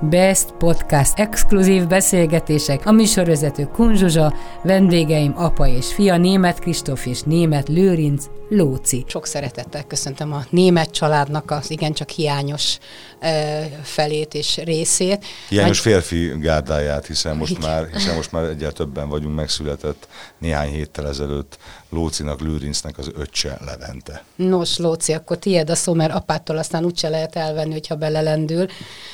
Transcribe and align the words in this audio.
Best 0.00 0.52
Podcast 0.58 1.18
exkluzív 1.18 1.86
beszélgetések, 1.86 2.86
a 2.86 2.92
műsorvezető 2.92 3.64
Kunzsuzsa, 3.72 4.34
vendégeim 4.62 5.32
apa 5.36 5.66
és 5.66 5.94
fia, 5.94 6.16
német 6.16 6.58
Kristóf 6.58 7.06
és 7.06 7.22
német 7.22 7.68
Lőrinc 7.68 8.26
Lóci. 8.48 9.04
Sok 9.08 9.26
szeretettel 9.26 9.84
köszöntöm 9.84 10.32
a 10.32 10.44
német 10.50 10.90
családnak 10.90 11.50
az 11.50 11.70
igencsak 11.70 12.08
hiányos 12.08 12.78
ö, 13.22 13.60
felét 13.82 14.34
és 14.34 14.56
részét. 14.56 15.24
Hiányos 15.48 15.82
Nagy... 15.82 15.92
férfi 15.92 16.32
gárdáját, 16.38 17.06
hiszen 17.06 17.36
most 17.36 17.58
már, 17.58 17.88
hiszen 17.92 18.14
most 18.14 18.32
már 18.32 18.44
egyel 18.44 18.72
többen 18.72 19.08
vagyunk, 19.08 19.34
megszületett 19.34 20.08
néhány 20.38 20.70
héttel 20.70 21.08
ezelőtt 21.08 21.58
Lócinak, 21.90 22.40
Lőrincnek 22.40 22.98
az 22.98 23.10
öccse 23.14 23.58
Levente. 23.64 24.24
Nos, 24.36 24.78
Lóci, 24.78 25.12
akkor 25.12 25.38
tiéd 25.38 25.70
a 25.70 25.74
szó, 25.74 25.94
mert 25.94 26.14
apától 26.14 26.58
aztán 26.58 26.84
úgyse 26.84 27.08
lehet 27.08 27.36
elvenni, 27.36 27.72
hogyha 27.72 27.94
belelendül. 27.94 28.66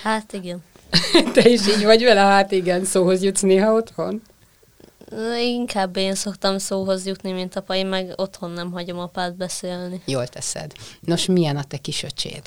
Hát 0.02 0.32
igen. 0.32 0.62
Te 1.34 1.48
is 1.48 1.68
így 1.68 1.84
vagy 1.84 2.02
vele? 2.02 2.20
Hát 2.20 2.52
igen, 2.52 2.84
szóhoz 2.84 3.23
jutsz 3.23 3.40
néha 3.40 3.73
otthon? 3.73 4.23
Inkább 5.41 5.97
én 5.97 6.15
szoktam 6.15 6.59
szóhoz 6.59 7.07
jutni, 7.07 7.33
mint 7.33 7.57
apa, 7.57 7.75
én 7.75 7.87
meg 7.87 8.12
otthon 8.16 8.51
nem 8.51 8.73
hagyom 8.73 8.99
apát 8.99 9.37
beszélni. 9.37 10.02
Jól 10.04 10.27
teszed. 10.27 10.73
Nos, 11.01 11.27
milyen 11.27 11.57
a 11.57 11.65
te 11.65 11.77
kisöcséd? 11.77 12.43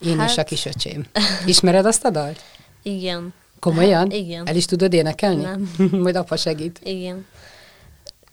Én 0.00 0.18
hát... 0.18 0.30
is 0.30 0.38
a 0.38 0.44
kisöcsém. 0.44 1.06
Ismered 1.46 1.86
azt 1.86 2.04
a 2.04 2.10
dalt? 2.10 2.40
Igen. 2.82 3.34
Komolyan? 3.58 4.00
Hát, 4.00 4.12
igen. 4.24 4.46
El 4.46 4.56
is 4.56 4.64
tudod 4.64 4.92
énekelni? 4.92 5.42
Nem. 5.42 5.70
Majd 6.02 6.16
apa 6.16 6.36
segít. 6.36 6.80
Igen. 6.82 7.26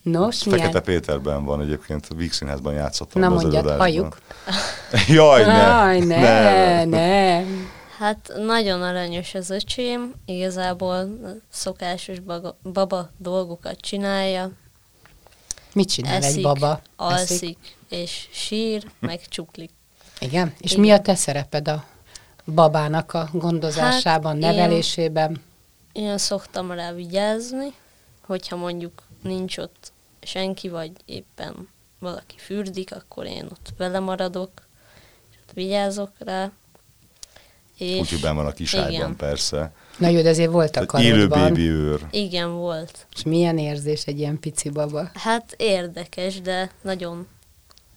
Nos, 0.01 0.37
Fekete 0.37 0.67
milyen? 0.67 0.83
Péterben 0.83 1.45
van 1.45 1.61
egyébként, 1.61 2.07
a 2.09 2.15
Víg 2.15 2.31
Színházban 2.31 2.73
játszottam. 2.73 3.21
Na 3.21 3.29
mondjad, 3.29 3.69
halljuk. 3.69 4.17
Jaj, 5.07 5.45
ne! 5.45 5.57
Jaj, 5.57 5.99
ne, 5.99 6.85
ne. 6.85 6.85
ne. 6.85 7.45
Hát 7.97 8.31
nagyon 8.35 8.81
aranyos 8.81 9.33
az 9.33 9.49
öcsém, 9.49 10.13
igazából 10.25 11.09
szokásos 11.49 12.19
baga, 12.19 12.57
baba 12.63 13.09
dolgokat 13.17 13.79
csinálja, 13.79 14.51
Mit 15.73 15.89
csinál 15.89 16.15
eszik, 16.15 16.37
egy 16.37 16.43
baba? 16.43 16.81
alszik, 16.95 17.31
Eszik? 17.31 17.57
és 17.89 18.27
sír, 18.31 18.91
meg 18.99 19.27
csuklik. 19.27 19.69
Igen? 20.19 20.53
És 20.59 20.71
Igen. 20.71 20.83
mi 20.83 20.91
a 20.91 21.01
te 21.01 21.15
szereped 21.15 21.67
a 21.67 21.85
babának 22.45 23.13
a 23.13 23.29
gondozásában, 23.33 24.31
Hát, 24.31 24.55
nevelésében? 24.55 25.43
Én 25.91 26.17
szoktam 26.17 26.71
rá 26.71 26.91
vigyázni, 26.91 27.73
hogyha 28.25 28.55
mondjuk 28.55 29.03
nincs 29.23 29.57
ott 29.57 29.91
senki, 30.21 30.69
vagy 30.69 30.91
éppen 31.05 31.69
valaki 31.99 32.35
fürdik, 32.37 32.95
akkor 32.95 33.25
én 33.25 33.45
ott 33.45 33.69
vele 33.77 33.99
maradok, 33.99 34.51
és 35.31 35.37
ott 35.41 35.53
vigyázok 35.53 36.11
rá. 36.19 36.51
És 37.77 37.99
Úgyhogy 37.99 38.21
benn 38.21 38.35
van 38.35 38.45
a 38.45 38.51
kiságyban, 38.51 38.91
igen. 38.91 39.15
persze. 39.15 39.71
Na 39.97 40.07
jó, 40.07 40.21
de 40.21 40.29
azért 40.29 40.51
volt 40.51 40.75
a 40.75 40.99
Élő 41.01 41.27
karodban. 41.27 41.53
bébi 41.53 41.67
őr. 41.69 41.99
Igen, 42.11 42.51
volt. 42.51 43.07
És 43.15 43.23
milyen 43.23 43.57
érzés 43.57 44.03
egy 44.05 44.19
ilyen 44.19 44.39
pici 44.39 44.69
baba? 44.69 45.09
Hát 45.13 45.53
érdekes, 45.57 46.41
de 46.41 46.71
nagyon, 46.81 47.27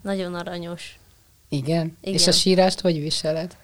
nagyon 0.03 0.35
aranyos. 0.35 0.99
Igen? 1.49 1.97
Igen. 2.01 2.15
És 2.15 2.27
a 2.27 2.33
sírást 2.33 2.81
hogy 2.81 3.01
viseled? 3.01 3.57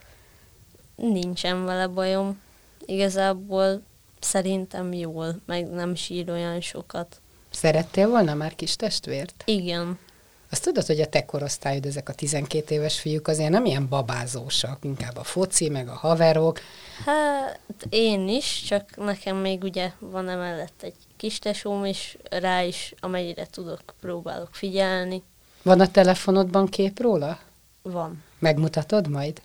Nincsen 0.97 1.65
vele 1.65 1.87
bajom. 1.87 2.41
Igazából 2.87 3.83
szerintem 4.21 4.93
jól, 4.93 5.41
meg 5.47 5.71
nem 5.71 5.95
sír 5.95 6.31
olyan 6.31 6.61
sokat. 6.61 7.21
Szerettél 7.51 8.09
volna 8.09 8.35
már 8.35 8.55
kis 8.55 8.77
testvért? 8.77 9.43
Igen, 9.47 9.99
Azt 10.51 10.62
tudod, 10.62 10.87
hogy 10.87 11.01
a 11.01 11.07
te 11.07 11.25
korosztályod, 11.25 11.87
ezek 11.87 12.09
a 12.09 12.12
12 12.12 12.75
éves 12.75 13.01
fiúk 13.01 13.29
azért 13.29 13.51
nem 13.51 13.65
ilyen 13.65 13.89
babázósak, 13.89 14.79
inkább 14.84 15.17
a 15.17 15.25
foci, 15.25 15.69
meg 15.69 15.89
a 15.89 15.95
haverok. 15.95 16.61
hát 17.05 17.61
én 17.89 18.29
is, 18.29 18.62
csak 18.62 18.97
nekem 18.97 19.37
még 19.37 19.62
ugye 19.62 19.93
van 19.99 20.29
emellett 20.29 20.83
egy 20.83 20.95
kis 21.17 21.39
tesóm, 21.39 21.84
és 21.84 22.19
rá 22.31 22.62
is, 22.62 22.95
amennyire 23.01 23.47
tudok, 23.47 23.83
próbálok 24.01 24.55
figyelni. 24.55 25.23
Van 25.62 25.81
a 25.81 25.91
telefonodban 25.91 26.67
kép 26.67 27.01
róla? 27.01 27.39
Van. 27.83 28.23
Megmutatod 28.39 29.09
majd? 29.09 29.41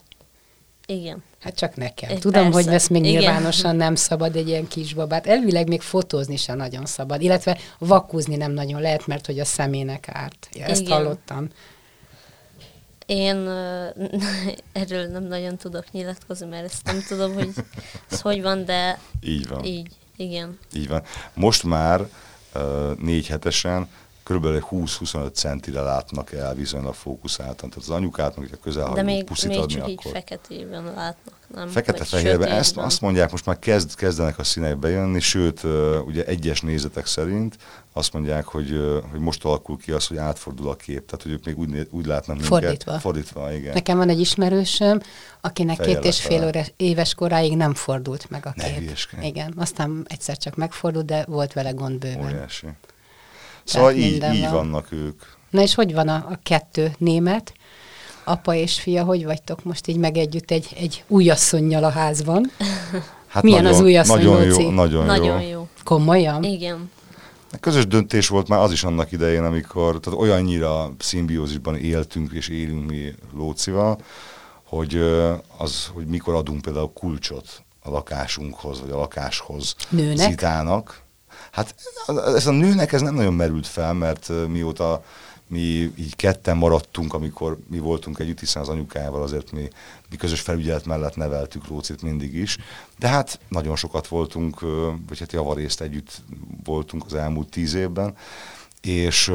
Igen. 0.85 1.23
Hát 1.39 1.55
csak 1.55 1.75
nekem. 1.75 2.09
Eh, 2.09 2.17
Tudom, 2.17 2.51
persze. 2.51 2.63
hogy 2.63 2.73
ezt 2.73 2.89
még 2.89 3.05
Igen. 3.05 3.21
nyilvánosan 3.21 3.75
nem 3.75 3.95
szabad 3.95 4.35
egy 4.35 4.47
ilyen 4.47 4.67
kisbabát. 4.67 5.27
Elvileg 5.27 5.67
még 5.67 5.81
fotózni 5.81 6.35
sem 6.35 6.57
nagyon 6.57 6.85
szabad, 6.85 7.21
illetve 7.21 7.57
vakúzni 7.77 8.35
nem 8.35 8.51
nagyon 8.51 8.81
lehet, 8.81 9.07
mert 9.07 9.25
hogy 9.25 9.39
a 9.39 9.45
szemének 9.45 10.07
árt. 10.11 10.49
Ja, 10.53 10.65
ezt 10.65 10.81
Igen. 10.81 10.93
hallottam. 10.93 11.47
Én 13.05 13.35
ö, 13.35 13.85
erről 14.73 15.07
nem 15.07 15.23
nagyon 15.23 15.57
tudok 15.57 15.91
nyilatkozni, 15.91 16.47
mert 16.47 16.63
ezt 16.63 16.85
nem 16.85 17.03
tudom, 17.07 17.33
hogy 17.33 17.49
ez 18.11 18.21
hogy 18.21 18.41
van, 18.41 18.65
de 18.65 18.99
Így 19.21 19.47
van. 19.47 19.63
így, 19.63 19.87
igen. 20.15 20.59
Így 20.75 20.87
van. 20.87 21.03
Most 21.33 21.63
már 21.63 22.01
uh, 22.55 22.97
négy 22.97 23.27
hetesen 23.27 23.89
körülbelül 24.23 24.63
20-25 24.71 25.33
centire 25.33 25.81
látnak 25.81 26.31
el 26.33 26.55
viszonylag 26.55 26.93
fókuszáltan. 26.93 27.69
Tehát 27.69 27.75
az 27.75 27.89
anyukát, 27.89 28.33
hogyha 28.33 28.55
közel 28.55 28.93
De 28.93 29.01
még, 29.01 29.23
puszit 29.23 29.49
még 29.49 29.57
adni, 29.57 29.73
csak 29.73 29.89
így 29.89 29.97
akkor... 29.99 30.11
feketében 30.11 30.83
látnak, 30.83 31.33
nem? 31.55 31.67
Fekete-fehérben, 31.67 32.49
ezt 32.49 32.77
azt 32.77 33.01
mondják, 33.01 33.31
most 33.31 33.45
már 33.45 33.59
kezd, 33.59 33.95
kezdenek 33.95 34.39
a 34.39 34.43
színek 34.43 34.77
bejönni, 34.77 35.19
sőt, 35.19 35.63
ugye 36.05 36.25
egyes 36.25 36.61
nézetek 36.61 37.05
szerint 37.05 37.57
azt 37.93 38.13
mondják, 38.13 38.45
hogy, 38.45 39.01
hogy 39.11 39.19
most 39.19 39.45
alakul 39.45 39.77
ki 39.77 39.91
az, 39.91 40.07
hogy 40.07 40.17
átfordul 40.17 40.69
a 40.69 40.75
kép, 40.75 41.05
tehát 41.05 41.23
hogy 41.23 41.31
ők 41.31 41.45
még 41.45 41.57
úgy, 41.57 41.87
úgy 41.91 42.05
látnak 42.05 42.35
minket. 42.35 42.59
Fordítva. 42.59 42.99
Fordítva, 42.99 43.53
igen. 43.53 43.73
Nekem 43.73 43.97
van 43.97 44.09
egy 44.09 44.19
ismerősöm, 44.19 45.01
akinek 45.41 45.75
Fejjel 45.75 46.01
két 46.01 46.11
és 46.11 46.21
fél 46.21 46.45
óra- 46.45 46.73
éves 46.77 47.13
koráig 47.13 47.55
nem 47.57 47.73
fordult 47.73 48.29
meg 48.29 48.45
a 48.45 48.53
Ne 48.55 48.63
kép. 48.63 48.77
hülyeskedj. 48.77 49.25
Igen, 49.25 49.53
aztán 49.57 50.05
egyszer 50.07 50.37
csak 50.37 50.55
megfordult, 50.55 51.05
de 51.05 51.25
volt 51.27 51.53
vele 51.53 51.71
gond 51.71 51.99
bőven. 51.99 52.23
Óriási. 52.23 52.67
Szóval 53.71 53.93
így, 53.93 54.23
így 54.33 54.41
van. 54.41 54.51
vannak 54.51 54.91
ők. 54.91 55.21
Na 55.49 55.61
és 55.61 55.75
hogy 55.75 55.93
van 55.93 56.07
a, 56.07 56.15
a 56.15 56.39
kettő 56.43 56.91
német? 56.97 57.53
Apa 58.23 58.53
és 58.53 58.79
fia, 58.79 59.03
hogy 59.03 59.25
vagytok 59.25 59.63
most 59.63 59.87
így 59.87 59.97
meg 59.97 60.17
együtt 60.17 60.51
egy, 60.51 60.67
egy 60.79 61.03
újasszonynal 61.07 61.83
a 61.83 61.89
házban? 61.89 62.45
Hát 63.27 63.43
Milyen 63.43 63.65
az 63.65 63.79
új 63.81 63.97
asszony, 63.97 64.23
Nagyon 64.23 64.47
Lóci? 64.47 64.61
jó, 64.61 64.69
nagyon, 64.69 65.05
Nagyon 65.05 65.41
jó. 65.41 65.49
jó. 65.49 65.67
Komolyan? 65.83 66.43
Igen. 66.43 66.89
Közös 67.59 67.87
döntés 67.87 68.27
volt 68.27 68.47
már 68.47 68.59
az 68.59 68.71
is 68.71 68.83
annak 68.83 69.11
idején, 69.11 69.43
amikor 69.43 69.99
tehát 69.99 70.19
olyannyira 70.19 70.91
szimbiózisban 70.99 71.75
éltünk 71.75 72.31
és 72.31 72.47
élünk 72.47 72.89
mi 72.89 73.13
Lócival, 73.33 73.97
hogy 74.63 74.95
az, 75.57 75.89
hogy 75.93 76.05
mikor 76.05 76.33
adunk 76.35 76.61
például 76.61 76.91
kulcsot 76.93 77.63
a 77.83 77.89
lakásunkhoz, 77.89 78.81
vagy 78.81 78.91
a 78.91 78.97
lakáshoz 78.97 79.75
Nőnek? 79.89 80.29
Zitának. 80.29 81.01
Hát 81.51 81.75
ez 82.35 82.47
a 82.47 82.51
nőnek 82.51 82.91
ez 82.91 83.01
nem 83.01 83.15
nagyon 83.15 83.33
merült 83.33 83.67
fel, 83.67 83.93
mert 83.93 84.31
mióta 84.47 85.03
mi 85.51 85.93
így 85.95 86.15
ketten 86.15 86.57
maradtunk, 86.57 87.13
amikor 87.13 87.57
mi 87.69 87.79
voltunk 87.79 88.19
együtt, 88.19 88.39
hiszen 88.39 88.61
az 88.61 88.69
anyukájával 88.69 89.23
azért 89.23 89.51
mi, 89.51 89.69
mi 90.09 90.15
közös 90.15 90.41
felügyelet 90.41 90.85
mellett 90.85 91.15
neveltük 91.15 91.67
Lócit 91.67 92.01
mindig 92.01 92.33
is. 92.33 92.57
De 92.99 93.07
hát 93.07 93.39
nagyon 93.47 93.75
sokat 93.75 94.07
voltunk, 94.07 94.59
vagy 95.07 95.19
hát 95.19 95.31
javarészt 95.31 95.81
együtt 95.81 96.21
voltunk 96.63 97.05
az 97.05 97.13
elmúlt 97.13 97.49
tíz 97.49 97.73
évben, 97.73 98.15
és, 98.81 99.31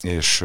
és 0.00 0.44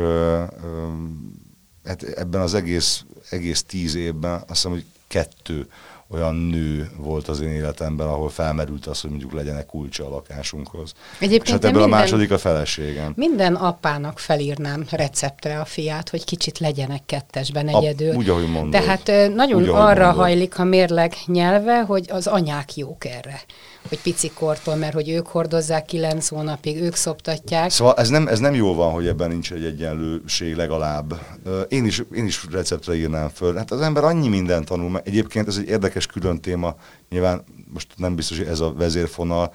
hát 1.85 2.03
ebben 2.03 2.41
az 2.41 2.53
egész, 2.53 3.03
egész 3.29 3.63
tíz 3.63 3.95
évben 3.95 4.33
azt 4.33 4.47
hiszem, 4.47 4.71
hogy 4.71 4.85
kettő 5.13 5.68
olyan 6.10 6.36
nő 6.36 6.89
volt 6.98 7.27
az 7.27 7.39
én 7.42 7.50
életemben, 7.50 8.07
ahol 8.07 8.30
felmerült 8.30 8.86
az, 8.86 9.01
hogy 9.01 9.10
mondjuk 9.10 9.33
legyenek 9.33 9.65
kulcsa 9.65 10.06
a 10.06 10.10
lakásunkhoz. 10.10 10.94
Egyébként 11.19 11.44
és 11.45 11.51
hát 11.51 11.63
ebből 11.65 11.81
minden- 11.81 12.00
a 12.00 12.01
második 12.01 12.31
a 12.31 12.38
feleségem. 12.38 13.13
Minden 13.15 13.56
apának 13.56 14.19
felírnám 14.19 14.86
receptre 14.92 15.60
a 15.60 15.65
fiát, 15.65 16.10
hogy 16.10 16.24
kicsit 16.25 16.60
legyenek 16.60 17.01
kettesben 17.06 17.68
A- 17.68 17.77
egyedül. 17.77 18.13
úgy, 18.15 18.30
ahogy 18.30 18.50
mondod. 18.50 18.81
Tehát 18.81 19.33
nagyon 19.36 19.62
Úgy, 19.62 19.68
arra 19.68 20.06
mondod. 20.06 20.24
hajlik 20.24 20.60
a 20.60 20.63
mérleg 20.63 21.13
nyelve, 21.25 21.81
hogy 21.81 22.06
az 22.12 22.27
anyák 22.27 22.75
jók 22.75 23.06
erre. 23.06 23.42
Hogy 23.89 24.01
pici 24.01 24.31
kortól, 24.31 24.75
mert 24.75 24.94
hogy 24.94 25.10
ők 25.10 25.27
hordozzák 25.27 25.86
kilenc 25.86 26.27
hónapig, 26.27 26.81
ők 26.81 26.95
szoptatják. 26.95 27.69
Szóval 27.69 27.94
ez 27.95 28.10
nem, 28.10 28.27
ez 28.27 28.39
nem 28.39 28.54
jó 28.54 28.74
van, 28.75 28.92
hogy 28.92 29.07
ebben 29.07 29.30
nincs 29.30 29.51
egy 29.51 29.63
egyenlőség 29.63 30.56
legalább. 30.56 31.19
Én 31.68 31.86
is, 31.86 32.01
én 32.15 32.25
is 32.25 32.45
receptre 32.51 32.95
írnám 32.95 33.30
föl. 33.30 33.56
Hát 33.56 33.71
az 33.71 33.81
ember 33.81 34.04
annyi 34.04 34.27
mindent 34.27 34.65
tanul. 34.65 35.01
Egyébként 35.03 35.47
ez 35.47 35.57
egy 35.57 35.67
érdekes 35.67 36.05
külön 36.05 36.41
téma. 36.41 36.75
Nyilván 37.09 37.44
most 37.73 37.88
nem 37.95 38.15
biztos, 38.15 38.38
hogy 38.38 38.47
ez 38.47 38.59
a 38.59 38.73
vezérfonal, 38.73 39.53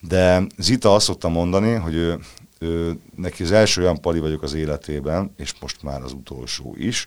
De 0.00 0.42
Zita 0.58 0.94
azt 0.94 1.04
szokta 1.04 1.28
mondani, 1.28 1.72
hogy 1.74 1.94
ő, 1.94 2.18
ő, 2.58 2.98
neki 3.16 3.42
az 3.42 3.52
első 3.52 3.82
olyan 3.82 4.00
pali 4.00 4.18
vagyok 4.18 4.42
az 4.42 4.54
életében, 4.54 5.34
és 5.36 5.52
most 5.60 5.82
már 5.82 6.02
az 6.02 6.12
utolsó 6.12 6.74
is, 6.78 7.06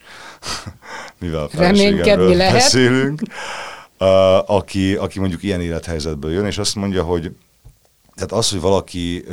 mivel 1.20 1.40
a 1.44 1.48
lehet. 2.36 2.54
beszélünk, 2.54 3.22
uh, 4.00 4.50
aki, 4.50 4.96
aki 4.96 5.20
mondjuk 5.20 5.44
ilyen 5.44 5.62
élethelyzetből 5.62 6.32
jön, 6.32 6.46
és 6.46 6.58
azt 6.58 6.76
mondja, 6.76 7.04
hogy 7.04 7.32
tehát 8.16 8.32
az, 8.32 8.50
hogy 8.50 8.60
valaki, 8.60 9.24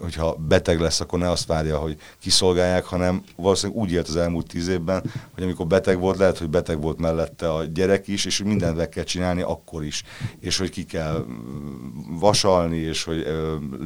hogyha 0.00 0.36
beteg 0.48 0.80
lesz, 0.80 1.00
akkor 1.00 1.18
ne 1.18 1.30
azt 1.30 1.46
várja, 1.46 1.78
hogy 1.78 1.96
kiszolgálják, 2.20 2.84
hanem 2.84 3.22
valószínűleg 3.36 3.82
úgy 3.82 3.92
élt 3.92 4.08
az 4.08 4.16
elmúlt 4.16 4.46
tíz 4.46 4.68
évben, 4.68 5.02
hogy 5.34 5.42
amikor 5.42 5.66
beteg 5.66 5.98
volt, 5.98 6.18
lehet, 6.18 6.38
hogy 6.38 6.48
beteg 6.48 6.80
volt 6.80 6.98
mellette 6.98 7.52
a 7.52 7.64
gyerek 7.64 8.08
is, 8.08 8.24
és 8.24 8.38
hogy 8.38 8.46
mindent 8.46 8.76
meg 8.76 8.88
kell 8.88 9.04
csinálni 9.04 9.42
akkor 9.42 9.84
is. 9.84 10.02
És 10.40 10.58
hogy 10.58 10.70
ki 10.70 10.84
kell 10.84 11.24
vasalni, 12.08 12.76
és 12.76 13.04
hogy 13.04 13.26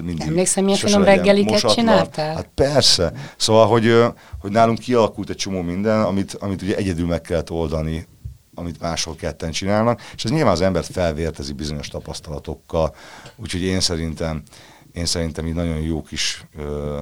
mindig... 0.05 0.27
Emlékszem, 0.27 0.65
milyen 0.65 0.79
finom 0.79 1.05
reggeliket 1.05 1.75
csináltál? 1.75 2.35
Hát 2.35 2.51
persze. 2.55 3.13
Szóval, 3.37 3.67
hogy, 3.67 4.05
hogy 4.41 4.51
nálunk 4.51 4.79
kialakult 4.79 5.31
egy 5.31 5.37
csomó 5.37 5.61
minden, 5.61 6.03
amit, 6.03 6.35
amit 6.35 6.63
ugye 6.63 6.77
egyedül 6.77 7.07
meg 7.07 7.21
kellett 7.21 7.51
oldani 7.51 8.07
amit 8.55 8.81
máshol 8.81 9.17
ketten 9.17 9.51
csinálnak, 9.51 10.01
és 10.15 10.25
ez 10.25 10.31
nyilván 10.31 10.53
az 10.53 10.61
embert 10.61 10.93
felvértezi 10.93 11.53
bizonyos 11.53 11.89
tapasztalatokkal, 11.89 12.95
úgyhogy 13.37 13.63
én 13.63 13.81
szerintem 13.81 14.43
én 14.93 15.07
szerintem 15.07 15.47
így 15.47 15.55
nagyon 15.55 15.81
jó 15.81 16.03
kis, 16.03 16.45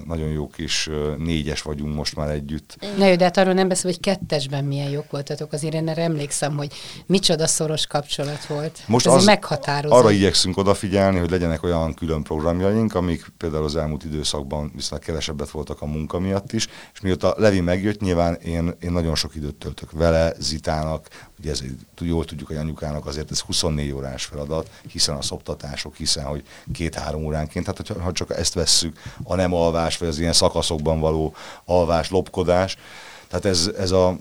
nagyon 0.07 0.29
jó 0.29 0.49
kis 0.49 0.89
négyes 1.19 1.63
vagyunk 1.63 1.95
most 1.95 2.17
már 2.17 2.31
együtt. 2.31 2.77
Na 2.97 3.07
jó, 3.07 3.17
de 3.17 3.25
hát 3.25 3.37
arról 3.37 3.53
nem 3.53 3.69
beszél, 3.69 3.91
hogy 3.91 4.01
kettesben 4.01 4.65
milyen 4.65 4.91
jók 4.91 5.11
voltatok. 5.11 5.53
Azért 5.53 5.75
én 5.75 5.89
erre 5.89 6.03
emlékszem, 6.03 6.57
hogy 6.57 6.73
micsoda 7.07 7.47
szoros 7.47 7.87
kapcsolat 7.87 8.47
volt. 8.47 8.79
Most 8.87 9.07
Ez 9.07 9.13
az, 9.13 9.25
meghatározó. 9.25 9.95
Arra 9.95 10.11
igyekszünk 10.11 10.57
odafigyelni, 10.57 11.19
hogy 11.19 11.31
legyenek 11.31 11.63
olyan 11.63 11.95
külön 11.95 12.23
programjaink, 12.23 12.95
amik 12.95 13.33
például 13.37 13.65
az 13.65 13.77
elmúlt 13.77 14.05
időszakban 14.05 14.73
viszonylag 14.75 15.07
kevesebbet 15.07 15.51
voltak 15.51 15.83
a 15.83 15.87
munka 15.87 16.19
miatt 16.19 16.53
is, 16.53 16.67
és 16.93 17.01
mióta 17.01 17.35
Levi 17.37 17.61
megjött, 17.61 18.01
nyilván 18.01 18.35
én, 18.35 18.75
én 18.81 18.93
nagyon 18.93 19.15
sok 19.15 19.35
időt 19.35 19.55
töltök 19.55 19.91
vele, 19.91 20.35
Zitának, 20.39 21.09
ugye 21.39 21.51
ez, 21.51 21.63
jól 22.01 22.25
tudjuk, 22.25 22.49
hogy 22.49 22.57
anyukának 22.57 23.07
azért 23.07 23.31
ez 23.31 23.41
24 23.41 23.93
órás 23.93 24.25
feladat, 24.25 24.71
hiszen 24.89 25.17
a 25.17 25.23
szoptatások, 25.23 25.97
hiszen, 25.97 26.25
hogy 26.25 26.43
két-három 26.73 27.25
óránként, 27.25 27.69
tehát 27.83 28.03
ha 28.03 28.13
csak 28.13 28.39
ezt 28.39 28.55
vesszük, 28.55 28.99
a 29.25 29.35
nem 29.35 29.55
alvás, 29.55 29.99
vagy 29.99 30.09
az 30.09 30.19
ilyen 30.19 30.33
szakaszokban 30.33 31.01
való 31.01 31.35
alvás, 31.65 32.11
lopkodás, 32.11 32.77
tehát 33.29 33.45
ez, 33.45 33.71
ez 33.79 33.91
a 33.91 34.17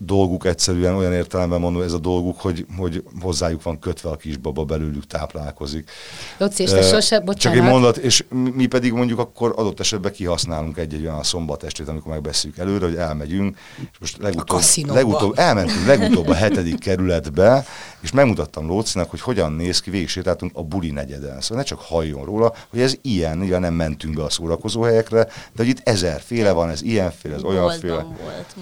dolguk 0.00 0.44
egyszerűen 0.44 0.94
olyan 0.94 1.12
értelemben 1.12 1.60
mondom, 1.60 1.82
ez 1.82 1.92
a 1.92 1.98
dolguk, 1.98 2.40
hogy, 2.40 2.66
hogy 2.76 3.02
hozzájuk 3.20 3.62
van 3.62 3.78
kötve 3.78 4.10
a 4.10 4.16
kisbaba, 4.16 4.64
belőlük 4.64 5.06
táplálkozik. 5.06 5.90
Loci, 6.38 6.62
és 6.62 6.70
te 6.70 6.82
sose, 6.82 7.20
bocsánat. 7.20 7.38
Csak 7.38 7.54
egy 7.54 7.70
mondat, 7.70 7.96
és 7.96 8.24
mi 8.30 8.66
pedig 8.66 8.92
mondjuk 8.92 9.18
akkor 9.18 9.52
adott 9.56 9.80
esetben 9.80 10.12
kihasználunk 10.12 10.78
egy-egy 10.78 11.02
olyan 11.02 11.22
szombat 11.22 11.62
estét, 11.62 11.88
amikor 11.88 12.12
megbeszéljük 12.12 12.58
előre, 12.58 12.84
hogy 12.84 12.96
elmegyünk, 12.96 13.58
és 13.92 13.98
most 13.98 14.16
legutóbb, 14.16 14.60
legutóbb 14.86 15.38
elmentünk 15.38 15.86
legutóbb 15.86 16.28
a 16.28 16.34
hetedik 16.34 16.78
kerületbe, 16.78 17.64
és 18.00 18.12
megmutattam 18.12 18.66
Lócinak, 18.66 19.10
hogy 19.10 19.20
hogyan 19.20 19.52
néz 19.52 19.80
ki, 19.80 19.90
végigsétáltunk 19.90 20.52
a 20.54 20.62
buli 20.62 20.90
negyeden. 20.90 21.40
Szóval 21.40 21.56
ne 21.56 21.62
csak 21.62 21.80
halljon 21.80 22.24
róla, 22.24 22.54
hogy 22.68 22.80
ez 22.80 22.94
ilyen, 23.02 23.40
ugye 23.40 23.58
nem 23.58 23.74
mentünk 23.74 24.14
be 24.14 24.22
a 24.22 24.30
szórakozó 24.30 24.82
helyekre, 24.82 25.24
de 25.24 25.30
hogy 25.56 25.68
itt 25.68 25.80
ezerféle 25.88 26.52
van, 26.52 26.70
ez 26.70 26.82
ilyenféle, 26.82 27.34
ez 27.34 27.42
olyanféle. 27.42 28.02
Volt. 28.02 28.54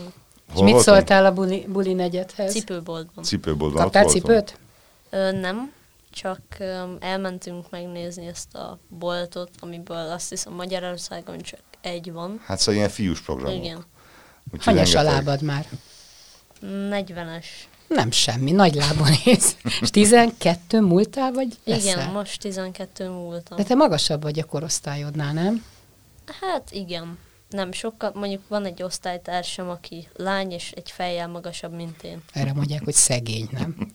És 0.52 0.60
mit 0.60 0.72
voltam? 0.72 0.94
szóltál 0.94 1.24
a 1.24 1.32
buli, 1.32 1.66
buli 1.68 1.92
negyedhez? 1.92 2.52
Cipőboltban. 2.52 3.24
Cipőboltban. 3.24 3.82
Kaptál 3.82 4.04
cipőt? 4.04 4.58
Ö, 5.10 5.32
nem, 5.32 5.72
csak 6.10 6.40
ö, 6.58 6.82
elmentünk 7.00 7.70
megnézni 7.70 8.26
ezt 8.26 8.54
a 8.54 8.78
boltot, 8.88 9.50
amiből 9.60 10.10
azt 10.10 10.28
hiszem 10.28 10.52
Magyarországon 10.52 11.38
csak 11.38 11.60
egy 11.80 12.12
van. 12.12 12.40
Hát 12.44 12.58
szóval 12.58 12.74
ilyen 12.74 12.88
fiús 12.88 13.20
programok. 13.20 13.64
Igen. 13.64 13.84
Hanyas 14.58 14.94
a 14.94 15.02
lábad 15.02 15.42
már? 15.42 15.66
40-es. 16.66 17.44
Nem 17.88 18.10
semmi, 18.10 18.50
nagy 18.50 18.74
lábon 18.74 19.08
néz. 19.24 19.56
És 19.80 19.90
12 19.90 20.80
múltál, 20.80 21.32
vagy 21.32 21.58
leszel? 21.64 21.98
Igen, 21.98 22.10
most 22.10 22.40
12 22.40 23.08
múltam. 23.08 23.56
De 23.56 23.62
te 23.62 23.74
magasabb 23.74 24.22
vagy 24.22 24.38
a 24.38 24.44
korosztályodnál, 24.44 25.32
nem? 25.32 25.64
Hát 26.40 26.70
igen 26.70 27.18
nem 27.54 27.72
sokkal, 27.72 28.10
mondjuk 28.14 28.42
van 28.48 28.64
egy 28.64 28.82
osztálytársam, 28.82 29.68
aki 29.68 30.08
lány, 30.16 30.50
és 30.50 30.70
egy 30.70 30.90
fejjel 30.90 31.28
magasabb, 31.28 31.72
mint 31.72 32.02
én. 32.02 32.22
Erre 32.32 32.52
mondják, 32.52 32.84
hogy 32.84 32.94
szegény, 32.94 33.48
nem? 33.50 33.92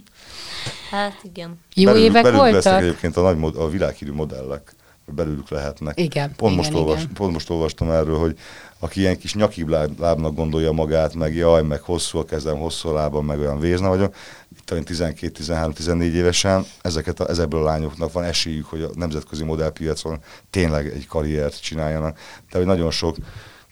hát 0.90 1.20
igen. 1.22 1.60
Jó 1.74 1.84
belül, 1.84 2.02
évek 2.02 2.22
belül 2.22 2.38
voltak? 2.38 2.80
egyébként 2.82 3.16
a, 3.16 3.32
nagy, 3.32 3.56
a 3.56 3.68
világhírű 3.68 4.12
modellek, 4.12 4.74
belülük 5.06 5.48
lehetnek. 5.48 6.00
Igen, 6.00 6.34
pont, 6.36 6.52
igen, 6.52 6.64
most 6.64 6.74
olvas, 6.74 7.02
igen. 7.02 7.14
pont 7.14 7.32
most 7.32 7.50
olvastam 7.50 7.90
erről, 7.90 8.18
hogy 8.18 8.38
aki 8.78 9.00
ilyen 9.00 9.18
kis 9.18 9.34
nyakibb 9.34 9.68
lábnak 9.98 10.34
gondolja 10.34 10.72
magát, 10.72 11.14
meg 11.14 11.34
jaj, 11.34 11.62
meg 11.62 11.80
hosszú 11.80 12.18
a 12.18 12.24
kezem, 12.24 12.56
hosszú 12.58 12.88
a 12.88 12.92
lábam, 12.92 13.26
meg 13.26 13.38
olyan 13.38 13.60
vézna 13.60 13.88
vagyok, 13.88 14.14
itt 14.56 14.72
12-13-14 14.74 16.00
évesen, 16.00 16.64
ezeket 16.82 17.20
a, 17.20 17.28
ezekből 17.28 17.60
a 17.60 17.64
lányoknak 17.64 18.12
van 18.12 18.24
esélyük, 18.24 18.66
hogy 18.66 18.82
a 18.82 18.90
nemzetközi 18.94 19.44
modellpiacon 19.44 20.18
tényleg 20.50 20.86
egy 20.86 21.06
karriert 21.06 21.62
csináljanak. 21.62 22.18
De 22.50 22.58
hogy 22.58 22.66
nagyon 22.66 22.90
sok 22.90 23.16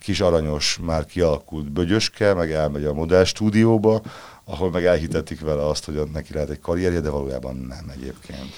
kis 0.01 0.21
aranyos, 0.21 0.79
már 0.83 1.05
kialakult 1.07 1.73
bögyöske, 1.73 2.35
meg 2.35 2.53
elmegy 2.53 2.85
a 2.85 2.93
modell 2.93 3.25
stúdióba, 3.25 4.01
ahol 4.45 4.71
meg 4.71 4.85
elhitetik 4.85 5.41
vele 5.41 5.67
azt, 5.67 5.85
hogy 5.85 6.03
neki 6.13 6.33
lehet 6.33 6.51
egy 6.51 6.61
karrierje, 6.61 7.01
de 7.01 7.11
valójában 7.11 7.57
nem 7.57 7.93
egyébként. 7.97 8.55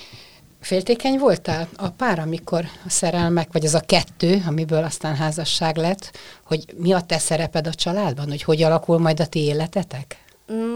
Féltékeny 0.63 1.19
voltál 1.19 1.69
a 1.77 1.89
pár, 1.91 2.19
amikor 2.19 2.65
a 2.85 2.91
szerelmek, 2.91 3.53
vagy 3.53 3.65
az 3.65 3.75
a 3.75 3.81
kettő, 3.81 4.43
amiből 4.47 4.85
aztán 4.85 5.17
házasság 5.17 5.77
lett, 5.77 6.19
hogy 6.45 6.75
mi 6.77 6.93
a 6.93 7.01
te 7.01 7.19
szereped 7.19 7.67
a 7.67 7.75
családban, 7.75 8.29
hogy 8.29 8.43
hogy 8.43 8.63
alakul 8.63 8.99
majd 8.99 9.21
a 9.21 9.27
ti 9.27 9.39
életetek? 9.39 10.25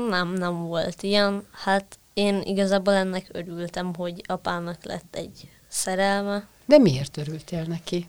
Nem, 0.08 0.32
nem 0.32 0.66
volt 0.66 1.02
ilyen. 1.02 1.46
Hát 1.52 1.98
én 2.14 2.40
igazából 2.44 2.94
ennek 2.94 3.28
örültem, 3.32 3.94
hogy 3.94 4.22
apának 4.26 4.84
lett 4.84 5.16
egy 5.16 5.48
szerelme. 5.68 6.46
De 6.64 6.78
miért 6.78 7.16
örültél 7.16 7.62
neki? 7.62 8.08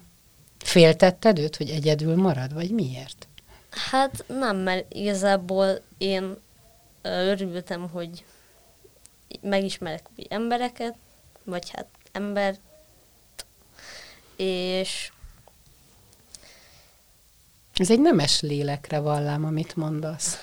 Féltetted 0.58 1.40
őt, 1.40 1.56
hogy 1.56 1.70
egyedül 1.70 2.16
marad, 2.16 2.54
vagy 2.54 2.72
miért? 2.72 3.28
Hát 3.70 4.24
nem, 4.28 4.58
mert 4.58 4.94
igazából 4.94 5.82
én 5.98 6.38
örültem, 7.02 7.90
hogy 7.90 8.24
megismerek 9.42 10.06
új 10.18 10.26
embereket, 10.30 10.96
vagy 11.48 11.70
hát 11.70 11.88
ember, 12.12 12.56
és... 14.36 15.12
Ez 17.76 17.92
egy 17.92 18.02
nemes 18.02 18.42
lélekre 18.42 19.00
vallám, 19.00 19.45
amit 19.45 19.76
mondasz 19.76 20.38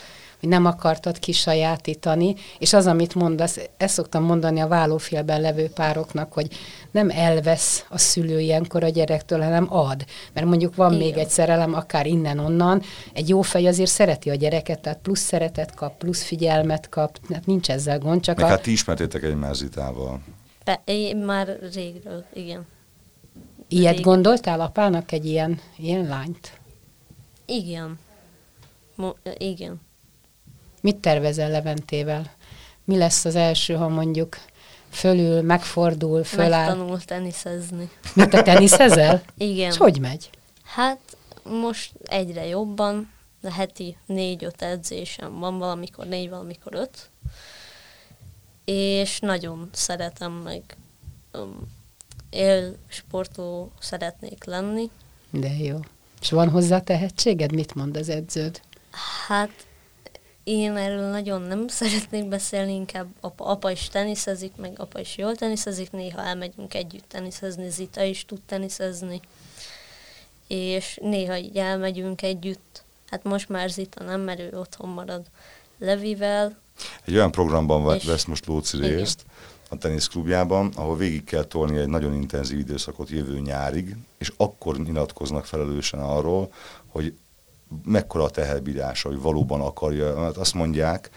hogy 0.44 0.52
nem 0.52 0.64
akartad 0.64 1.18
kisajátítani, 1.18 2.34
és 2.58 2.72
az, 2.72 2.86
amit 2.86 3.14
mondasz, 3.14 3.58
ezt 3.76 3.94
szoktam 3.94 4.22
mondani 4.22 4.60
a 4.60 4.66
vállófélben 4.68 5.40
levő 5.40 5.68
pároknak, 5.68 6.32
hogy 6.32 6.48
nem 6.90 7.10
elvesz 7.10 7.84
a 7.88 7.98
szülő 7.98 8.40
ilyenkor 8.40 8.84
a 8.84 8.88
gyerektől, 8.88 9.40
hanem 9.40 9.66
ad. 9.72 10.04
Mert 10.32 10.46
mondjuk 10.46 10.74
van 10.74 10.92
Igen. 10.92 11.04
még 11.04 11.16
egy 11.16 11.28
szerelem, 11.28 11.74
akár 11.74 12.06
innen-onnan, 12.06 12.82
egy 13.12 13.28
jó 13.28 13.42
fej 13.42 13.66
azért 13.66 13.90
szereti 13.90 14.30
a 14.30 14.34
gyereket, 14.34 14.80
tehát 14.80 14.98
plusz 15.02 15.20
szeretet 15.20 15.74
kap, 15.74 15.98
plusz 15.98 16.22
figyelmet 16.22 16.88
kap, 16.88 17.18
hát 17.32 17.46
nincs 17.46 17.70
ezzel 17.70 17.98
gond, 17.98 18.20
csak 18.20 18.36
Meg 18.36 18.44
a... 18.44 18.48
hát 18.48 18.62
ti 18.62 18.72
ismertétek 18.72 19.22
egy 19.22 19.36
mázitával. 19.36 20.20
Be, 20.64 20.82
én 20.84 21.16
már 21.16 21.58
régről, 21.74 22.24
igen. 22.32 22.66
Ilyet 23.68 23.96
Régen. 23.96 24.02
gondoltál 24.02 24.60
apának 24.60 25.12
egy 25.12 25.26
ilyen, 25.26 25.60
ilyen 25.76 26.06
lányt? 26.06 26.58
Igen. 27.44 27.98
Mo- 28.94 29.18
igen. 29.38 29.80
Mit 30.80 30.96
tervezel 30.96 31.50
Leventével? 31.50 32.32
Mi 32.84 32.96
lesz 32.96 33.24
az 33.24 33.34
első, 33.34 33.74
ha 33.74 33.88
mondjuk 33.88 34.36
fölül, 34.90 35.42
megfordul, 35.42 36.24
föláll? 36.24 36.66
Megtanul 36.66 37.00
teniszezni. 37.00 37.90
Mit 38.14 38.30
te 38.30 38.42
teniszezel? 38.42 39.22
Igen. 39.36 39.70
És 39.70 39.76
hogy 39.76 40.00
megy? 40.00 40.30
Hát 40.62 41.16
most 41.42 41.92
egyre 42.04 42.46
jobban, 42.46 43.12
de 43.40 43.52
heti 43.52 43.96
négy-öt 44.06 44.62
edzésem 44.62 45.38
van, 45.38 45.58
valamikor 45.58 46.06
négy, 46.06 46.30
valamikor 46.30 46.74
öt. 46.74 47.10
És 48.64 49.20
nagyon 49.20 49.68
szeretem 49.72 50.32
meg 50.32 50.62
um, 51.32 51.72
él 52.30 52.76
sportoló 52.88 53.72
szeretnék 53.80 54.44
lenni. 54.44 54.90
De 55.30 55.56
jó. 55.56 55.78
És 56.20 56.30
van 56.30 56.48
hozzá 56.50 56.80
tehetséged? 56.80 57.52
Mit 57.52 57.74
mond 57.74 57.96
az 57.96 58.08
edződ? 58.08 58.60
Hát 59.26 59.66
én 60.44 60.76
erről 60.76 61.10
nagyon 61.10 61.42
nem 61.42 61.68
szeretnék 61.68 62.28
beszélni, 62.28 62.74
inkább 62.74 63.08
apa, 63.20 63.44
apa 63.44 63.70
is 63.70 63.88
teniszezik, 63.88 64.56
meg 64.56 64.72
apa 64.76 65.00
is 65.00 65.16
jól 65.16 65.36
teniszezik, 65.36 65.90
néha 65.90 66.22
elmegyünk 66.22 66.74
együtt 66.74 67.08
teniszezni, 67.08 67.68
Zita 67.68 68.02
is 68.02 68.24
tud 68.24 68.40
teniszezni, 68.46 69.20
és 70.46 70.98
néha 71.02 71.36
így 71.36 71.56
elmegyünk 71.56 72.22
együtt. 72.22 72.84
Hát 73.06 73.24
most 73.24 73.48
már 73.48 73.70
Zita 73.70 74.04
nem, 74.04 74.20
mert 74.20 74.40
ő 74.40 74.58
otthon 74.58 74.88
marad 74.88 75.26
Levivel. 75.78 76.62
Egy 77.04 77.14
olyan 77.14 77.30
programban 77.30 77.96
és 77.96 78.04
vesz 78.04 78.24
most 78.24 78.46
Lóci 78.46 78.78
részt, 78.78 79.24
a 79.68 79.78
teniszklubjában, 79.78 80.72
ahol 80.76 80.96
végig 80.96 81.24
kell 81.24 81.44
tolni 81.44 81.78
egy 81.78 81.88
nagyon 81.88 82.14
intenzív 82.14 82.58
időszakot 82.58 83.08
jövő 83.08 83.38
nyárig, 83.38 83.96
és 84.18 84.32
akkor 84.36 84.78
nyilatkoznak 84.78 85.46
felelősen 85.46 86.00
arról, 86.00 86.52
hogy 86.86 87.14
mekkora 87.84 88.24
a 88.24 88.30
teherbírása, 88.30 89.08
hogy 89.08 89.20
valóban 89.20 89.60
akarja, 89.60 90.20
mert 90.20 90.36
azt 90.36 90.54
mondják, 90.54 91.10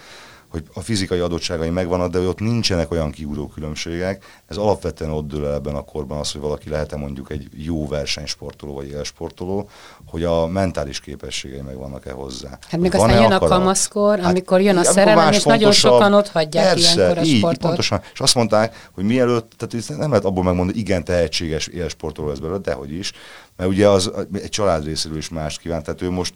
hogy 0.50 0.64
a 0.74 0.82
fizikai 0.82 1.20
adottságai 1.20 1.70
megvannak, 1.70 2.12
de 2.12 2.20
ott 2.20 2.40
nincsenek 2.40 2.92
olyan 2.92 3.12
kiugró 3.12 3.48
különbségek. 3.48 4.24
Ez 4.48 4.58
alapvetően 4.58 5.12
ott 5.12 5.28
dől 5.28 5.46
el 5.46 5.54
ebben 5.54 5.76
a 5.76 5.82
korban 5.82 6.18
az, 6.18 6.32
hogy 6.32 6.42
valaki 6.42 6.70
lehet-e 6.70 6.96
mondjuk 6.96 7.32
egy 7.32 7.48
jó 7.56 7.88
versenysportoló 7.88 8.74
vagy 8.74 8.88
élsportoló, 8.88 9.70
hogy 10.06 10.24
a 10.24 10.48
mentális 10.48 11.00
képességei 11.00 11.62
megvannak-e 11.62 12.12
hozzá. 12.12 12.58
Hát 12.70 12.80
még 12.80 12.96
aztán 12.96 13.22
jön 13.22 13.32
a 13.32 13.40
kamaszkor, 13.40 14.20
hát, 14.20 14.30
amikor 14.30 14.62
jön 14.62 14.78
a 14.78 14.84
szerelem, 14.84 15.34
és 15.34 15.44
nagyon 15.44 15.72
sokan 15.72 16.14
ott 16.14 16.28
hagyják 16.28 16.66
persze, 16.66 16.94
ilyenkor 16.94 17.18
a 17.18 17.22
így, 17.22 17.38
sportot. 17.38 17.62
pontosan. 17.62 18.02
És 18.14 18.20
azt 18.20 18.36
mondták, 18.36 18.90
hogy 18.92 19.04
mielőtt, 19.04 19.52
tehát 19.58 20.00
nem 20.00 20.10
lehet 20.10 20.26
abból 20.26 20.44
megmondani, 20.44 20.80
igen, 20.80 21.04
tehetséges 21.04 21.68
élsportoló 21.68 22.32
ez 22.32 22.40
belőle, 22.40 22.60
dehogy 22.60 22.92
is, 22.92 23.12
mert 23.58 23.70
ugye 23.70 23.88
az 23.88 24.12
egy 24.34 24.50
család 24.50 24.86
részéről 24.86 25.18
is 25.18 25.30
más 25.30 25.58
kívánt, 25.58 25.84
tehát 25.84 26.02
ő 26.02 26.10
most 26.10 26.34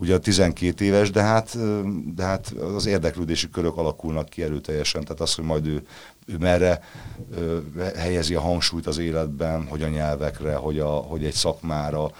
ugye 0.00 0.14
a 0.14 0.18
12 0.18 0.84
éves, 0.84 1.10
de 1.10 1.22
hát, 1.22 1.56
de 2.14 2.24
hát 2.24 2.52
az 2.76 2.86
érdeklődési 2.86 3.50
körök 3.50 3.76
alakulnak 3.76 4.28
ki 4.28 4.42
erőteljesen, 4.42 5.02
tehát 5.02 5.20
az, 5.20 5.34
hogy 5.34 5.44
majd 5.44 5.66
ő, 5.66 5.82
ő 6.26 6.36
merre 6.38 6.82
ö, 7.36 7.58
helyezi 7.96 8.34
a 8.34 8.40
hangsúlyt 8.40 8.86
az 8.86 8.98
életben, 8.98 9.66
hogy 9.66 9.82
a 9.82 9.88
nyelvekre, 9.88 10.54
hogy, 10.54 10.78
a, 10.78 10.88
hogy 10.88 11.24
egy 11.24 11.32
szakmára, 11.32 12.10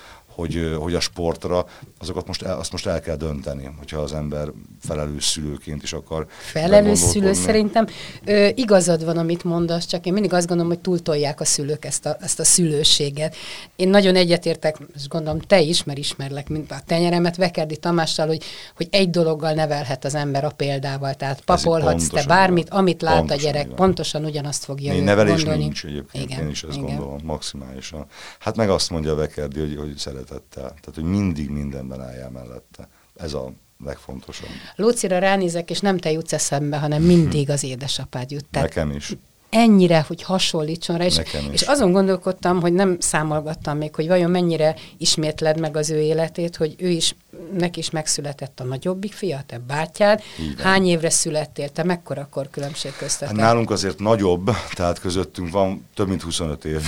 hogy, 0.40 0.76
hogy 0.78 0.94
a 0.94 1.00
sportra, 1.00 1.66
azokat 1.98 2.26
most 2.26 2.42
el, 2.42 2.58
azt 2.58 2.72
most 2.72 2.86
el 2.86 3.00
kell 3.00 3.16
dönteni, 3.16 3.70
hogyha 3.78 4.00
az 4.00 4.12
ember 4.12 4.48
felelős 4.80 5.24
szülőként 5.24 5.82
is 5.82 5.92
akar. 5.92 6.26
Felelős 6.38 6.98
szülő 6.98 7.32
szerintem 7.32 7.86
ö, 8.24 8.48
igazad 8.54 9.04
van, 9.04 9.16
amit 9.16 9.44
mondasz, 9.44 9.86
csak 9.86 10.06
én 10.06 10.12
mindig 10.12 10.32
azt 10.32 10.46
gondolom, 10.46 10.72
hogy 10.72 10.80
túltolják 10.80 11.40
a 11.40 11.44
szülők 11.44 11.84
ezt 11.84 12.06
a, 12.06 12.16
ezt 12.20 12.40
a 12.40 12.44
szülőséget. 12.44 13.36
Én 13.76 13.88
nagyon 13.88 14.16
egyetértek, 14.16 14.76
és 14.94 15.08
gondolom 15.08 15.40
te 15.40 15.60
is, 15.60 15.84
mert 15.84 15.98
ismerlek, 15.98 16.48
mint 16.48 16.70
a 16.70 16.80
tenyeremet, 16.86 17.36
Vekerdi 17.36 17.76
Tamással, 17.76 18.26
hogy, 18.26 18.42
hogy 18.76 18.88
egy 18.90 19.10
dologgal 19.10 19.52
nevelhet 19.52 20.04
az 20.04 20.14
ember 20.14 20.44
a 20.44 20.50
példával. 20.50 21.14
Tehát 21.14 21.40
papolhatsz 21.40 22.08
te 22.08 22.24
bármit, 22.26 22.68
van. 22.68 22.78
amit 22.78 23.02
lát 23.02 23.16
pontosan 23.16 23.38
a 23.38 23.42
gyerek, 23.42 23.66
van. 23.66 23.76
pontosan 23.76 24.24
ugyanazt 24.24 24.64
fogja 24.64 24.92
Én 24.92 25.02
nevelés 25.02 25.34
gondolni. 25.34 25.62
nincs 25.62 25.84
egyébként, 25.84 26.30
igen, 26.30 26.42
én 26.42 26.50
is 26.50 26.62
ezt 26.62 26.76
igen. 26.76 26.86
gondolom 26.86 27.20
maximálisan. 27.24 28.06
Hát 28.38 28.56
meg 28.56 28.70
azt 28.70 28.90
mondja 28.90 29.14
Vekerdi, 29.14 29.60
hogy, 29.60 29.76
hogy 29.76 29.96
szeret 29.96 30.29
szeretettel. 30.30 30.68
Tehát, 30.68 30.94
hogy 30.94 31.04
mindig 31.04 31.50
mindenben 31.50 32.00
álljál 32.00 32.30
mellette. 32.30 32.88
Ez 33.16 33.32
a 33.32 33.52
legfontosabb. 33.84 34.48
Lócira 34.76 35.18
ránézek, 35.18 35.70
és 35.70 35.80
nem 35.80 35.98
te 35.98 36.10
jutsz 36.10 36.32
eszembe, 36.32 36.78
hanem 36.78 37.02
mindig 37.02 37.50
az 37.50 37.62
édesapád 37.62 38.30
jut. 38.30 38.44
Tehát 38.50 38.68
Nekem 38.68 38.90
is 38.90 39.16
ennyire, 39.50 40.04
hogy 40.06 40.22
hasonlítson 40.22 40.96
rá, 40.96 41.04
és, 41.04 41.20
és 41.50 41.62
azon 41.62 41.92
gondolkodtam, 41.92 42.60
hogy 42.60 42.72
nem 42.72 42.96
számolgattam 43.00 43.76
még, 43.76 43.94
hogy 43.94 44.06
vajon 44.06 44.30
mennyire 44.30 44.74
ismétled 44.98 45.60
meg 45.60 45.76
az 45.76 45.90
ő 45.90 46.00
életét, 46.00 46.56
hogy 46.56 46.74
ő 46.78 46.88
is, 46.88 47.14
neki 47.52 47.78
is 47.78 47.90
megszületett 47.90 48.60
a 48.60 48.64
nagyobbik 48.64 49.12
fia, 49.12 49.42
te 49.46 49.58
bátyád. 49.58 50.22
Hány 50.58 50.86
évre 50.86 51.10
születtél, 51.10 51.68
te 51.68 51.84
mekkora 51.84 52.20
akkor 52.20 52.50
különbség 52.50 52.92
köztetek? 52.96 53.36
Hát 53.36 53.46
nálunk 53.46 53.70
azért 53.70 53.98
nagyobb, 53.98 54.50
tehát 54.74 55.00
közöttünk 55.00 55.50
van 55.50 55.88
több 55.94 56.08
mint 56.08 56.22
25 56.22 56.64
év. 56.64 56.82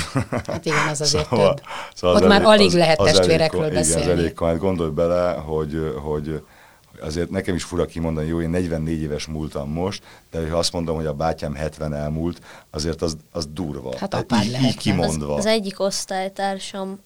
Hát 0.47 0.65
igen, 0.67 0.89
az 0.89 1.01
azért 1.01 1.29
szóval, 1.29 1.55
több. 1.55 1.65
Szóval 1.95 2.17
Ott 2.17 2.23
az 2.23 2.29
már 2.29 2.43
elég, 2.43 2.53
alig 2.53 2.67
az, 2.67 2.75
lehet 2.75 3.01
az 3.01 3.07
testvérekről 3.13 3.63
elég, 3.63 3.75
beszélni. 3.75 4.03
Igen, 4.03 4.17
az 4.17 4.19
elég, 4.19 4.39
hát 4.39 4.59
gondolj 4.59 4.91
bele, 4.91 5.33
hogy, 5.33 5.95
hogy 6.03 6.43
azért 7.01 7.31
nekem 7.31 7.55
is 7.55 7.65
fura 7.65 7.85
kimondani, 7.85 8.27
jó, 8.27 8.41
én 8.41 8.51
44 8.51 9.01
éves 9.01 9.27
múltam 9.27 9.71
most, 9.71 10.03
de 10.31 10.51
ha 10.51 10.59
azt 10.59 10.73
mondom, 10.73 10.97
hogy 10.97 11.07
a 11.07 11.13
bátyám 11.13 11.55
70 11.55 11.95
elmúlt, 11.95 12.41
azért 12.71 13.03
az, 13.03 13.17
az 13.31 13.47
durva. 13.47 13.97
Hát 13.99 14.15
apád 14.15 14.45
így, 14.45 14.63
így 14.63 14.77
kimondva. 14.77 15.33
Az, 15.33 15.39
az 15.39 15.47
egyik 15.47 15.81
osztálytársam, 15.81 16.99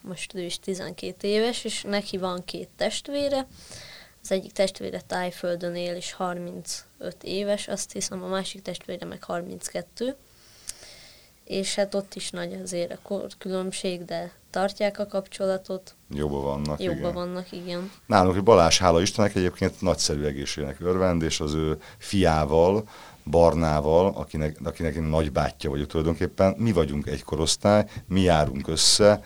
most 0.00 0.34
ő 0.34 0.40
is 0.40 0.58
12 0.58 1.28
éves, 1.28 1.64
és 1.64 1.82
neki 1.82 2.18
van 2.18 2.44
két 2.44 2.68
testvére, 2.76 3.46
az 4.22 4.32
egyik 4.32 4.52
testvére 4.52 5.00
tájföldön 5.00 5.74
él, 5.74 5.94
és 5.94 6.12
35 6.12 6.84
éves, 7.22 7.68
azt 7.68 7.92
hiszem 7.92 8.22
a 8.22 8.28
másik 8.28 8.62
testvére 8.62 9.06
meg 9.06 9.22
32, 9.22 10.16
és 11.44 11.74
hát 11.74 11.94
ott 11.94 12.14
is 12.14 12.30
nagy 12.30 12.52
azért 12.62 12.92
a 12.92 13.26
különbség, 13.38 14.04
de 14.04 14.32
tartják 14.50 14.98
a 14.98 15.06
kapcsolatot. 15.06 15.94
Jobban 16.10 16.42
vannak, 16.42 16.80
Jobban 16.80 16.98
igen. 16.98 17.12
vannak, 17.12 17.52
igen. 17.52 17.90
Nálunk, 18.06 18.42
Balázs, 18.42 18.78
hála 18.78 19.00
Istennek 19.00 19.34
egyébként 19.34 19.80
nagyszerű 19.80 20.24
egészségnek 20.24 20.80
örvend, 20.80 21.22
és 21.22 21.40
az 21.40 21.54
ő 21.54 21.80
fiával, 21.98 22.88
Barnával, 23.30 24.12
akinek, 24.16 24.58
akinek 24.64 24.94
én 24.94 25.02
nagybátyja 25.02 25.70
vagyok 25.70 25.86
tulajdonképpen, 25.86 26.54
mi 26.58 26.72
vagyunk 26.72 27.06
egy 27.06 27.22
korosztály, 27.22 27.84
mi 28.06 28.20
járunk 28.20 28.68
össze, 28.68 29.22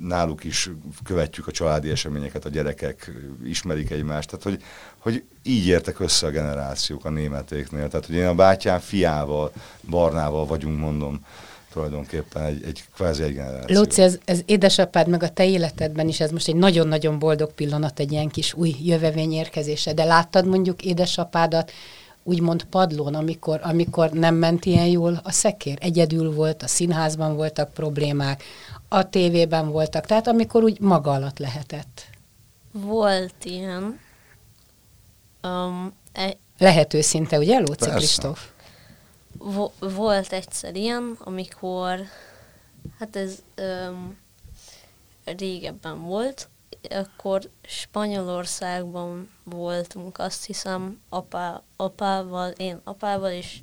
náluk 0.00 0.44
is 0.44 0.70
követjük 1.04 1.46
a 1.46 1.50
családi 1.50 1.90
eseményeket, 1.90 2.44
a 2.44 2.48
gyerekek 2.48 3.12
ismerik 3.44 3.90
egymást, 3.90 4.30
tehát 4.30 4.44
hogy, 4.44 4.62
hogy 4.98 5.24
így 5.42 5.66
értek 5.66 6.00
össze 6.00 6.26
a 6.26 6.30
generációk 6.30 7.04
a 7.04 7.10
németéknél. 7.10 7.88
Tehát, 7.88 8.06
hogy 8.06 8.14
én 8.14 8.26
a 8.26 8.34
bátyám 8.34 8.78
fiával, 8.78 9.52
Barnával 9.90 10.46
vagyunk, 10.46 10.78
mondom, 10.78 11.20
tulajdonképpen 11.76 12.42
egy, 12.42 12.62
egy 12.64 12.84
kvázi 12.94 13.22
egy 13.22 13.34
generáció. 13.34 13.76
Lóci, 13.76 14.02
ez, 14.02 14.18
ez 14.24 14.40
édesapád 14.46 15.08
meg 15.08 15.22
a 15.22 15.28
te 15.28 15.46
életedben 15.46 16.08
is, 16.08 16.20
ez 16.20 16.30
most 16.30 16.48
egy 16.48 16.56
nagyon-nagyon 16.56 17.18
boldog 17.18 17.52
pillanat, 17.52 17.98
egy 17.98 18.12
ilyen 18.12 18.28
kis 18.28 18.54
új 18.54 18.74
jövevény 18.82 19.32
érkezése, 19.32 19.92
de 19.92 20.04
láttad 20.04 20.46
mondjuk 20.46 20.82
édesapádat 20.82 21.72
úgymond 22.22 22.64
padlón, 22.64 23.14
amikor, 23.14 23.60
amikor 23.62 24.10
nem 24.10 24.34
ment 24.34 24.64
ilyen 24.64 24.86
jól 24.86 25.20
a 25.22 25.32
szekér? 25.32 25.78
Egyedül 25.80 26.32
volt, 26.32 26.62
a 26.62 26.66
színházban 26.66 27.36
voltak 27.36 27.72
problémák, 27.72 28.42
a 28.88 29.08
tévében 29.08 29.70
voltak, 29.70 30.06
tehát 30.06 30.28
amikor 30.28 30.62
úgy 30.62 30.80
maga 30.80 31.10
alatt 31.10 31.38
lehetett. 31.38 32.04
Volt 32.72 33.44
ilyen. 33.44 34.00
Um, 35.42 35.92
e- 36.12 36.36
Lehet 36.58 36.94
őszinte, 36.94 37.38
ugye, 37.38 37.58
Lóci 37.58 37.90
Kristóf? 37.90 38.48
Vo- 39.52 39.74
volt 39.78 40.32
egyszer 40.32 40.76
ilyen, 40.76 41.16
amikor, 41.20 42.00
hát 42.98 43.16
ez 43.16 43.42
um, 43.88 44.18
régebben 45.24 46.02
volt, 46.02 46.48
akkor 46.90 47.50
Spanyolországban 47.62 49.30
voltunk, 49.44 50.18
azt 50.18 50.44
hiszem, 50.44 51.00
apá, 51.08 51.62
apával, 51.76 52.50
én 52.50 52.80
apával, 52.84 53.30
és 53.30 53.60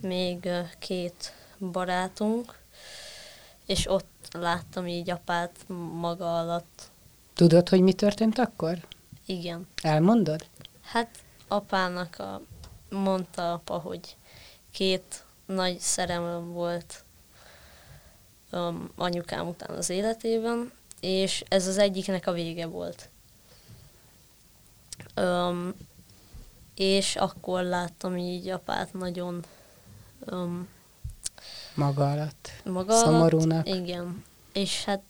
még 0.00 0.48
két 0.78 1.32
barátunk, 1.58 2.58
és 3.66 3.90
ott 3.90 4.28
láttam 4.32 4.86
így 4.86 5.10
apát 5.10 5.52
maga 5.92 6.38
alatt. 6.38 6.90
Tudod, 7.34 7.68
hogy 7.68 7.80
mi 7.80 7.92
történt 7.92 8.38
akkor? 8.38 8.86
Igen. 9.26 9.66
Elmondod? 9.82 10.46
Hát 10.82 11.08
apának 11.48 12.18
a, 12.18 12.40
mondta 12.90 13.52
apa, 13.52 13.78
hogy 13.78 14.16
két 14.74 15.24
nagy 15.46 15.78
szerelem 15.78 16.52
volt 16.52 17.04
um, 18.52 18.90
anyukám 18.96 19.48
után 19.48 19.76
az 19.76 19.90
életében, 19.90 20.72
és 21.00 21.44
ez 21.48 21.66
az 21.66 21.78
egyiknek 21.78 22.26
a 22.26 22.32
vége 22.32 22.66
volt. 22.66 23.08
Um, 25.16 25.74
és 26.74 27.16
akkor 27.16 27.62
láttam 27.62 28.16
így 28.16 28.48
apát 28.48 28.92
nagyon 28.92 29.44
um, 30.30 30.68
maga 31.74 32.10
alatt, 32.10 32.50
maga 32.64 32.92
szomorúnak. 32.92 33.66
Alatt, 33.66 33.80
igen. 33.80 34.24
És 34.52 34.84
hát 34.84 35.02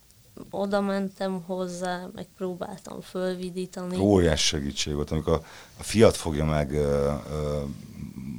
oda 0.51 0.81
mentem 0.81 1.43
hozzá, 1.47 2.09
meg 2.15 2.27
próbáltam 2.37 3.01
fölvidítani. 3.01 3.97
Óriás 3.97 4.47
segítség 4.47 4.95
volt, 4.95 5.11
amikor 5.11 5.33
a, 5.79 5.83
fiat 5.83 6.17
fogja 6.17 6.45
meg 6.45 6.79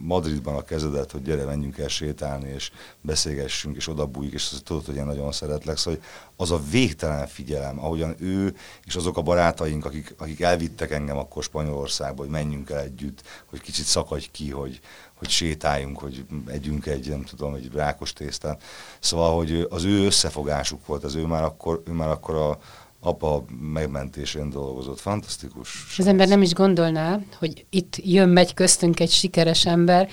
Madridban 0.02 0.56
a 0.56 0.62
kezedet, 0.62 1.12
hogy 1.12 1.22
gyere, 1.22 1.46
menjünk 1.46 1.78
el 1.78 1.88
sétálni, 1.88 2.50
és 2.50 2.72
beszélgessünk, 3.02 3.76
és 3.76 3.88
oda 3.88 4.06
bújik, 4.06 4.34
és 4.34 4.50
tudod, 4.64 4.86
hogy 4.86 4.96
én 4.96 5.06
nagyon 5.06 5.32
szeretlek, 5.32 5.78
szóval 5.78 6.00
az 6.36 6.52
a 6.52 6.62
végtelen 6.70 7.28
figyelem, 7.28 7.80
ahogyan 7.80 8.16
ő 8.20 8.56
és 8.84 8.96
azok 8.96 9.18
a 9.18 9.22
barátaink, 9.22 9.86
akik, 9.86 10.16
akik 10.18 10.42
elvittek 10.42 10.92
engem 10.92 11.18
akkor 11.18 11.44
Spanyolországba, 11.44 12.22
hogy 12.22 12.32
menjünk 12.32 12.70
el 12.70 12.80
együtt, 12.80 13.22
hogy 13.46 13.62
kicsit 13.62 13.86
szakadj 13.86 14.28
ki, 14.32 14.52
hogy, 14.52 14.80
hogy 15.16 15.30
sétáljunk, 15.30 16.00
hogy 16.00 16.26
együnk 16.48 16.86
egy, 16.86 17.10
nem 17.10 17.24
tudom, 17.24 17.54
egy 17.54 17.70
rákos 17.74 18.14
tésztán. 18.14 18.58
Szóval, 19.00 19.36
hogy 19.36 19.68
az 19.70 19.84
ő 19.84 20.06
összefogásuk 20.06 20.86
volt, 20.86 21.04
az 21.04 21.16
ő 21.16 21.26
már 21.26 21.44
akkor, 21.44 21.82
ő 21.88 21.92
már 21.92 22.10
akkor 22.10 22.36
a, 22.36 22.58
apa 23.06 23.46
megmentésén 23.74 24.50
dolgozott. 24.50 25.00
Fantasztikus. 25.00 25.96
Az 25.98 26.08
ember 26.08 26.28
nem 26.28 26.42
is 26.42 26.54
gondolná, 26.54 27.20
hogy 27.40 27.66
itt 27.70 27.96
jön-megy 27.98 28.54
köztünk 28.54 29.00
egy 29.00 29.12
sikeres 29.12 29.66
ember, 29.66 30.10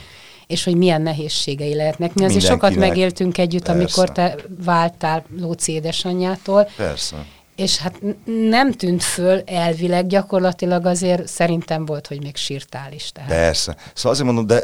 és 0.46 0.64
hogy 0.64 0.76
milyen 0.76 1.02
nehézségei 1.02 1.74
lehetnek. 1.74 2.14
Mi 2.14 2.24
azért 2.24 2.44
sokat 2.44 2.74
megéltünk 2.74 3.38
együtt, 3.38 3.64
Persze. 3.64 3.78
amikor 3.78 4.12
te 4.12 4.36
váltál 4.64 5.24
Lóci 5.36 5.72
édesanyjától. 5.72 6.68
Persze. 6.76 7.26
És 7.56 7.78
hát 7.78 8.02
nem 8.24 8.72
tűnt 8.72 9.02
föl 9.02 9.42
elvileg, 9.46 10.06
gyakorlatilag 10.06 10.86
azért 10.86 11.28
szerintem 11.28 11.84
volt, 11.84 12.06
hogy 12.06 12.22
még 12.22 12.36
sírtál 12.36 12.92
is. 12.92 13.12
Tehát. 13.12 13.30
Persze. 13.30 13.76
Szóval 13.94 14.12
azért 14.12 14.26
mondom, 14.26 14.46
de 14.46 14.62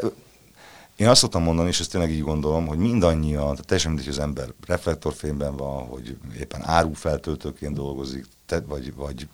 Én 0.99 1.07
azt 1.07 1.21
szoktam 1.21 1.43
mondani, 1.43 1.67
és 1.67 1.79
ezt 1.79 1.91
tényleg 1.91 2.11
így 2.11 2.21
gondolom, 2.21 2.67
hogy 2.67 2.77
mindannyian, 2.77 3.41
tehát 3.41 3.65
teljesen 3.65 3.91
mindegy, 3.91 4.09
hogy 4.09 4.17
az 4.17 4.23
ember 4.23 4.53
reflektorfényben 4.67 5.55
van, 5.55 5.87
hogy 5.87 6.17
éppen 6.39 6.61
árufeltöltőként 6.63 7.73
dolgozik, 7.73 8.25
te, 8.45 8.59
vagy, 8.59 8.95
vagy 8.95 9.27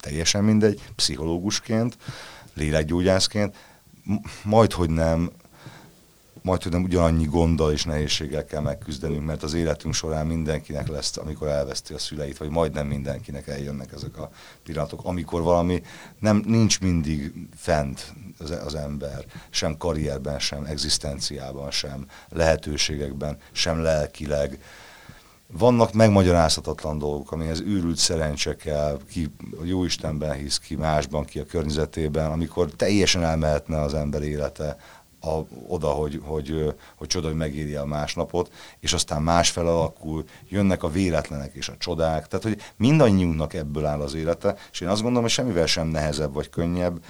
teljesen 0.00 0.44
mindegy, 0.44 0.80
pszichológusként, 0.96 1.96
lélekgyógyászként, 2.54 3.56
majd, 4.44 4.72
hogy 4.72 4.90
nem 4.90 5.30
majd 6.48 6.70
nem 6.70 6.82
ugyanannyi 6.82 7.24
gonddal 7.24 7.72
és 7.72 7.84
nehézséggel 7.84 8.44
kell 8.44 8.60
megküzdenünk, 8.60 9.24
mert 9.24 9.42
az 9.42 9.54
életünk 9.54 9.94
során 9.94 10.26
mindenkinek 10.26 10.88
lesz, 10.88 11.16
amikor 11.16 11.48
elveszti 11.48 11.94
a 11.94 11.98
szüleit, 11.98 12.38
vagy 12.38 12.50
majdnem 12.50 12.86
mindenkinek 12.86 13.46
eljönnek 13.46 13.92
ezek 13.92 14.18
a 14.18 14.30
pillanatok, 14.62 15.00
amikor 15.04 15.42
valami 15.42 15.82
nem, 16.18 16.42
nincs 16.46 16.80
mindig 16.80 17.32
fent 17.56 18.14
az, 18.38 18.50
az 18.50 18.74
ember, 18.74 19.24
sem 19.50 19.76
karrierben, 19.76 20.38
sem 20.38 20.64
egzisztenciában, 20.64 21.70
sem 21.70 22.06
lehetőségekben, 22.28 23.36
sem 23.52 23.82
lelkileg. 23.82 24.58
Vannak 25.52 25.92
megmagyarázhatatlan 25.92 26.98
dolgok, 26.98 27.32
amihez 27.32 27.60
őrült 27.60 27.96
szerencse 27.96 28.56
kell, 28.56 28.98
ki 29.10 29.28
a 29.60 29.64
jó 29.64 29.84
Istenben 29.84 30.32
hisz, 30.32 30.58
ki 30.58 30.74
másban, 30.74 31.24
ki 31.24 31.38
a 31.38 31.44
környezetében, 31.44 32.30
amikor 32.30 32.70
teljesen 32.70 33.24
elmehetne 33.24 33.80
az 33.80 33.94
ember 33.94 34.22
élete, 34.22 34.76
a, 35.20 35.38
oda, 35.66 35.88
hogy, 35.88 36.20
hogy, 36.24 36.74
hogy 36.96 37.08
csoda, 37.08 37.26
hogy 37.26 37.36
megéri 37.36 37.74
a 37.74 37.84
másnapot, 37.84 38.52
és 38.80 38.92
aztán 38.92 39.22
másfel 39.22 39.66
alakul, 39.66 40.24
jönnek 40.48 40.82
a 40.82 40.88
véletlenek 40.88 41.54
és 41.54 41.68
a 41.68 41.76
csodák, 41.78 42.26
tehát 42.26 42.44
hogy 42.44 42.60
mindannyiunknak 42.76 43.54
ebből 43.54 43.84
áll 43.84 44.00
az 44.00 44.14
élete, 44.14 44.56
és 44.72 44.80
én 44.80 44.88
azt 44.88 45.00
gondolom, 45.00 45.22
hogy 45.22 45.32
semmivel 45.32 45.66
sem 45.66 45.86
nehezebb 45.86 46.32
vagy 46.32 46.50
könnyebb 46.50 47.04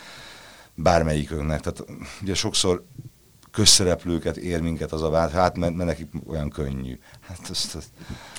bármelyikünknek. 0.74 1.60
Tehát 1.60 1.84
ugye 2.22 2.34
sokszor 2.34 2.84
közszereplőket 3.50 4.36
ér 4.36 4.60
minket 4.60 4.92
az 4.92 5.02
a 5.02 5.10
vád, 5.10 5.30
hát 5.30 5.56
mert, 5.56 5.74
mert 5.74 5.88
nekik 5.88 6.08
olyan 6.26 6.50
könnyű. 6.50 6.98
Hát 7.28 7.38
azt, 7.50 7.74
azt, 7.74 7.88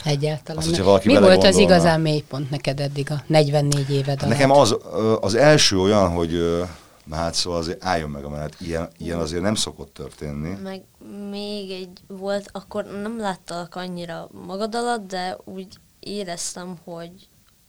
Egyáltalán. 0.04 0.64
Azt, 0.64 1.06
Mi 1.06 1.18
volt 1.18 1.44
az 1.44 1.58
igazán 1.58 2.02
mélypont 2.02 2.50
neked 2.50 2.80
eddig 2.80 3.12
a 3.12 3.24
44 3.28 3.90
éved 3.90 4.22
alatt? 4.22 4.34
Nekem 4.34 4.52
az, 4.52 4.78
az 5.22 5.36
első 5.36 5.80
olyan, 5.80 6.10
hogy 6.10 6.64
Na 7.10 7.16
hát 7.16 7.34
szóval 7.34 7.60
azért 7.60 7.84
álljon 7.84 8.10
meg 8.10 8.24
a 8.24 8.30
menet, 8.30 8.62
ilyen, 8.62 8.90
ilyen 8.98 9.20
azért 9.20 9.42
nem 9.42 9.56
szokott 9.56 9.94
történni. 9.94 10.58
Meg 10.64 10.84
még 11.30 11.72
egy 11.72 12.02
volt, 12.08 12.50
akkor 12.52 12.86
nem 12.86 13.20
láttalak 13.20 13.76
annyira 13.76 14.30
magad 14.46 14.76
alatt, 14.76 15.08
de 15.08 15.38
úgy 15.44 15.68
éreztem, 16.00 16.78
hogy, 16.84 17.12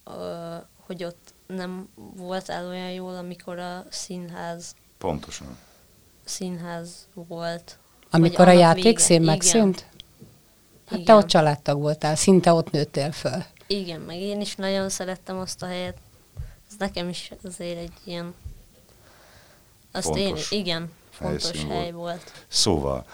ö, 0.04 0.54
hogy 0.86 1.04
ott 1.04 1.34
nem 1.46 1.88
volt 2.16 2.48
el 2.48 2.66
olyan 2.66 2.90
jól, 2.90 3.16
amikor 3.16 3.58
a 3.58 3.84
színház... 3.90 4.74
Pontosan. 4.98 5.56
Színház 6.24 7.08
volt. 7.14 7.78
Amikor 8.10 8.48
a 8.48 8.52
játékszín 8.52 9.22
megszűnt? 9.22 9.86
Hát 10.84 10.98
Igen. 10.98 11.04
te 11.04 11.14
ott 11.14 11.26
családtag 11.26 11.80
voltál, 11.80 12.16
szinte 12.16 12.52
ott 12.52 12.70
nőttél 12.70 13.12
föl. 13.12 13.44
Igen, 13.66 14.00
meg 14.00 14.16
én 14.16 14.40
is 14.40 14.54
nagyon 14.54 14.88
szerettem 14.88 15.38
azt 15.38 15.62
a 15.62 15.66
helyet. 15.66 15.96
Ez 16.68 16.74
nekem 16.78 17.08
is 17.08 17.32
azért 17.42 17.78
egy 17.78 17.92
ilyen 18.04 18.34
azt 19.92 20.04
fontos 20.04 20.50
én, 20.50 20.60
igen, 20.60 20.90
fontos 21.10 21.64
hely 21.64 21.90
volt. 21.90 21.92
volt. 21.92 22.32
Szóval, 22.48 23.06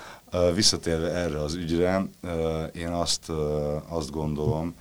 visszatérve 0.55 1.09
erre 1.11 1.41
az 1.41 1.55
ügyre, 1.55 2.07
én 2.75 2.89
azt, 2.89 3.29
azt 3.89 4.11
gondolom, 4.11 4.75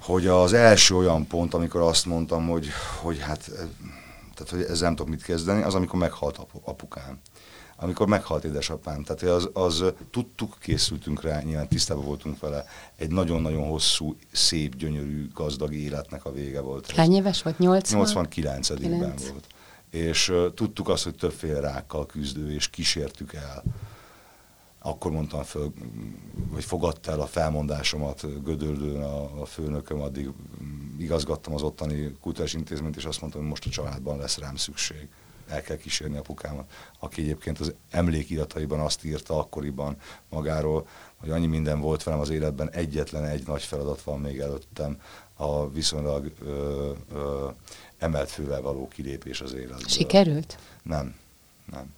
hogy 0.00 0.26
az 0.26 0.52
első 0.52 0.96
olyan 0.96 1.26
pont, 1.26 1.54
amikor 1.54 1.80
azt 1.80 2.06
mondtam, 2.06 2.48
hogy, 2.48 2.68
hogy 3.00 3.18
hát, 3.18 3.50
tehát, 4.34 4.50
hogy 4.50 4.62
ezzel 4.62 4.86
nem 4.86 4.96
tudok 4.96 5.10
mit 5.10 5.22
kezdeni, 5.22 5.62
az, 5.62 5.74
amikor 5.74 5.98
meghalt 5.98 6.38
apukám. 6.64 7.20
Amikor 7.76 8.06
meghalt 8.06 8.44
édesapám. 8.44 9.02
Tehát 9.02 9.22
az, 9.22 9.50
az 9.52 9.84
tudtuk, 10.10 10.56
készültünk 10.60 11.22
rá, 11.22 11.40
nyilván 11.40 11.68
tisztában 11.68 12.04
voltunk 12.04 12.40
vele. 12.40 12.64
Egy 12.96 13.10
nagyon-nagyon 13.10 13.68
hosszú, 13.68 14.16
szép, 14.32 14.76
gyönyörű, 14.76 15.30
gazdag 15.34 15.74
életnek 15.74 16.24
a 16.24 16.32
vége 16.32 16.60
volt. 16.60 16.90
Hány 16.90 17.14
éves 17.14 17.42
volt? 17.42 17.58
80? 17.58 18.26
89-ben 18.30 19.14
volt 19.30 19.46
és 19.92 20.32
tudtuk 20.54 20.88
azt, 20.88 21.04
hogy 21.04 21.14
többféle 21.14 21.60
rákkal 21.60 22.06
küzdő, 22.06 22.54
és 22.54 22.70
kísértük 22.70 23.32
el. 23.32 23.62
Akkor 24.78 25.10
mondtam 25.10 25.42
föl, 25.42 25.72
vagy 26.50 26.64
fogadta 26.64 27.10
el 27.10 27.20
a 27.20 27.26
felmondásomat 27.26 28.42
Gödöldőn 28.44 29.02
a, 29.02 29.40
a 29.40 29.44
főnököm, 29.44 30.00
addig 30.00 30.28
igazgattam 30.98 31.54
az 31.54 31.62
ottani 31.62 32.16
kultúrás 32.20 32.52
intézményt, 32.52 32.96
és 32.96 33.04
azt 33.04 33.20
mondtam, 33.20 33.40
hogy 33.40 33.50
most 33.50 33.66
a 33.66 33.70
családban 33.70 34.18
lesz 34.18 34.38
rám 34.38 34.56
szükség. 34.56 35.08
El 35.48 35.62
kell 35.62 35.76
kísérni 35.76 36.16
apukámat, 36.16 36.72
aki 36.98 37.22
egyébként 37.22 37.58
az 37.58 37.74
emlékirataiban 37.90 38.80
azt 38.80 39.04
írta 39.04 39.38
akkoriban 39.38 39.96
magáról, 40.28 40.86
hogy 41.16 41.30
annyi 41.30 41.46
minden 41.46 41.80
volt 41.80 42.02
velem 42.02 42.20
az 42.20 42.30
életben, 42.30 42.70
egyetlen 42.70 43.24
egy 43.24 43.46
nagy 43.46 43.62
feladat 43.62 44.02
van 44.02 44.20
még 44.20 44.38
előttem, 44.38 45.00
a 45.36 45.70
viszonylag 45.70 46.32
ö, 46.40 46.90
ö, 47.12 47.48
emelt 48.02 48.30
fővel 48.30 48.62
való 48.62 48.88
kilépés 48.88 49.40
az 49.40 49.52
életből. 49.54 49.86
Sikerült? 49.86 50.58
Nem, 50.82 51.14
nem. 51.72 51.94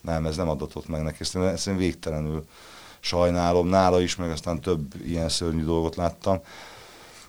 Nem, 0.00 0.26
ez 0.26 0.36
nem 0.36 0.48
adott 0.48 0.88
meg 0.88 1.02
neki. 1.02 1.16
Ezt 1.20 1.34
én, 1.34 1.42
ezt 1.42 1.66
én 1.66 1.76
végtelenül 1.76 2.44
sajnálom. 3.00 3.68
Nála 3.68 4.00
is, 4.00 4.16
meg 4.16 4.30
aztán 4.30 4.60
több 4.60 4.94
ilyen 5.04 5.28
szörnyű 5.28 5.64
dolgot 5.64 5.96
láttam. 5.96 6.40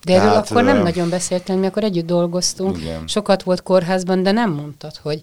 De 0.04 0.14
erről 0.14 0.30
Tehát, 0.30 0.50
akkor 0.50 0.64
nem 0.64 0.82
nagyon 0.82 1.10
beszéltem, 1.10 1.60
mi 1.60 1.66
akkor 1.66 1.84
együtt 1.84 2.06
dolgoztunk. 2.06 2.78
Igen. 2.78 3.08
Sokat 3.08 3.44
volt 3.44 3.64
kórházban, 3.64 4.24
de 4.24 4.32
nem 4.32 4.52
mondtad, 4.52 4.96
hogy, 4.96 5.22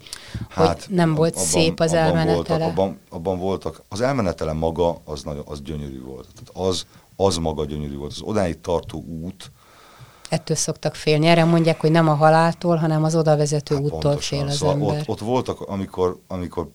hát, 0.48 0.84
hogy 0.84 0.94
nem 0.94 1.14
volt 1.14 1.34
abban, 1.34 1.44
szép 1.44 1.80
az 1.80 1.90
abban 1.90 2.04
elmenetele. 2.04 2.64
Voltak, 2.64 2.78
abban, 2.78 2.98
abban 3.08 3.38
voltak. 3.38 3.82
Az 3.88 4.00
elmenetele 4.00 4.52
maga 4.52 5.00
az, 5.04 5.22
nagyon, 5.22 5.44
az 5.46 5.62
gyönyörű 5.62 6.02
volt. 6.02 6.28
Tehát 6.32 6.68
az, 6.68 6.86
az 7.16 7.36
maga 7.36 7.64
gyönyörű 7.64 7.96
volt. 7.96 8.12
Az 8.12 8.20
odáig 8.20 8.60
tartó 8.60 9.04
út, 9.06 9.50
ettől 10.28 10.56
szoktak 10.56 10.94
félni. 10.94 11.26
Erre 11.26 11.44
mondják, 11.44 11.80
hogy 11.80 11.90
nem 11.90 12.08
a 12.08 12.14
haláltól, 12.14 12.76
hanem 12.76 13.04
az 13.04 13.16
odavezető 13.16 13.74
hát 13.74 13.84
úttól 13.84 14.00
pontosan. 14.00 14.38
fél 14.38 14.48
az 14.48 14.56
szóval 14.56 14.74
ember. 14.74 14.98
Ott, 15.00 15.08
ott 15.08 15.18
voltak, 15.20 15.60
amikor, 15.60 16.18
amikor 16.26 16.68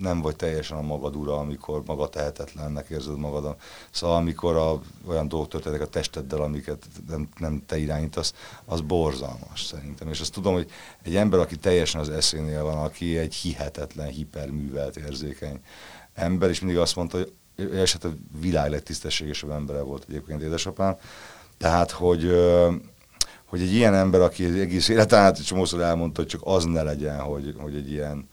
nem 0.00 0.20
vagy 0.20 0.36
teljesen 0.36 0.78
a 0.78 0.82
magad 0.82 1.16
ura, 1.16 1.38
amikor 1.38 1.82
maga 1.86 2.08
tehetetlennek 2.08 2.88
érzed 2.88 3.18
magad. 3.18 3.56
Szóval 3.90 4.16
amikor 4.16 4.56
a, 4.56 4.80
olyan 5.06 5.28
dolgok 5.28 5.48
történtek 5.48 5.80
a 5.80 5.86
testeddel, 5.86 6.40
amiket 6.40 6.86
nem, 7.08 7.28
nem 7.38 7.62
te 7.66 7.78
irányítasz, 7.78 8.34
az 8.64 8.80
borzalmas 8.80 9.62
szerintem. 9.62 10.08
És 10.08 10.20
azt 10.20 10.32
tudom, 10.32 10.52
hogy 10.52 10.70
egy 11.02 11.16
ember, 11.16 11.40
aki 11.40 11.56
teljesen 11.56 12.00
az 12.00 12.08
eszénél 12.08 12.62
van, 12.62 12.78
aki 12.78 13.18
egy 13.18 13.34
hihetetlen, 13.34 14.08
hiperművelt, 14.08 14.96
érzékeny 14.96 15.60
ember, 16.14 16.48
és 16.48 16.60
mindig 16.60 16.78
azt 16.78 16.96
mondta, 16.96 17.16
hogy 17.16 17.32
eset 17.74 18.04
a 18.04 18.12
világ 18.40 18.70
legtisztességesebb 18.70 19.50
embere 19.50 19.80
volt 19.80 20.04
egyébként 20.08 20.42
édesapám, 20.42 20.96
tehát, 21.58 21.90
hogy, 21.90 22.30
hogy 23.44 23.60
egy 23.60 23.74
ilyen 23.74 23.94
ember, 23.94 24.20
aki 24.20 24.60
egész 24.60 24.88
életen 24.88 25.18
át 25.18 25.46
csomószor 25.46 25.80
elmondta, 25.80 26.20
hogy 26.20 26.30
csak 26.30 26.40
az 26.44 26.64
ne 26.64 26.82
legyen, 26.82 27.20
hogy, 27.20 27.54
hogy 27.58 27.74
egy 27.74 27.90
ilyen, 27.90 28.28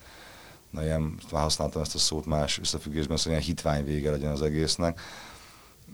na 0.69 0.83
ilyen, 0.83 1.17
már 1.31 1.41
használtam 1.41 1.81
ezt 1.81 1.95
a 1.95 1.97
szót 1.97 2.25
más 2.25 2.59
összefüggésben, 2.59 3.17
szóval 3.17 3.33
ilyen 3.33 3.45
hitvány 3.45 3.85
vége 3.85 4.11
legyen 4.11 4.31
az 4.31 4.41
egésznek. 4.41 4.99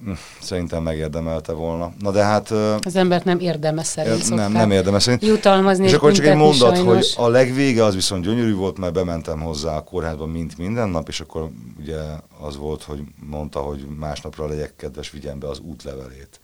Hm, 0.04 0.12
szerintem 0.42 0.84
megérdemelte 0.84 1.54
volna. 1.54 1.94
Na 2.00 2.12
de 2.12 2.24
hát... 2.24 2.52
Az 2.86 2.96
embert 2.96 3.24
nem 3.24 3.40
érdemes 3.40 3.88
szerint 3.88 4.30
Nem, 4.30 4.52
nem 4.52 4.72
érdemes 4.72 5.04
szerint. 5.04 5.24
Jutalmazni 5.24 5.86
és 5.86 5.94
akkor 5.94 6.12
csak 6.12 6.26
egy 6.26 6.36
mondat, 6.36 6.76
sajnos. 6.76 7.16
hogy 7.16 7.26
a 7.26 7.30
legvége 7.30 7.84
az 7.84 7.96
viszont 7.96 8.24
gyönyörű 8.24 8.54
volt, 8.54 8.78
mert 8.78 8.94
bementem 8.94 9.40
hozzá 9.40 9.76
a 9.76 9.84
kórházba 9.84 10.26
mint 10.26 10.58
minden 10.58 10.90
nap, 10.90 11.08
és 11.08 11.20
akkor 11.20 11.50
ugye 11.80 12.00
az 12.40 12.58
volt, 12.58 12.84
hogy 12.84 13.02
mondta, 13.16 13.60
hogy 13.60 13.88
másnapra 14.00 14.48
legyek 14.48 14.76
kedves, 14.76 15.12
vigyem 15.12 15.40
be 15.40 15.48
az 15.48 15.60
útlevelét. 15.60 16.40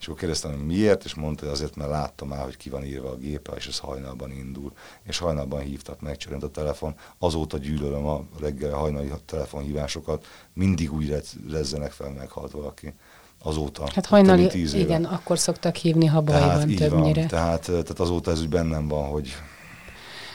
És 0.00 0.06
akkor 0.06 0.18
kérdeztem, 0.18 0.50
hogy 0.50 0.66
miért, 0.66 1.04
és 1.04 1.14
mondta, 1.14 1.44
hogy 1.44 1.54
azért, 1.54 1.76
mert 1.76 1.90
láttam 1.90 2.28
már, 2.28 2.44
hogy 2.44 2.56
ki 2.56 2.70
van 2.70 2.84
írva 2.84 3.10
a 3.10 3.16
gépe, 3.16 3.52
és 3.52 3.66
ez 3.66 3.78
hajnalban 3.78 4.32
indul. 4.32 4.72
És 5.02 5.18
hajnalban 5.18 5.60
hívtak, 5.60 6.00
megcsörönt 6.00 6.42
a 6.42 6.50
telefon. 6.50 6.94
Azóta 7.18 7.58
gyűlölöm 7.58 8.06
a 8.06 8.24
reggel 8.40 8.72
hajnali 8.72 9.12
telefonhívásokat, 9.24 10.26
mindig 10.52 10.92
úgy 10.92 11.22
rezzenek 11.50 11.92
fel, 11.92 12.10
meghalt 12.10 12.50
valaki. 12.50 12.94
Azóta. 13.42 13.88
Hát 13.94 14.06
hajnali, 14.06 14.78
igen, 14.78 15.04
akkor 15.04 15.38
szoktak 15.38 15.76
hívni, 15.76 16.06
ha 16.06 16.20
baj 16.20 16.38
tehát 16.38 16.64
van 16.64 16.74
többnyire. 16.74 17.20
Van, 17.20 17.28
tehát, 17.28 17.62
tehát 17.62 18.00
azóta 18.00 18.30
ez 18.30 18.40
úgy 18.40 18.48
bennem 18.48 18.88
van, 18.88 19.08
hogy 19.08 19.32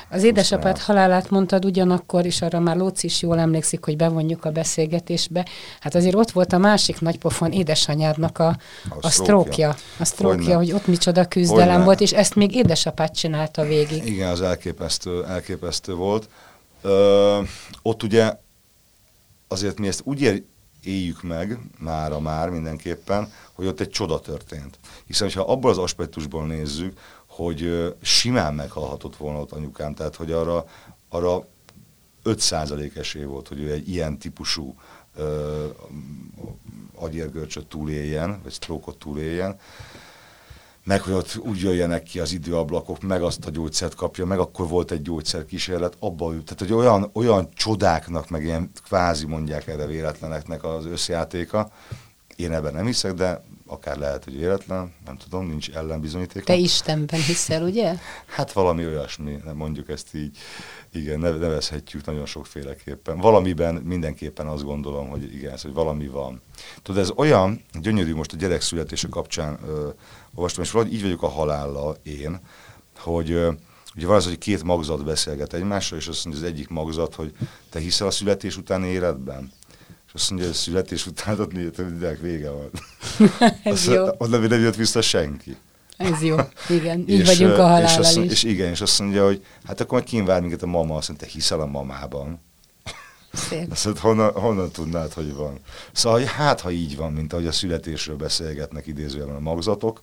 az 0.09 0.23
édesapád 0.23 0.77
halálát 0.77 1.29
mondtad 1.29 1.65
ugyanakkor, 1.65 2.25
és 2.25 2.41
arra 2.41 2.59
már 2.59 2.75
Lóci 2.75 3.05
is 3.05 3.21
jól 3.21 3.39
emlékszik, 3.39 3.83
hogy 3.83 3.95
bevonjuk 3.95 4.45
a 4.45 4.51
beszélgetésbe. 4.51 5.45
Hát 5.79 5.95
azért 5.95 6.15
ott 6.15 6.31
volt 6.31 6.53
a 6.53 6.57
másik 6.57 7.01
nagypofon 7.01 7.51
édesanyádnak 7.51 8.39
a, 8.39 8.47
a, 8.47 8.57
a 9.01 9.09
sztrókja. 9.09 9.75
A 9.99 10.05
sztrókja, 10.05 10.57
hogy 10.57 10.71
ott 10.71 10.87
micsoda 10.87 11.27
küzdelem 11.27 11.67
Hogyne. 11.67 11.83
volt, 11.83 12.01
és 12.01 12.11
ezt 12.11 12.35
még 12.35 12.55
édesapád 12.55 13.11
csinálta 13.11 13.63
végig. 13.63 14.05
Igen, 14.05 14.29
az 14.29 14.41
elképesztő, 14.41 15.25
elképesztő 15.25 15.93
volt. 15.93 16.29
Ö, 16.81 17.41
ott 17.81 18.03
ugye 18.03 18.33
azért 19.47 19.79
mi 19.79 19.87
ezt 19.87 20.01
úgy 20.03 20.43
éljük 20.83 21.23
meg, 21.23 21.59
mára 21.79 22.19
már 22.19 22.49
mindenképpen, 22.49 23.31
hogy 23.53 23.67
ott 23.67 23.79
egy 23.79 23.89
csoda 23.89 24.19
történt. 24.19 24.79
Hiszen, 25.05 25.31
ha 25.35 25.41
abból 25.41 25.71
az 25.71 25.77
aspektusból 25.77 26.45
nézzük, 26.45 26.99
hogy 27.35 27.93
simán 28.01 28.53
meghalhatott 28.53 29.15
volna 29.15 29.39
ott 29.39 29.51
anyukám, 29.51 29.93
tehát 29.93 30.15
hogy 30.15 30.31
arra, 30.31 30.65
arra 31.09 31.47
5% 32.23 32.95
esély 32.95 33.23
volt, 33.23 33.47
hogy 33.47 33.59
ő 33.59 33.71
egy 33.71 33.89
ilyen 33.89 34.17
típusú 34.17 34.75
ö, 35.15 35.65
agyérgörcsöt 36.95 37.67
túléljen, 37.67 38.39
vagy 38.43 38.51
sztrókot 38.51 38.97
túléljen, 38.97 39.59
meg 40.83 41.01
hogy 41.01 41.13
ott 41.13 41.37
úgy 41.37 41.59
jöjjenek 41.59 42.03
ki 42.03 42.19
az 42.19 42.31
időablakok, 42.31 43.01
meg 43.01 43.23
azt 43.23 43.45
a 43.45 43.49
gyógyszert 43.49 43.95
kapja, 43.95 44.25
meg 44.25 44.39
akkor 44.39 44.67
volt 44.67 44.91
egy 44.91 45.01
gyógyszerkísérlet, 45.01 45.95
abba 45.99 46.33
ült. 46.33 46.43
Tehát, 46.43 46.59
hogy 46.59 46.73
olyan, 46.73 47.09
olyan 47.13 47.49
csodáknak, 47.53 48.29
meg 48.29 48.43
ilyen 48.43 48.71
kvázi 48.83 49.25
mondják 49.25 49.67
erre 49.67 49.85
véletleneknek 49.85 50.63
az 50.63 50.85
összjátéka, 50.85 51.71
én 52.35 52.51
ebben 52.51 52.73
nem 52.73 52.85
hiszek, 52.85 53.13
de 53.13 53.43
akár 53.67 53.97
lehet, 53.97 54.23
hogy 54.23 54.37
véletlen, 54.37 54.93
nem 55.05 55.17
tudom, 55.17 55.47
nincs 55.47 55.69
ellenbizonyíték. 55.69 56.43
Te 56.43 56.55
Istenben 56.55 57.21
hiszel, 57.21 57.63
ugye? 57.63 57.95
Hát 58.35 58.51
valami 58.51 58.85
olyasmi, 58.85 59.39
mondjuk 59.53 59.89
ezt 59.89 60.15
így, 60.15 60.37
igen, 60.91 61.19
nevezhetjük 61.19 62.05
nagyon 62.05 62.25
sokféleképpen. 62.25 63.17
Valamiben 63.17 63.75
mindenképpen 63.75 64.47
azt 64.47 64.63
gondolom, 64.63 65.07
hogy 65.09 65.33
igen, 65.33 65.57
hogy 65.61 65.73
valami 65.73 66.07
van. 66.07 66.41
Tudod, 66.81 67.01
ez 67.01 67.11
olyan 67.15 67.63
gyönyörű 67.81 68.15
most 68.15 68.33
a 68.33 68.37
gyerek 68.37 68.61
születése 68.61 69.07
kapcsán 69.07 69.59
ö, 69.67 69.89
olvastam, 70.33 70.63
és 70.63 70.71
valahogy 70.71 70.93
így 70.93 71.01
vagyok 71.01 71.23
a 71.23 71.27
halállal 71.27 71.97
én, 72.03 72.39
hogy 72.97 73.31
ö, 73.31 73.51
ugye 73.95 74.05
van 74.05 74.15
az, 74.15 74.25
hogy 74.25 74.37
két 74.37 74.63
magzat 74.63 75.03
beszélget 75.03 75.53
egymással, 75.53 75.97
és 75.97 76.07
azt 76.07 76.25
mondja 76.25 76.43
az 76.43 76.49
egyik 76.49 76.67
magzat, 76.67 77.15
hogy 77.15 77.33
te 77.69 77.79
hiszel 77.79 78.07
a 78.07 78.11
születés 78.11 78.57
utáni 78.57 78.87
életben? 78.87 79.51
Azt 80.15 80.29
mondja, 80.29 80.47
hogy 80.47 80.57
születés 80.57 81.07
után 81.07 81.39
ott 81.39 81.53
mindenek 81.53 82.19
vége 82.19 82.49
van. 82.49 82.69
Ez 83.63 83.73
azt, 83.73 83.85
jó. 83.85 84.05
Onnan 84.17 84.41
nem 84.41 84.61
jött 84.61 84.75
vissza 84.75 85.01
senki. 85.01 85.57
Ez 85.97 86.21
jó, 86.21 86.35
igen. 86.69 86.99
Így 86.99 87.19
és, 87.19 87.25
vagyunk 87.27 87.57
a 87.57 87.61
halállal 87.61 87.89
és, 87.89 87.97
azt, 87.97 88.17
is. 88.17 88.31
és 88.31 88.43
igen, 88.43 88.69
és 88.69 88.81
azt 88.81 88.99
mondja, 88.99 89.25
hogy 89.25 89.45
hát 89.65 89.79
akkor 89.79 89.91
majd 89.91 90.03
kínvár 90.03 90.41
minket 90.41 90.61
a 90.61 90.65
mama, 90.65 90.95
azt 90.95 91.07
mondja, 91.07 91.27
te 91.27 91.33
hiszel 91.33 91.59
a 91.59 91.65
mamában. 91.65 92.39
Szép. 93.33 93.71
Azt 93.71 93.85
mondja, 93.85 94.01
honnan, 94.01 94.31
honnan 94.31 94.71
tudnád, 94.71 95.13
hogy 95.13 95.33
van? 95.33 95.59
Szóval, 95.91 96.19
hogy 96.19 96.29
hát, 96.29 96.61
ha 96.61 96.71
így 96.71 96.95
van, 96.95 97.13
mint 97.13 97.33
ahogy 97.33 97.47
a 97.47 97.51
születésről 97.51 98.15
beszélgetnek 98.15 98.87
idézőjelben 98.87 99.35
a 99.35 99.39
magzatok, 99.39 100.01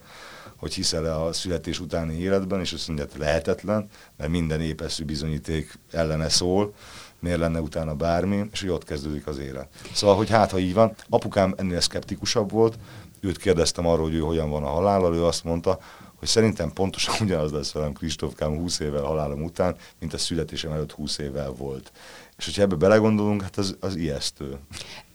hogy 0.57 0.75
hiszel-e 0.75 1.23
a 1.23 1.33
születés 1.33 1.81
utáni 1.81 2.19
életben, 2.19 2.61
és 2.61 2.73
azt 2.73 2.87
mondja, 2.87 3.07
hogy 3.11 3.21
lehetetlen, 3.21 3.89
mert 4.17 4.31
minden 4.31 4.61
épeszű 4.61 5.05
bizonyíték 5.05 5.79
ellene 5.91 6.29
szól, 6.29 6.75
miért 7.23 7.39
lenne 7.39 7.61
utána 7.61 7.95
bármi, 7.95 8.45
és 8.53 8.61
hogy 8.61 8.71
ott 8.71 8.85
kezdődik 8.85 9.27
az 9.27 9.39
élet. 9.39 9.69
Szóval, 9.93 10.17
hogy 10.17 10.31
hát, 10.31 10.51
ha 10.51 10.59
így 10.59 10.75
van, 10.75 10.95
apukám 11.09 11.55
ennél 11.57 11.81
szkeptikusabb 11.81 12.51
volt, 12.51 12.79
őt 13.21 13.39
kérdeztem 13.39 13.87
arról, 13.87 14.05
hogy 14.05 14.15
ő 14.15 14.19
hogyan 14.19 14.51
van 14.51 14.65
a 14.65 14.69
halállal, 14.69 15.15
ő 15.15 15.25
azt 15.25 15.45
mondta, 15.45 15.79
hogy 16.19 16.29
szerintem 16.29 16.73
pontosan 16.73 17.15
ugyanaz 17.27 17.53
lesz 17.53 17.73
velem 17.73 17.93
Kristófkám 17.93 18.57
20 18.57 18.81
évvel 18.81 19.03
halálom 19.03 19.43
után, 19.43 19.77
mint 20.01 20.15
a 20.15 20.19
születésem 20.19 20.73
előtt 20.73 20.93
20 20.93 21.19
évvel 21.19 21.51
volt. 21.51 21.93
És 22.39 22.45
hogyha 22.45 22.63
ebbe 22.63 22.75
belegondolunk, 22.75 23.43
hát 23.43 23.57
az, 23.57 23.77
az 23.81 23.97
ijesztő. 23.97 24.59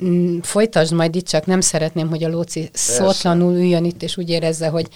Mm, 0.04 0.39
Folytasd 0.39 0.93
majd 0.93 1.15
itt, 1.15 1.28
csak 1.28 1.46
nem 1.46 1.62
szeretném, 1.62 2.10
hogy 2.10 2.24
a 2.24 2.30
Lóci 2.30 2.70
szótlanul 2.74 3.54
üljön 3.54 3.86
itt, 3.86 4.04
és 4.04 4.17
úgy 4.17 4.30
érezze, 4.30 4.67
hogy 4.67 4.88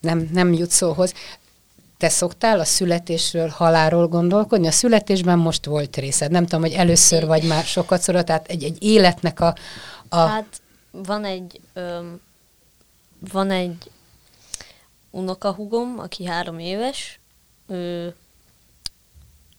nem, 0.00 0.28
nem 0.32 0.52
jut 0.52 0.70
szóhoz. 0.70 1.14
Te 1.98 2.08
szoktál 2.08 2.60
a 2.60 2.64
születésről, 2.64 3.48
halálról 3.48 4.08
gondolkodni? 4.08 4.66
A 4.66 4.70
születésben 4.70 5.38
most 5.38 5.64
volt 5.64 5.96
részed. 5.96 6.30
Nem 6.30 6.44
tudom, 6.44 6.60
hogy 6.60 6.72
először 6.72 7.26
vagy 7.26 7.46
már 7.46 7.64
sokat 7.64 8.00
szóra, 8.00 8.24
tehát 8.24 8.46
egy, 8.48 8.64
egy 8.64 8.82
életnek 8.82 9.40
a... 9.40 9.54
a 10.08 10.16
Hát 10.16 10.62
van 10.90 11.24
egy, 11.24 11.60
öm, 11.72 12.20
van 13.30 13.50
egy 13.50 13.90
unokahugom, 15.10 15.98
aki 15.98 16.26
három 16.26 16.58
éves, 16.58 17.20
ő 17.66 18.14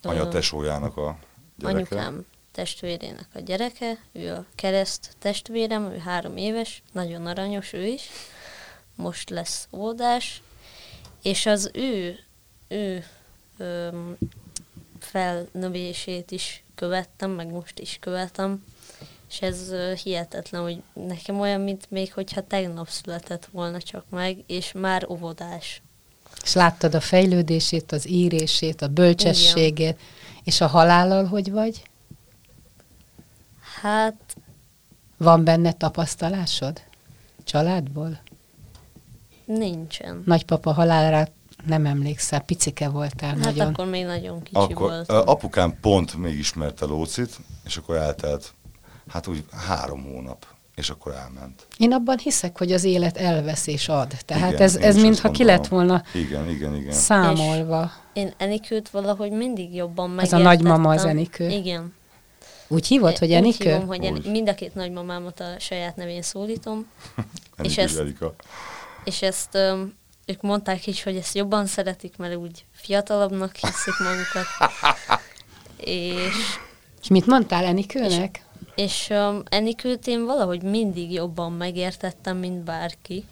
Anya 0.02 0.28
tesójának 0.28 0.98
a 0.98 1.18
gyereke. 1.58 1.96
anyukám 1.96 2.26
testvérének 2.52 3.28
a 3.34 3.40
gyereke, 3.40 3.98
ő 4.12 4.34
a 4.34 4.46
kereszt 4.56 5.16
testvérem, 5.20 5.84
ő 5.92 5.98
három 5.98 6.38
éves, 6.38 6.84
nagyon 6.92 7.26
aranyos 7.26 7.74
ő 7.74 7.86
is, 7.86 8.10
most 8.96 9.30
lesz 9.30 9.68
óvodás, 9.72 10.42
és 11.22 11.46
az 11.46 11.72
ő, 11.74 12.20
ő 12.68 13.06
öm, 13.58 14.18
felnövését 15.00 16.32
is 16.32 16.64
követtem, 16.76 17.32
meg 17.32 17.48
most 17.48 17.80
is 17.80 17.98
követem, 18.02 18.64
és 19.30 19.42
ez 19.42 19.70
ö, 19.70 19.94
hihetetlen, 20.04 20.62
hogy 20.62 20.82
nekem 20.94 21.40
olyan, 21.40 21.62
mint 21.62 21.92
még 21.92 22.14
hogyha 22.14 22.48
tegnap 22.48 22.90
született 22.90 23.48
volna 23.52 23.82
csak 23.82 24.04
meg, 24.10 24.38
és 24.48 24.72
már 24.72 25.10
óvodás. 25.10 25.82
és 26.44 26.54
láttad 26.54 26.96
a 26.96 27.00
fejlődését, 27.00 27.92
az 27.92 28.08
írését, 28.08 28.82
a 28.82 28.88
bölcsességét, 28.88 30.00
és 30.44 30.62
a 30.62 30.68
halállal 30.68 31.26
hogy 31.26 31.52
vagy? 31.52 31.84
Hát 33.82 34.36
Van 35.18 35.44
benne 35.44 35.74
tapasztalásod? 35.74 36.82
Családból? 37.44 38.20
nincsen. 39.48 40.22
Nagypapa 40.26 40.74
halálára 40.74 41.32
nem 41.68 41.86
emlékszel, 41.86 42.40
picike 42.40 42.90
voltál 42.90 43.30
Hát 43.30 43.38
nagyon. 43.44 43.68
akkor 43.68 43.86
még 43.86 44.06
nagyon 44.06 44.44
kicsi 44.44 44.56
Akkor 44.56 44.90
voltam. 44.90 45.16
ö, 45.16 45.22
apukám 45.26 45.78
pont 45.82 46.16
még 46.18 46.38
ismerte 46.38 46.86
Lócit, 46.86 47.38
és 47.66 47.78
akkor 47.78 47.96
eltelt, 47.96 48.54
hát 49.08 49.28
úgy 49.28 49.44
három 49.68 50.04
hónap, 50.04 50.46
és 50.76 50.90
akkor 50.90 51.14
elment. 51.14 51.68
Én 51.78 51.94
abban 51.94 52.18
hiszek, 52.18 52.58
hogy 52.58 52.72
az 52.72 52.84
élet 52.84 53.18
elvesz 53.18 53.68
és 53.68 53.90
ad. 53.90 54.14
Tehát 54.26 54.52
Igen, 54.52 54.62
ez, 54.62 54.76
ez 54.76 54.96
mintha 55.02 55.32
ki 55.32 55.44
lett 55.44 55.68
volna 55.68 56.04
Igen, 56.14 56.50
igen, 56.50 56.76
igen. 56.76 56.92
számolva. 56.94 57.92
Én 58.14 58.34
Enikőt 58.38 58.90
valahogy 58.90 59.32
mindig 59.32 59.76
jobban 59.76 60.10
Az 60.10 60.16
megértettem. 60.16 60.46
a 60.46 60.50
nagymama 60.50 60.90
az 60.94 61.06
Enikő? 61.06 61.50
Igen. 61.50 61.94
Úgy 62.68 62.88
hívod, 62.88 63.18
hogy 63.18 63.28
Úgy 63.28 63.34
Enikő? 63.34 63.64
hívom, 63.70 63.88
hogy 63.88 64.00
Úgy. 64.08 64.26
en- 64.26 64.32
mind 64.32 64.50
a 64.50 64.56
két 64.56 64.76
nagymamámat 64.76 65.40
a 65.40 65.46
saját 65.60 65.96
nevén 65.96 66.22
szólítom, 66.22 66.86
és 67.62 67.78
ezt- 67.78 68.04
és 69.04 69.22
ezt 69.22 69.56
öm, 69.56 69.94
ők 70.30 70.42
mondták 70.42 70.88
is, 70.88 71.04
hogy 71.04 71.16
ezt 71.16 71.36
jobban 71.36 71.66
szeretik, 71.66 72.18
mert 72.18 72.36
úgy 72.36 72.66
fiatalabbnak 72.72 73.56
hiszik 73.56 73.94
magukat. 74.00 74.46
és 75.78 76.34
És 77.02 77.08
mit 77.08 77.26
mondtál 77.26 77.66
Enikőnek? 77.66 78.46
és 78.76 79.08
um, 79.10 79.44
Enikőt 79.50 80.08
én 80.08 80.26
valahogy 80.26 80.62
mindig 80.62 81.12
jobban 81.12 81.52
megértettem, 81.52 82.38
mint 82.38 82.64
bárki. 82.64 83.24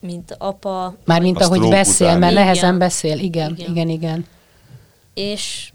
Mint 0.00 0.34
apa. 0.38 0.94
Mármint 1.04 1.40
A 1.40 1.44
ahogy 1.44 1.68
beszél, 1.68 2.06
után. 2.06 2.18
mert 2.18 2.32
Igen. 2.32 2.44
nehezen 2.44 2.78
beszél. 2.78 3.18
Igen, 3.18 3.54
Igen. 3.56 3.70
igen, 3.70 3.88
igen. 3.88 4.26
És 5.14 5.72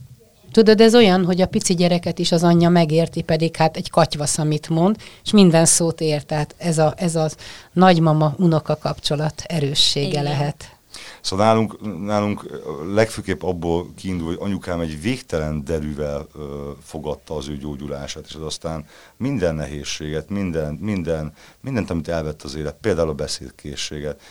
Tudod, 0.55 0.81
ez 0.81 0.95
olyan, 0.95 1.25
hogy 1.25 1.41
a 1.41 1.47
pici 1.47 1.73
gyereket 1.75 2.19
is 2.19 2.31
az 2.31 2.43
anyja 2.43 2.69
megérti, 2.69 3.21
pedig 3.21 3.55
hát 3.55 3.77
egy 3.77 3.89
katyvasz, 3.89 4.37
amit 4.37 4.69
mond, 4.69 4.95
és 5.23 5.31
minden 5.31 5.65
szót 5.65 6.01
ért. 6.01 6.25
Tehát 6.25 6.55
ez, 6.57 6.77
a, 6.77 6.93
ez 6.97 7.15
az 7.15 7.35
nagymama-unoka 7.73 8.77
kapcsolat 8.77 9.41
erőssége 9.45 10.07
Igen. 10.07 10.23
lehet. 10.23 10.77
Szóval 11.21 11.45
nálunk, 11.45 12.01
nálunk 12.05 12.61
legfőképp 12.93 13.43
abból 13.43 13.87
kiindul, 13.95 14.27
hogy 14.27 14.37
anyukám 14.39 14.79
egy 14.79 15.01
végtelen 15.01 15.63
derűvel 15.65 16.27
ö, 16.35 16.71
fogadta 16.83 17.35
az 17.35 17.47
ő 17.47 17.57
gyógyulását, 17.57 18.25
és 18.27 18.35
az 18.35 18.41
aztán 18.41 18.85
minden 19.17 19.55
nehézséget, 19.55 20.29
minden, 20.29 20.73
minden, 20.73 21.33
mindent, 21.61 21.89
amit 21.89 22.07
elvett 22.07 22.41
az 22.41 22.55
élet, 22.55 22.75
például 22.81 23.09
a 23.09 23.13
beszédkészséget. 23.13 24.21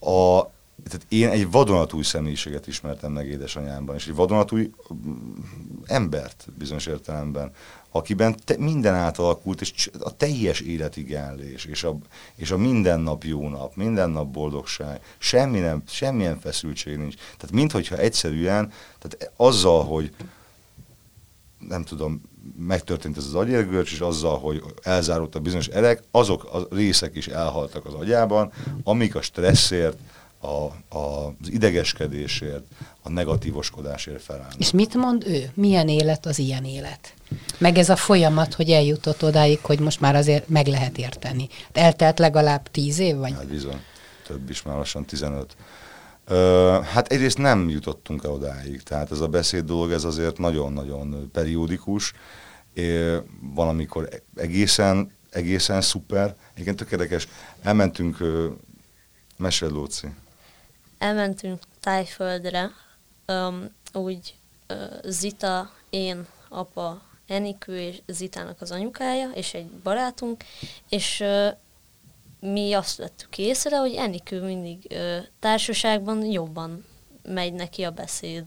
A, 0.00 0.40
tehát 0.88 1.06
én 1.08 1.28
egy 1.28 1.50
vadonatúj 1.50 2.02
személyiséget 2.02 2.66
ismertem 2.66 3.12
meg 3.12 3.26
édesanyámban, 3.26 3.94
és 3.94 4.06
egy 4.06 4.14
vadonatúj 4.14 4.70
mm, 4.94 5.32
embert 5.84 6.48
bizonyos 6.58 6.86
értelemben, 6.86 7.52
akiben 7.90 8.36
te, 8.44 8.56
minden 8.58 8.94
átalakult, 8.94 9.60
és 9.60 9.90
a 9.98 10.16
teljes 10.16 10.60
életigállés, 10.60 11.64
és 11.64 11.84
a, 11.84 11.96
és 12.34 12.50
a 12.50 12.56
mindennap 12.56 13.24
jó 13.24 13.48
nap, 13.48 13.76
minden 13.76 14.10
nap 14.10 14.26
boldogság, 14.26 15.00
semmi 15.18 15.58
nem, 15.58 15.82
semmilyen 15.86 16.40
feszültség 16.40 16.96
nincs. 16.96 17.14
Tehát 17.14 17.50
minthogyha 17.54 17.96
egyszerűen, 17.96 18.72
tehát 18.98 19.32
azzal, 19.36 19.84
hogy 19.84 20.14
nem 21.58 21.84
tudom, 21.84 22.22
megtörtént 22.56 23.16
ez 23.16 23.24
az 23.24 23.34
agyérgörcs, 23.34 23.92
és 23.92 24.00
azzal, 24.00 24.38
hogy 24.38 24.62
elzárult 24.82 25.42
bizonyos 25.42 25.66
erek, 25.66 26.02
azok 26.10 26.44
a 26.44 26.74
részek 26.74 27.16
is 27.16 27.26
elhaltak 27.26 27.86
az 27.86 27.94
agyában, 27.94 28.52
amik 28.84 29.14
a 29.14 29.22
stresszért, 29.22 29.98
a, 30.42 30.96
a, 30.98 31.26
az 31.26 31.50
idegeskedésért, 31.50 32.64
a 33.02 33.08
negatívoskodásért 33.08 34.22
felállnak. 34.22 34.58
És 34.58 34.70
mit 34.70 34.94
mond 34.94 35.26
ő? 35.26 35.50
Milyen 35.54 35.88
élet 35.88 36.26
az 36.26 36.38
ilyen 36.38 36.64
élet? 36.64 37.14
Meg 37.58 37.78
ez 37.78 37.88
a 37.88 37.96
folyamat, 37.96 38.54
hogy 38.54 38.70
eljutott 38.70 39.22
odáig, 39.24 39.58
hogy 39.62 39.80
most 39.80 40.00
már 40.00 40.14
azért 40.14 40.48
meg 40.48 40.66
lehet 40.66 40.98
érteni. 40.98 41.48
Eltelt 41.72 42.18
legalább 42.18 42.70
tíz 42.70 42.98
év, 42.98 43.16
vagy? 43.16 43.32
Hát 43.32 43.46
bizony, 43.46 43.80
több 44.26 44.50
is, 44.50 44.62
már 44.62 44.76
lassan 44.76 45.04
15. 45.04 45.56
Ö, 46.24 46.78
hát 46.92 47.12
egyrészt 47.12 47.38
nem 47.38 47.68
jutottunk 47.68 48.24
el 48.24 48.30
odáig, 48.30 48.82
tehát 48.82 49.10
ez 49.10 49.20
a 49.20 49.28
beszéd 49.28 49.64
dolog, 49.64 49.90
ez 49.90 50.04
azért 50.04 50.38
nagyon-nagyon 50.38 51.30
periódikus. 51.32 52.12
É, 52.74 53.16
van, 53.54 53.68
amikor 53.68 54.08
egészen, 54.36 55.12
egészen 55.30 55.80
szuper. 55.80 56.34
Igen, 56.56 56.76
tök 56.76 56.90
érdekes. 56.90 57.28
Elmentünk, 57.62 58.20
ö, 58.20 58.48
mesélj 59.36 59.72
Lóci. 59.72 60.06
Elmentünk 61.02 61.60
Tájföldre, 61.80 62.70
um, 63.26 63.74
úgy 63.92 64.34
uh, 64.68 64.76
Zita, 65.04 65.70
én, 65.90 66.26
apa 66.48 67.02
Enikő 67.26 67.78
és 67.78 68.00
Zitának 68.06 68.60
az 68.60 68.70
anyukája, 68.70 69.30
és 69.34 69.54
egy 69.54 69.66
barátunk, 69.66 70.44
és 70.88 71.20
ö, 71.20 71.48
mi 72.40 72.72
azt 72.72 72.96
vettük 72.96 73.38
észre, 73.38 73.76
hogy 73.76 73.94
Enikő 73.94 74.42
mindig 74.42 74.78
ö, 74.88 75.16
társaságban 75.40 76.24
jobban 76.24 76.84
megy 77.22 77.52
neki 77.52 77.82
a 77.82 77.90
beszéd. 77.90 78.44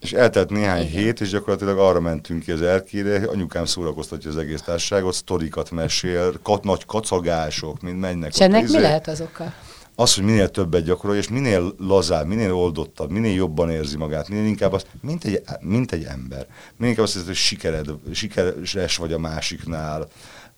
És 0.00 0.12
eltelt 0.12 0.50
néhány 0.50 0.86
Igen. 0.86 0.92
hét, 0.92 1.20
és 1.20 1.30
gyakorlatilag 1.30 1.78
arra 1.78 2.00
mentünk 2.00 2.42
ki 2.42 2.52
az 2.52 2.62
erkére, 2.62 3.28
anyukám 3.28 3.64
szórakoztatja 3.64 4.30
az 4.30 4.36
egész 4.36 4.62
társaságot, 4.62 5.14
sztorikat 5.14 5.70
mesél, 5.70 6.32
kat, 6.42 6.64
nagy 6.64 6.84
kacagások, 6.84 7.80
mind 7.80 7.98
mennek. 7.98 8.32
És 8.32 8.40
ennek 8.40 8.62
mi 8.62 8.68
izé. 8.68 8.80
lehet 8.80 9.08
az 9.08 9.20
oka? 9.20 9.54
Az, 10.00 10.14
hogy 10.14 10.24
minél 10.24 10.50
többet 10.50 10.84
gyakorol, 10.84 11.16
és 11.16 11.28
minél 11.28 11.74
lazább, 11.78 12.26
minél 12.26 12.52
oldottabb, 12.52 13.10
minél 13.10 13.34
jobban 13.34 13.70
érzi 13.70 13.96
magát, 13.96 14.28
minél 14.28 14.46
inkább 14.46 14.72
azt, 14.72 14.86
mint 15.00 15.24
egy, 15.24 15.42
mint 15.60 15.92
egy 15.92 16.04
ember. 16.04 16.46
Minél 16.76 16.90
inkább 16.90 17.04
azt 17.04 17.12
hiszed, 17.12 17.26
hogy 17.26 17.36
sikered, 17.36 17.90
sikeres 18.12 18.96
vagy 18.96 19.12
a 19.12 19.18
másiknál, 19.18 20.08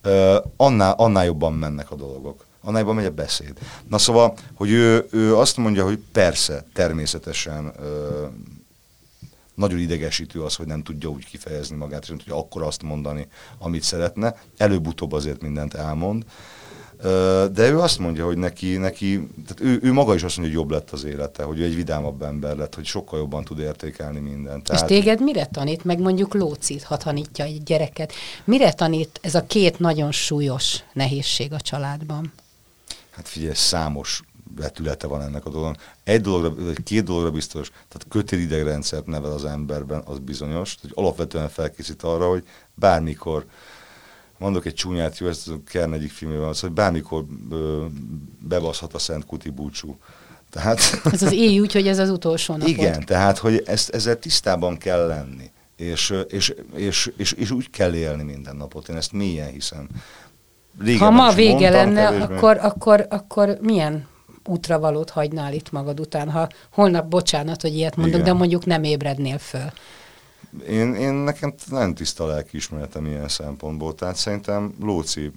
uh, 0.05 0.37
annál, 0.57 0.94
annál 0.96 1.24
jobban 1.24 1.52
mennek 1.52 1.90
a 1.90 1.94
dolgok. 1.94 2.44
Annál 2.61 2.81
jobban 2.81 2.94
megy 2.94 3.05
a 3.05 3.11
beszéd. 3.11 3.52
Na 3.88 3.98
szóval, 3.98 4.37
hogy 4.55 4.70
ő, 4.70 5.07
ő 5.11 5.37
azt 5.37 5.57
mondja, 5.57 5.85
hogy 5.85 5.98
persze, 6.12 6.64
természetesen 6.72 7.66
uh, 7.66 7.85
nagyon 9.55 9.78
idegesítő 9.78 10.42
az, 10.42 10.55
hogy 10.55 10.66
nem 10.66 10.83
tudja 10.83 11.09
úgy 11.09 11.24
kifejezni 11.26 11.76
magát, 11.76 12.02
és 12.02 12.09
nem 12.09 12.18
tudja 12.18 12.37
akkor 12.37 12.62
azt 12.62 12.83
mondani, 12.83 13.28
amit 13.59 13.83
szeretne. 13.83 14.35
Előbb-utóbb 14.57 15.12
azért 15.12 15.42
mindent 15.42 15.74
elmond. 15.74 16.24
Ö, 16.24 16.31
De 17.52 17.68
ő 17.70 17.78
azt 17.78 17.98
mondja, 17.98 18.24
hogy 18.24 18.36
neki, 18.36 18.76
neki 18.76 19.28
tehát 19.46 19.60
ő, 19.60 19.78
ő 19.82 19.92
maga 19.92 20.14
is 20.14 20.22
azt 20.22 20.36
mondja, 20.36 20.54
hogy 20.54 20.64
jobb 20.64 20.78
lett 20.78 20.90
az 20.90 21.04
élete, 21.04 21.42
hogy 21.42 21.60
ő 21.60 21.64
egy 21.64 21.74
vidámabb 21.74 22.22
ember 22.22 22.56
lett, 22.56 22.74
hogy 22.74 22.84
sokkal 22.84 23.18
jobban 23.18 23.44
tud 23.44 23.58
értékelni 23.58 24.20
mindent. 24.20 24.68
És 24.68 24.80
téged 24.80 25.22
mire 25.22 25.46
tanít, 25.46 25.84
meg 25.84 26.00
mondjuk 26.00 26.34
Lócit, 26.34 26.82
ha 26.82 26.96
tanítja 26.96 27.44
egy 27.44 27.62
gyereket, 27.62 28.12
mire 28.44 28.72
tanít 28.72 29.18
ez 29.22 29.34
a 29.34 29.46
két 29.46 29.78
nagyon 29.78 30.12
súlyos 30.12 30.82
nehézség 30.92 31.52
a 31.52 31.60
családban? 31.60 32.32
Hát 33.10 33.28
figyelj, 33.28 33.54
számos 33.54 34.22
vetülete 34.56 35.06
van 35.06 35.22
ennek 35.22 35.46
a 35.46 35.50
dolognak. 35.50 35.94
Egy 36.04 36.20
dologra, 36.20 36.64
vagy 36.64 36.82
két 36.82 37.04
dologra 37.04 37.30
biztos, 37.30 37.68
tehát 37.68 38.06
kötélidegrendszert 38.08 39.06
nevel 39.06 39.32
az 39.32 39.44
emberben, 39.44 40.02
az 40.04 40.18
bizonyos, 40.18 40.76
hogy 40.80 40.90
alapvetően 40.94 41.48
felkészít 41.48 42.02
arra, 42.02 42.28
hogy 42.28 42.44
bármikor, 42.74 43.44
mondok 44.42 44.66
egy 44.66 44.74
csúnyát, 44.74 45.18
jó, 45.18 45.26
ezt 45.26 45.48
a 45.48 45.52
Kern 45.66 45.92
egyik 45.92 46.11
filmében 46.11 46.52
szó, 46.55 46.66
hogy 46.66 46.76
bármikor 46.76 47.24
ö, 47.50 47.85
bebaszhat 48.38 48.94
a 48.94 48.98
Szent 48.98 49.26
Kuti 49.26 49.50
búcsú. 49.50 49.96
Tehát, 50.50 50.78
Ez 51.12 51.22
az 51.22 51.33
éj 51.33 51.61
úgy, 51.61 51.72
hogy 51.72 51.87
ez 51.88 51.98
az 51.98 52.11
utolsó 52.11 52.52
napod. 52.52 52.68
igen, 52.68 53.05
tehát, 53.05 53.38
hogy 53.38 53.62
ezt, 53.66 53.90
ezzel 53.90 54.18
tisztában 54.18 54.78
kell 54.78 55.07
lenni. 55.07 55.50
És, 55.76 56.14
és, 56.28 56.55
és, 56.74 57.11
és, 57.16 57.33
és, 57.33 57.50
úgy 57.50 57.70
kell 57.70 57.94
élni 57.94 58.22
minden 58.22 58.57
napot. 58.57 58.88
Én 58.88 58.96
ezt 58.96 59.12
mélyen 59.12 59.48
hiszem. 59.50 59.88
Régen 60.81 60.98
Ha 61.00 61.11
ma 61.11 61.33
vége 61.33 61.50
mondtam, 61.52 61.72
lenne, 61.72 62.02
kevésbé. 62.05 62.35
akkor, 62.35 62.59
akkor, 62.61 63.07
akkor 63.11 63.59
milyen 63.61 64.07
útravalót 64.44 65.11
hagynál 65.11 65.52
itt 65.52 65.70
magad 65.70 66.00
után, 66.00 66.31
ha 66.31 66.48
holnap, 66.70 67.09
bocsánat, 67.09 67.62
hogy 67.62 67.74
ilyet 67.76 67.96
mondok, 67.96 68.14
Igen. 68.20 68.26
de 68.26 68.33
mondjuk 68.38 68.66
nem 68.66 68.83
ébrednél 68.83 69.38
föl. 69.38 69.72
Én, 70.68 70.94
én 70.94 71.12
nekem 71.12 71.54
nem 71.70 71.94
tiszta 71.94 72.26
lelkiismeretem 72.26 73.06
ilyen 73.06 73.28
szempontból, 73.28 73.94
tehát 73.94 74.16
szerintem 74.16 74.74
Lóci 74.80 75.30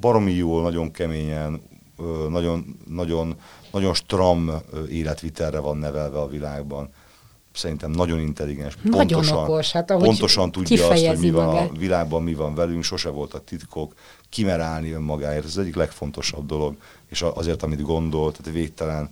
baromi 0.00 0.32
jól, 0.32 0.62
nagyon 0.62 0.90
keményen, 0.90 1.62
nagyon, 2.28 2.78
nagyon, 2.88 3.36
nagyon 3.72 3.94
stram 3.94 4.50
életvitelre 4.90 5.58
van 5.58 5.76
nevelve 5.76 6.18
a 6.18 6.28
világban. 6.28 6.90
Szerintem 7.52 7.90
nagyon 7.90 8.20
intelligens, 8.20 8.76
Nagyon 8.82 9.06
pontosan, 9.06 9.38
okos, 9.38 9.72
hát 9.72 9.86
pontosan 9.86 10.52
tudja 10.52 10.88
azt, 10.88 11.06
hogy 11.06 11.18
mi 11.18 11.30
van 11.30 11.46
magát. 11.46 11.70
a 11.70 11.72
világban, 11.78 12.22
mi 12.22 12.34
van 12.34 12.54
velünk, 12.54 12.82
sose 12.82 13.08
voltak 13.08 13.44
titkok, 13.44 13.94
kimer 14.28 14.60
állni 14.60 14.90
önmagáért, 14.90 15.44
ez 15.44 15.50
az 15.50 15.58
egyik 15.58 15.74
legfontosabb 15.74 16.46
dolog, 16.46 16.76
és 17.08 17.22
azért, 17.22 17.62
amit 17.62 17.82
gondol, 17.82 18.32
tehát 18.32 18.52
végtelen, 18.52 19.10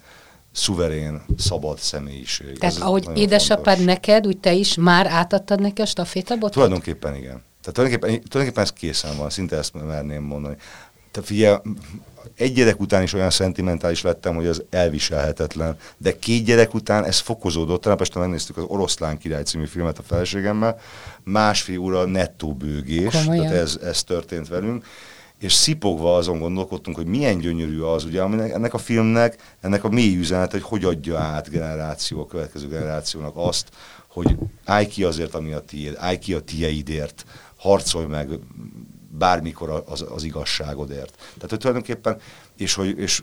szuverén, 0.55 1.23
szabad 1.37 1.79
személyiség. 1.79 2.59
Tehát 2.59 2.75
Ez 2.75 2.81
ahogy 2.83 3.09
édesapád 3.15 3.77
fontos. 3.77 3.85
neked, 3.95 4.27
úgy 4.27 4.39
te 4.39 4.53
is 4.53 4.75
már 4.75 5.07
átadtad 5.07 5.61
neki 5.61 5.83
a 5.83 5.87
stafétabotot? 5.87 6.53
Tulajdonképpen 6.53 7.15
igen. 7.15 7.43
Tehát 7.63 7.73
tulajdonképpen, 7.73 8.09
tulajdonképpen 8.09 8.63
ez 8.63 8.73
készen 8.73 9.17
van, 9.17 9.31
szinte 9.31 9.57
ezt 9.57 9.75
merném 9.75 10.23
mondani. 10.23 10.57
Te 11.11 11.23
figyelj, 11.23 11.57
egy 12.37 12.53
gyerek 12.53 12.81
után 12.81 13.03
is 13.03 13.13
olyan 13.13 13.31
szentimentális 13.31 14.03
lettem, 14.03 14.35
hogy 14.35 14.47
az 14.47 14.63
elviselhetetlen, 14.71 15.77
de 15.97 16.19
két 16.19 16.45
gyerek 16.45 16.75
után 16.75 17.05
ez 17.05 17.19
fokozódott. 17.19 17.81
Tegnap 17.81 18.01
este 18.01 18.19
megnéztük 18.19 18.57
az 18.57 18.65
Oroszlán 18.67 19.19
király 19.19 19.43
című 19.43 19.67
filmet 19.67 19.99
a 19.99 20.03
feleségemmel, 20.03 20.79
másfél 21.23 21.79
óra 21.79 22.05
nettó 22.05 22.55
bőgés, 22.55 23.13
Komolyan? 23.15 23.47
tehát 23.47 23.63
ez, 23.63 23.79
ez 23.83 24.03
történt 24.03 24.49
velünk, 24.49 24.85
és 25.41 25.53
szipogva 25.53 26.17
azon 26.17 26.39
gondolkodtunk, 26.39 26.97
hogy 26.97 27.07
milyen 27.07 27.39
gyönyörű 27.39 27.81
az, 27.81 28.05
ugye, 28.05 28.23
aminek, 28.23 28.53
ennek 28.53 28.75
a 28.75 28.79
filmnek, 28.79 29.57
ennek 29.61 29.85
a 29.85 29.89
mély 29.89 30.17
üzenet, 30.17 30.51
hogy 30.51 30.63
hogy 30.63 30.85
adja 30.85 31.19
át 31.19 31.51
generáció, 31.51 32.21
a 32.21 32.27
következő 32.27 32.69
generációnak 32.69 33.33
azt, 33.37 33.69
hogy 34.09 34.37
állj 34.65 34.87
ki 34.87 35.05
azért, 35.05 35.35
ami 35.35 35.53
a 35.53 35.61
tiéd, 35.61 35.95
állj 35.99 36.19
ki 36.19 36.35
a 36.35 36.41
tieidért, 36.41 37.25
harcolj 37.57 38.07
meg 38.07 38.29
bármikor 39.19 39.85
az, 39.87 40.05
az 40.09 40.23
igazságodért. 40.23 41.15
Tehát, 41.17 41.51
hogy 41.51 41.59
tulajdonképpen, 41.59 42.21
és 42.57 42.75
hogy, 42.75 42.99
és 42.99 43.23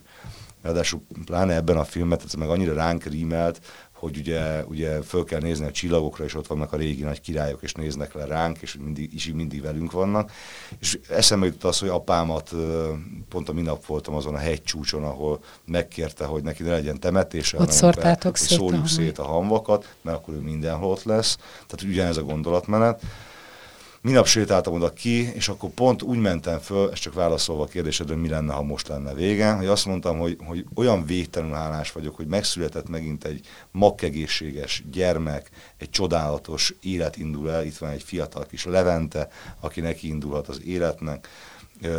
ráadásul 0.62 1.02
pláne 1.26 1.56
ebben 1.56 1.78
a 1.78 1.84
filmet, 1.84 2.24
ez 2.24 2.34
meg 2.34 2.50
annyira 2.50 2.74
ránk 2.74 3.04
rímelt, 3.04 3.62
hogy 4.02 4.18
ugye, 4.18 4.64
ugye 4.64 5.02
föl 5.02 5.24
kell 5.24 5.40
nézni 5.40 5.66
a 5.66 5.72
csillagokra, 5.72 6.24
és 6.24 6.36
ott 6.36 6.48
vannak 6.48 6.74
a 6.74 6.78
régi 6.78 7.04
nagy 7.04 7.22
királyok, 7.22 7.62
és 7.62 7.74
néznek 7.74 8.14
le 8.14 8.26
ránk, 8.26 8.58
és 8.58 8.78
mindig, 8.84 9.14
és 9.14 9.32
mindig 9.34 9.62
velünk 9.62 9.92
vannak. 9.92 10.32
És 10.80 11.00
eszembe 11.10 11.46
jutott 11.46 11.64
az, 11.64 11.80
hogy 11.80 11.90
apámat, 11.90 12.52
pont 13.30 13.50
a 13.50 13.54
minap 13.54 13.86
voltam 13.86 14.16
azon 14.16 14.36
a 14.36 14.38
hegycsúcson, 14.38 15.04
ahol 15.04 15.40
megkérte, 15.66 16.26
hogy 16.26 16.44
neki 16.44 16.64
ne 16.64 16.70
legyen 16.70 17.00
temetése, 17.00 17.60
Ott 17.60 17.72
szórtátok 17.72 18.38
hogy 18.38 18.48
szét 18.48 18.58
a 18.58 18.62
szórjuk 18.62 18.88
szét 18.88 19.18
a 19.18 19.24
hamvakat, 19.24 19.96
mert 20.02 20.18
akkor 20.18 20.34
ő 20.34 20.40
mindenhol 20.40 20.92
ott 20.92 21.04
lesz. 21.04 21.36
Tehát 21.68 21.94
ugyanez 21.94 22.18
a 22.18 22.24
gondolatmenet. 22.24 23.02
Minap 24.04 24.26
sétáltam 24.26 24.74
oda 24.74 24.90
ki, 24.90 25.34
és 25.34 25.50
akkor 25.50 25.70
pont 25.70 26.02
úgy 26.02 26.18
mentem 26.18 26.60
föl, 26.60 26.90
és 26.90 27.00
csak 27.00 27.14
válaszolva 27.14 27.64
a 27.64 27.68
kérdésedre, 27.68 28.16
mi 28.16 28.30
lenne, 28.30 28.54
ha 28.54 28.62
most 28.62 28.88
lenne 28.88 29.14
vége, 29.14 29.52
hogy 29.52 29.66
azt 29.66 29.86
mondtam, 29.86 30.20
hogy, 30.20 30.38
hogy 30.46 30.66
olyan 30.76 31.06
végtelenül 31.06 31.56
hálás 31.56 31.92
vagyok, 31.92 32.16
hogy 32.16 32.28
megszületett 32.28 32.90
megint 32.90 33.26
egy 33.26 33.48
makkegészséges 33.72 34.84
gyermek, 34.92 35.50
egy 35.78 35.90
csodálatos 35.90 36.74
élet 36.82 37.18
indul 37.18 37.52
el, 37.52 37.66
itt 37.66 37.78
van 37.78 37.90
egy 37.90 38.04
fiatal 38.04 38.46
kis 38.46 38.66
Levente, 38.66 39.30
aki 39.60 39.82
neki 39.82 40.08
indulhat 40.08 40.48
az 40.48 40.62
életnek, 40.66 41.28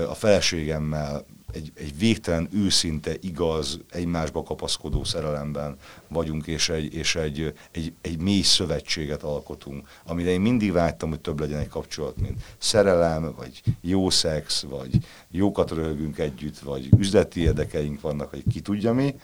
a 0.08 0.14
feleségemmel 0.14 1.24
egy, 1.52 1.72
egy 1.74 1.98
végtelen, 1.98 2.48
őszinte, 2.52 3.12
igaz, 3.20 3.80
egymásba 3.90 4.42
kapaszkodó 4.42 5.04
szerelemben 5.04 5.76
vagyunk, 6.08 6.46
és 6.46 6.68
egy, 6.68 6.94
és 6.94 7.14
egy, 7.14 7.54
egy, 7.70 7.92
egy 8.00 8.20
mély 8.20 8.42
szövetséget 8.42 9.22
alkotunk, 9.22 9.88
amire 10.06 10.30
én 10.30 10.40
mindig 10.40 10.72
vágytam, 10.72 11.08
hogy 11.08 11.20
több 11.20 11.40
legyen 11.40 11.60
egy 11.60 11.68
kapcsolat, 11.68 12.16
mint 12.16 12.42
szerelem, 12.58 13.34
vagy 13.36 13.62
jó 13.80 14.10
szex, 14.10 14.62
vagy 14.62 14.98
jókat 15.30 15.70
röhögünk 15.70 16.18
együtt, 16.18 16.58
vagy 16.58 16.88
üzleti 16.98 17.40
érdekeink 17.40 18.00
vannak, 18.00 18.30
vagy 18.30 18.44
ki 18.52 18.60
tudja 18.60 18.92
mi, 18.92 19.14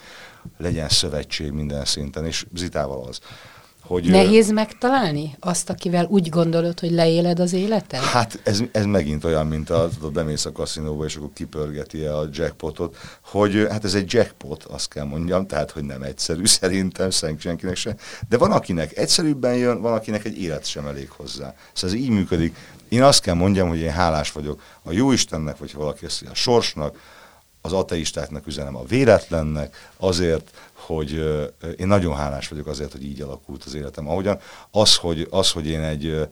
legyen 0.56 0.88
szövetség 0.88 1.50
minden 1.50 1.84
szinten, 1.84 2.26
és 2.26 2.46
Zitával 2.54 3.06
az. 3.08 3.20
Hogy, 3.88 4.10
Nehéz 4.10 4.50
megtalálni 4.50 5.36
azt, 5.40 5.70
akivel 5.70 6.06
úgy 6.06 6.28
gondolod, 6.28 6.80
hogy 6.80 6.90
leéled 6.90 7.40
az 7.40 7.52
életed? 7.52 8.00
Hát 8.00 8.40
ez, 8.44 8.60
ez 8.72 8.84
megint 8.84 9.24
olyan, 9.24 9.46
mint 9.46 9.70
a, 9.70 9.88
tudod, 9.94 10.12
bemész 10.12 10.44
a 10.44 10.52
kaszinóba, 10.52 11.04
és 11.04 11.16
akkor 11.16 11.30
kipörgeti 11.34 12.04
a 12.04 12.28
jackpotot, 12.32 12.96
hogy 13.20 13.66
hát 13.70 13.84
ez 13.84 13.94
egy 13.94 14.12
jackpot, 14.12 14.64
azt 14.64 14.88
kell 14.88 15.04
mondjam, 15.04 15.46
tehát, 15.46 15.70
hogy 15.70 15.84
nem 15.84 16.02
egyszerű 16.02 16.46
szerintem, 16.60 17.10
senkinek 17.10 17.76
sem. 17.76 17.94
De 18.28 18.38
van, 18.38 18.52
akinek 18.52 18.96
egyszerűbben 18.96 19.54
jön, 19.54 19.80
van, 19.80 19.92
akinek 19.92 20.24
egy 20.24 20.42
élet 20.42 20.66
sem 20.66 20.86
elég 20.86 21.10
hozzá. 21.10 21.54
Szóval 21.72 21.96
ez 21.96 22.02
így 22.02 22.10
működik. 22.10 22.56
Én 22.88 23.02
azt 23.02 23.22
kell 23.22 23.34
mondjam, 23.34 23.68
hogy 23.68 23.78
én 23.78 23.90
hálás 23.90 24.32
vagyok 24.32 24.62
a 24.82 24.92
Jóistennek, 24.92 25.58
vagy 25.58 25.72
ha 25.72 25.78
valaki 25.78 26.04
a 26.04 26.34
sorsnak, 26.34 26.96
az 27.68 27.78
ateistáknak 27.78 28.46
üzenem 28.46 28.76
a 28.76 28.84
véletlennek, 28.84 29.90
azért, 29.96 30.50
hogy 30.72 31.12
én 31.76 31.86
nagyon 31.86 32.16
hálás 32.16 32.48
vagyok 32.48 32.66
azért, 32.66 32.92
hogy 32.92 33.04
így 33.04 33.20
alakult 33.20 33.64
az 33.64 33.74
életem. 33.74 34.08
Ahogyan 34.08 34.38
az, 34.70 34.96
hogy, 34.96 35.26
az, 35.30 35.50
hogy 35.50 35.66
én 35.66 35.80
egy, 35.80 36.28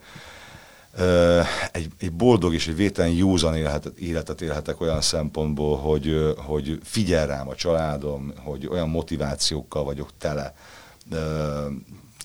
egy, 1.71 1.91
egy 1.99 2.11
boldog 2.11 2.53
és 2.53 2.67
egy 2.67 2.75
vételen 2.75 3.11
józan 3.11 3.55
életet, 3.55 3.97
életet 3.97 4.41
élhetek 4.41 4.81
olyan 4.81 5.01
szempontból, 5.01 5.77
hogy, 5.77 6.35
hogy 6.37 6.79
figyel 6.83 7.27
rám 7.27 7.47
a 7.47 7.55
családom, 7.55 8.33
hogy 8.43 8.67
olyan 8.67 8.89
motivációkkal 8.89 9.83
vagyok 9.83 10.09
tele. 10.17 10.53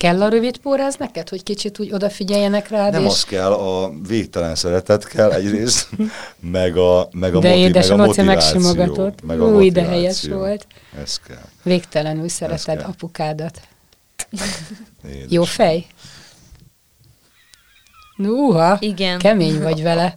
Kell 0.03 0.23
a 0.23 0.29
rövid 0.29 0.57
póráz 0.59 0.97
neked, 0.97 1.29
hogy 1.29 1.43
kicsit 1.43 1.79
úgy 1.79 1.93
odafigyeljenek 1.93 2.69
rád, 2.69 2.93
nem 2.93 3.03
és 3.03 3.09
az 3.09 3.25
kell, 3.25 3.53
a 3.53 3.93
végtelen 4.09 4.55
szeretet 4.55 5.09
kell 5.09 5.31
egyrészt, 5.31 5.89
meg 6.59 6.77
a, 6.77 7.09
meg 7.13 7.35
a, 7.35 7.39
de 7.39 7.49
motiv, 7.49 7.65
édes 7.65 7.89
meg 7.89 7.99
a 8.01 8.05
motiváció. 8.07 8.61
megsimogatott. 8.61 9.23
Meg 9.23 9.41
a 9.41 9.45
Új, 9.45 9.71
de 9.71 9.83
helyes 9.83 10.25
volt. 10.29 10.67
Ez 11.03 11.21
kell. 11.27 11.43
Végtelenül 11.63 12.29
szereted 12.29 12.77
kell. 12.77 12.87
apukádat. 12.89 13.61
Édes. 15.09 15.25
Jó 15.29 15.43
fej? 15.43 15.87
Núha, 18.17 18.77
Igen. 18.81 19.19
kemény 19.19 19.63
vagy 19.63 19.83
vele. 19.83 20.15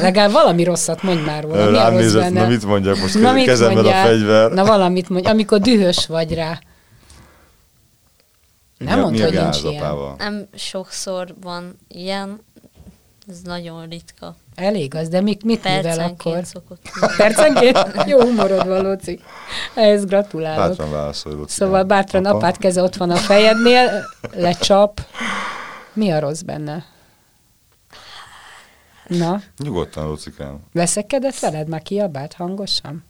Legalább 0.00 0.32
valami 0.32 0.64
rosszat 0.64 1.02
mondj 1.02 1.22
már 1.22 1.42
róla. 1.42 1.66
A 1.66 1.70
Rám 1.70 1.94
nézett, 1.94 2.32
na 2.32 2.46
mit 2.46 2.64
mondjak, 2.64 3.00
most 3.00 3.20
Na, 3.20 3.32
mit 3.32 3.44
kezemben 3.44 3.76
a 3.78 3.82
mondjál? 3.82 4.06
fegyver. 4.06 4.50
Na 4.50 4.64
valamit 4.64 5.08
mondj, 5.08 5.28
amikor 5.28 5.58
dühös 5.60 6.06
vagy 6.06 6.34
rá. 6.34 6.58
Nem 8.78 8.94
Mi 8.94 9.00
a- 9.00 9.02
mondd, 9.02 9.12
mi 9.16 9.20
a 9.20 9.24
hogy 9.24 9.32
nincs 9.42 9.62
ilyen. 9.62 10.14
Nem 10.18 10.48
sokszor 10.54 11.34
van 11.40 11.78
ilyen, 11.88 12.40
ez 13.28 13.40
nagyon 13.40 13.88
ritka. 13.88 14.36
Elég 14.54 14.94
az, 14.94 15.08
de 15.08 15.20
mit, 15.20 15.44
mit 15.44 15.60
Percenként 15.60 16.20
akkor? 16.20 16.44
szokott. 16.44 16.82
Percenként? 17.16 17.78
Jó 18.06 18.20
humorod 18.20 18.66
van, 18.66 18.82
Lóci. 18.82 19.20
Ehhez 19.74 20.04
gratulálok. 20.04 20.68
Bátran 20.68 20.90
válaszolj, 20.90 21.34
Luci. 21.34 21.52
Szóval 21.54 21.82
bátran 21.84 22.24
Apa? 22.24 22.36
apád 22.36 22.56
keze 22.56 22.82
ott 22.82 22.96
van 22.96 23.10
a 23.10 23.16
fejednél, 23.16 24.04
lecsap. 24.32 25.00
Mi 25.92 26.10
a 26.12 26.20
rossz 26.20 26.40
benne? 26.40 26.84
Na, 29.06 29.40
Nyugodtan, 29.58 30.06
Lucikám. 30.08 30.58
veszekedett 30.72 31.38
veled? 31.38 31.68
Már 31.68 31.82
kiabált 31.82 32.32
hangosan? 32.32 33.04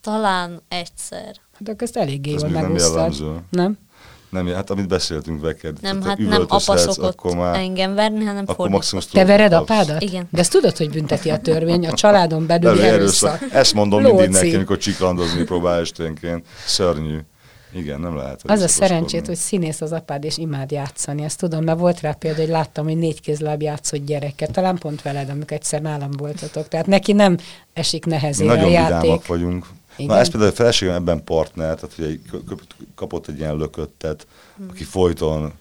Talán 0.00 0.62
egyszer. 0.68 1.34
Hát 1.66 1.74
akkor 1.74 1.82
ezt 1.82 1.96
eléggé 1.96 2.34
Ez 2.34 2.40
jól 2.40 2.50
nem 2.50 2.62
megúsztad. 2.62 2.94
jellemző. 2.94 3.32
Nem? 3.50 3.78
Nem, 4.30 4.46
hát 4.46 4.70
amit 4.70 4.88
beszéltünk 4.88 5.40
veked. 5.40 5.76
Nem, 5.80 6.00
tehát 6.00 6.18
hát 6.18 6.28
nem 6.28 6.44
apa 6.48 6.76
szokott 6.76 7.04
akkor 7.14 7.36
már, 7.36 7.58
engem 7.58 7.94
verni, 7.94 8.24
hanem 8.24 8.42
akkor 8.42 8.54
fordítva. 8.54 8.76
maximum 8.76 9.04
Te 9.12 9.24
vered 9.24 9.52
apádat? 9.52 10.02
Igen. 10.02 10.28
De 10.30 10.38
ezt 10.40 10.50
tudod, 10.50 10.76
hogy 10.76 10.90
bünteti 10.90 11.30
a 11.30 11.38
törvény, 11.38 11.86
a 11.86 11.92
családon 11.92 12.46
Belül 12.46 12.68
erőszak. 12.82 12.92
erőszak. 12.92 13.54
Ezt 13.54 13.74
mondom 13.74 14.02
mindig 14.02 14.26
Lóci. 14.26 14.42
neki, 14.44 14.54
amikor 14.54 14.78
csiklandozni 14.78 15.42
próbál 15.44 15.80
esténként. 15.80 16.46
Szörnyű. 16.66 17.18
Igen, 17.74 18.00
nem 18.00 18.16
lehet. 18.16 18.40
Az 18.44 18.60
a 18.60 18.68
szerencsét, 18.68 19.26
hogy 19.26 19.36
színész 19.36 19.80
az 19.80 19.92
apád, 19.92 20.24
és 20.24 20.38
imád 20.38 20.70
játszani. 20.70 21.22
Ezt 21.22 21.38
tudom, 21.38 21.64
mert 21.64 21.78
volt 21.78 22.00
rá 22.00 22.12
példa, 22.12 22.40
hogy 22.40 22.48
láttam, 22.50 22.84
hogy 22.84 22.96
négy 22.96 23.20
kézláb 23.20 23.62
játszott 23.62 24.04
gyereket. 24.04 24.52
Talán 24.52 24.78
pont 24.78 25.02
veled, 25.02 25.28
amikor 25.28 25.52
egyszer 25.52 25.80
nálam 25.82 26.10
voltatok. 26.10 26.68
Tehát 26.68 26.86
neki 26.86 27.12
nem 27.12 27.36
esik 27.72 28.04
Mi 28.04 28.12
nehezére 28.12 28.48
nagyon 28.54 28.68
a 28.68 28.70
játék. 28.70 29.26
vagyunk. 29.26 29.66
Igen. 29.96 30.14
Na 30.14 30.20
ez 30.20 30.28
például 30.30 30.50
a 30.50 30.54
feleségem 30.54 30.94
ebben 30.94 31.24
partner, 31.24 31.74
tehát 31.74 31.98
ugye 31.98 32.16
kapott 32.94 33.28
egy 33.28 33.38
ilyen 33.38 33.56
lököttet, 33.56 34.26
Hmm. 34.56 34.68
aki 34.70 34.84
folyton 34.84 35.52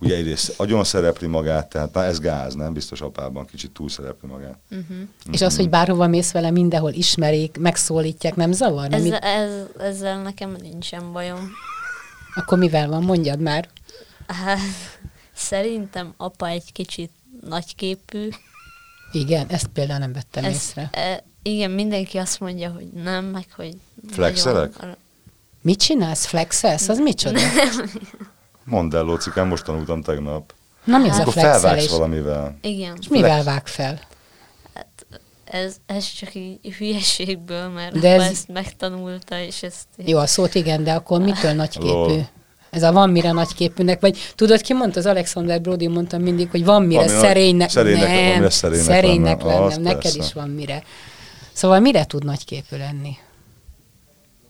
ugye 0.00 0.16
egyrészt 0.16 0.54
agyon 0.60 0.84
szerepli 0.84 1.26
magát, 1.26 1.68
tehát 1.68 1.94
na 1.94 2.04
ez 2.04 2.18
gáz, 2.20 2.54
nem? 2.54 2.72
Biztos 2.72 3.00
apában 3.00 3.46
kicsit 3.46 3.70
túl 3.70 3.88
szerepli 3.88 4.28
magát. 4.28 4.58
Uh-huh. 4.70 4.96
És 5.30 5.42
az, 5.42 5.56
hogy 5.56 5.68
bárhova 5.68 6.06
mész 6.06 6.32
vele, 6.32 6.50
mindenhol 6.50 6.92
ismerik, 6.92 7.58
megszólítják, 7.60 8.34
nem 8.36 8.52
zavar? 8.52 8.88
Nem? 8.88 9.00
Ezzel, 9.00 9.18
ez, 9.18 9.50
ezzel 9.78 10.22
nekem 10.22 10.56
nincsen 10.60 11.12
bajom. 11.12 11.50
Akkor 12.38 12.58
mivel 12.58 12.88
van? 12.88 13.02
Mondjad 13.02 13.40
már. 13.40 13.68
Hát, 14.26 14.58
szerintem 15.34 16.14
apa 16.16 16.46
egy 16.48 16.72
kicsit 16.72 17.10
nagyképű. 17.48 18.28
Igen, 19.12 19.46
ezt 19.48 19.66
például 19.66 19.98
nem 19.98 20.12
vettem 20.12 20.44
Ez, 20.44 20.52
észre. 20.54 20.88
e, 20.92 21.24
igen, 21.48 21.70
mindenki 21.70 22.18
azt 22.18 22.40
mondja, 22.40 22.70
hogy 22.70 22.86
nem, 23.02 23.24
meg 23.24 23.44
hogy... 23.56 23.76
Flexelek? 24.10 24.78
nagyon- 24.80 24.96
Mit 25.62 25.78
csinálsz? 25.80 26.26
Flexelsz? 26.26 26.88
Az 26.88 26.98
micsoda? 26.98 27.40
Mondd 28.64 28.94
el, 28.96 29.02
Lócikám, 29.02 29.48
most 29.48 29.64
tanultam 29.64 30.02
tegnap. 30.02 30.54
Na 30.84 30.98
mi 30.98 31.08
az 31.08 31.16
a 31.16 31.20
Akkor 31.20 31.32
felvágsz 31.32 31.60
flexelés? 31.60 31.90
valamivel. 31.90 32.58
Igen, 32.62 32.96
És 33.00 33.08
mivel 33.08 33.42
vág 33.44 33.66
fel? 33.66 34.00
hát 34.74 34.86
ez, 35.44 35.76
ez 35.86 36.12
csak 36.12 36.34
így 36.34 36.74
hülyeségből, 36.78 37.68
mert 37.68 37.98
De 37.98 38.12
ez- 38.12 38.22
ez... 38.22 38.30
ezt 38.30 38.48
megtanulta, 38.48 39.38
és 39.40 39.62
ezt... 39.62 39.84
Jó, 39.96 40.18
a 40.18 40.26
szót 40.26 40.54
igen, 40.54 40.84
de 40.84 40.92
akkor 40.92 41.20
mitől 41.20 41.52
nagyképű? 41.52 41.86
Lol. 41.88 42.28
Ez 42.70 42.82
a 42.82 42.92
van 42.92 43.10
mire 43.10 43.32
nagyképűnek, 43.32 44.00
vagy 44.00 44.18
tudod, 44.34 44.60
ki 44.60 44.72
mondta, 44.72 44.98
az 44.98 45.06
Alexander 45.06 45.60
Brody 45.60 45.86
mondta 45.86 46.18
mindig, 46.18 46.50
hogy 46.50 46.64
van 46.64 46.82
mire 46.82 47.04
nagy- 47.04 47.16
szerénynek, 47.18 47.70
szerénynek- 47.70 48.08
nem, 48.08 48.24
van 48.26 48.36
mire 48.36 48.50
szerénynek 48.50 48.84
szerénynek 48.86 49.42
lennem. 49.42 49.60
lennem, 49.62 49.82
neked 49.82 50.02
persze. 50.02 50.18
is 50.18 50.32
van 50.32 50.48
mire. 50.50 50.82
Szóval 51.58 51.80
mire 51.80 52.06
tud 52.06 52.24
nagyképű 52.24 52.76
lenni? 52.76 53.16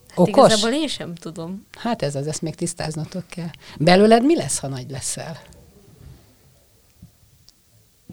Hát 0.07 0.17
Okos? 0.17 0.51
igazából 0.51 0.79
én 0.79 0.87
sem 0.87 1.15
tudom. 1.15 1.65
Hát 1.77 2.01
ez 2.01 2.15
az, 2.15 2.27
ezt 2.27 2.41
még 2.41 2.55
tisztáznatok 2.55 3.27
kell. 3.27 3.49
Belőled 3.79 4.23
mi 4.25 4.35
lesz, 4.35 4.59
ha 4.59 4.67
nagy 4.67 4.89
leszel? 4.89 5.41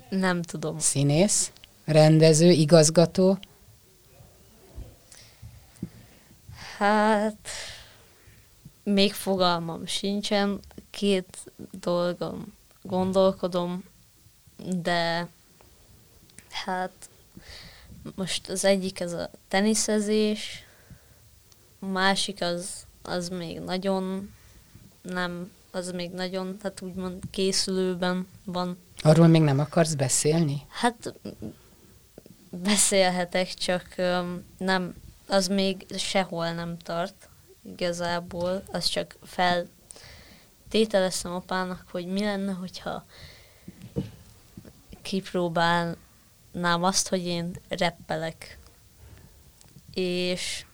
Nem 0.09 0.43
tudom. 0.43 0.79
Színész, 0.79 1.53
rendező, 1.85 2.51
igazgató? 2.51 3.39
Hát, 6.79 7.49
még 8.83 9.13
fogalmam 9.13 9.87
sincsen, 9.87 10.61
két 10.91 11.39
dolgom 11.81 12.55
gondolkodom, 12.83 13.85
de 14.83 15.29
hát 16.51 17.09
most 18.15 18.49
az 18.49 18.65
egyik 18.65 19.01
ez 19.01 19.13
a 19.13 19.31
teniszezés, 19.49 20.65
a 21.79 21.87
másik 21.87 22.43
az, 22.43 22.87
az 23.03 23.29
még 23.29 23.61
nagyon 23.61 24.33
nem, 25.03 25.53
az 25.71 25.91
még 25.91 26.11
nagyon, 26.11 26.57
hát 26.63 26.81
úgymond 26.81 27.23
készülőben 27.31 28.27
van. 28.45 28.79
Arról 29.03 29.27
még 29.27 29.43
nem 29.43 29.59
akarsz 29.59 29.95
beszélni? 29.95 30.63
Hát 30.69 31.15
beszélhetek, 32.51 33.55
csak 33.55 33.95
nem, 34.59 34.95
az 35.29 35.47
még 35.47 35.87
sehol 35.97 36.53
nem 36.53 36.79
tart 36.79 37.29
igazából, 37.63 38.63
az 38.73 38.85
csak 38.85 39.17
feltételeztem 39.23 41.33
apának, 41.33 41.85
hogy 41.91 42.07
mi 42.07 42.21
lenne, 42.21 42.53
hogyha 42.53 43.07
kipróbálnám 46.57 46.83
azt, 46.83 47.09
hogy 47.09 47.27
én 47.27 47.57
reppelek. 47.69 48.59
És 49.95 50.65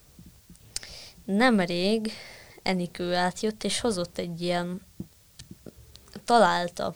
nemrég 1.25 2.12
Enikő 2.62 3.14
átjött, 3.14 3.64
és 3.64 3.81
hozott 3.81 4.18
egy 4.18 4.40
ilyen, 4.40 4.81
találta 6.25 6.95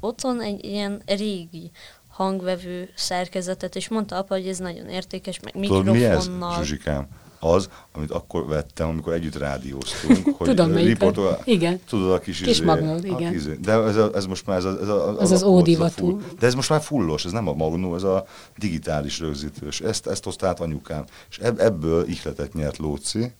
otthon 0.00 0.40
egy 0.40 0.64
ilyen 0.64 1.02
régi 1.06 1.70
hangvevő 2.08 2.90
szerkezetet, 2.94 3.76
és 3.76 3.88
mondta 3.88 4.16
apa, 4.16 4.34
hogy 4.34 4.48
ez 4.48 4.58
nagyon 4.58 4.88
értékes, 4.88 5.40
meg 5.40 5.52
Tudod 5.52 5.84
mi 5.84 6.04
ez, 6.04 6.26
mikrofonnal. 6.26 6.56
Zsuzsikám? 6.56 7.08
Az, 7.40 7.68
amit 7.92 8.10
akkor 8.10 8.46
vettem, 8.46 8.88
amikor 8.88 9.12
együtt 9.12 9.36
rádióztunk. 9.36 10.24
hogy 10.38 10.48
Tudom, 10.48 10.74
riportol- 10.74 11.40
Igen. 11.44 11.80
Tudod, 11.88 12.12
a 12.12 12.18
kis, 12.18 12.38
Kis 12.40 12.48
izé, 12.48 12.64
magnót, 12.64 13.02
a 13.04 13.06
igen. 13.06 13.34
Izé. 13.34 13.54
De 13.54 13.72
ez, 13.72 13.96
a, 13.96 14.10
ez 14.14 14.26
most 14.26 14.46
már 14.46 14.56
ez, 14.56 14.64
a, 14.64 14.78
ez, 14.80 14.88
a, 14.88 15.08
Az 15.08 15.16
az 15.18 15.18
a- 15.18 15.26
volt 15.28 15.32
ez 15.32 15.42
a 15.42 15.46
ódivatú. 15.48 16.20
De 16.38 16.46
ez 16.46 16.54
most 16.54 16.68
már 16.70 16.80
fullos, 16.80 17.24
ez 17.24 17.32
nem 17.32 17.48
a 17.48 17.52
magnó, 17.52 17.94
ez 17.94 18.02
a 18.02 18.26
digitális 18.56 19.18
rögzítős. 19.20 19.80
Ezt, 19.80 20.06
ezt 20.06 20.24
hozta 20.24 20.46
át 20.46 20.60
anyukám. 20.60 21.04
És 21.30 21.38
ebb, 21.38 21.58
ebből 21.58 22.06
ihletet 22.08 22.52
nyert 22.54 22.76
Lóci, 22.76 23.32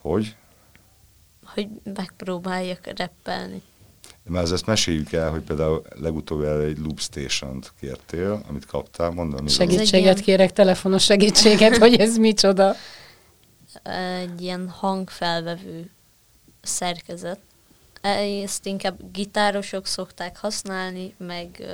hogy 0.00 0.36
hogy 1.54 1.68
megpróbáljak 1.94 2.86
reppelni. 2.96 3.62
Már 4.28 4.42
ezt 4.42 4.66
meséljük 4.66 5.12
el, 5.12 5.30
hogy 5.30 5.40
például 5.40 5.82
legutóbb 6.00 6.42
erre 6.42 6.62
egy 6.62 6.78
Loop 6.78 7.00
Station-t 7.00 7.72
kértél, 7.80 8.42
amit 8.48 8.66
kaptál, 8.66 9.10
mondom. 9.10 9.46
Segítséget 9.46 10.20
kérek, 10.20 10.52
telefonos 10.52 11.04
segítséget, 11.04 11.76
hogy 11.76 11.94
ez 11.94 12.16
micsoda. 12.16 12.74
Egy 14.20 14.42
ilyen 14.42 14.68
hangfelvevő 14.68 15.90
szerkezet. 16.62 17.38
Ezt 18.42 18.66
inkább 18.66 18.98
gitárosok 19.12 19.86
szokták 19.86 20.36
használni, 20.36 21.14
meg 21.16 21.64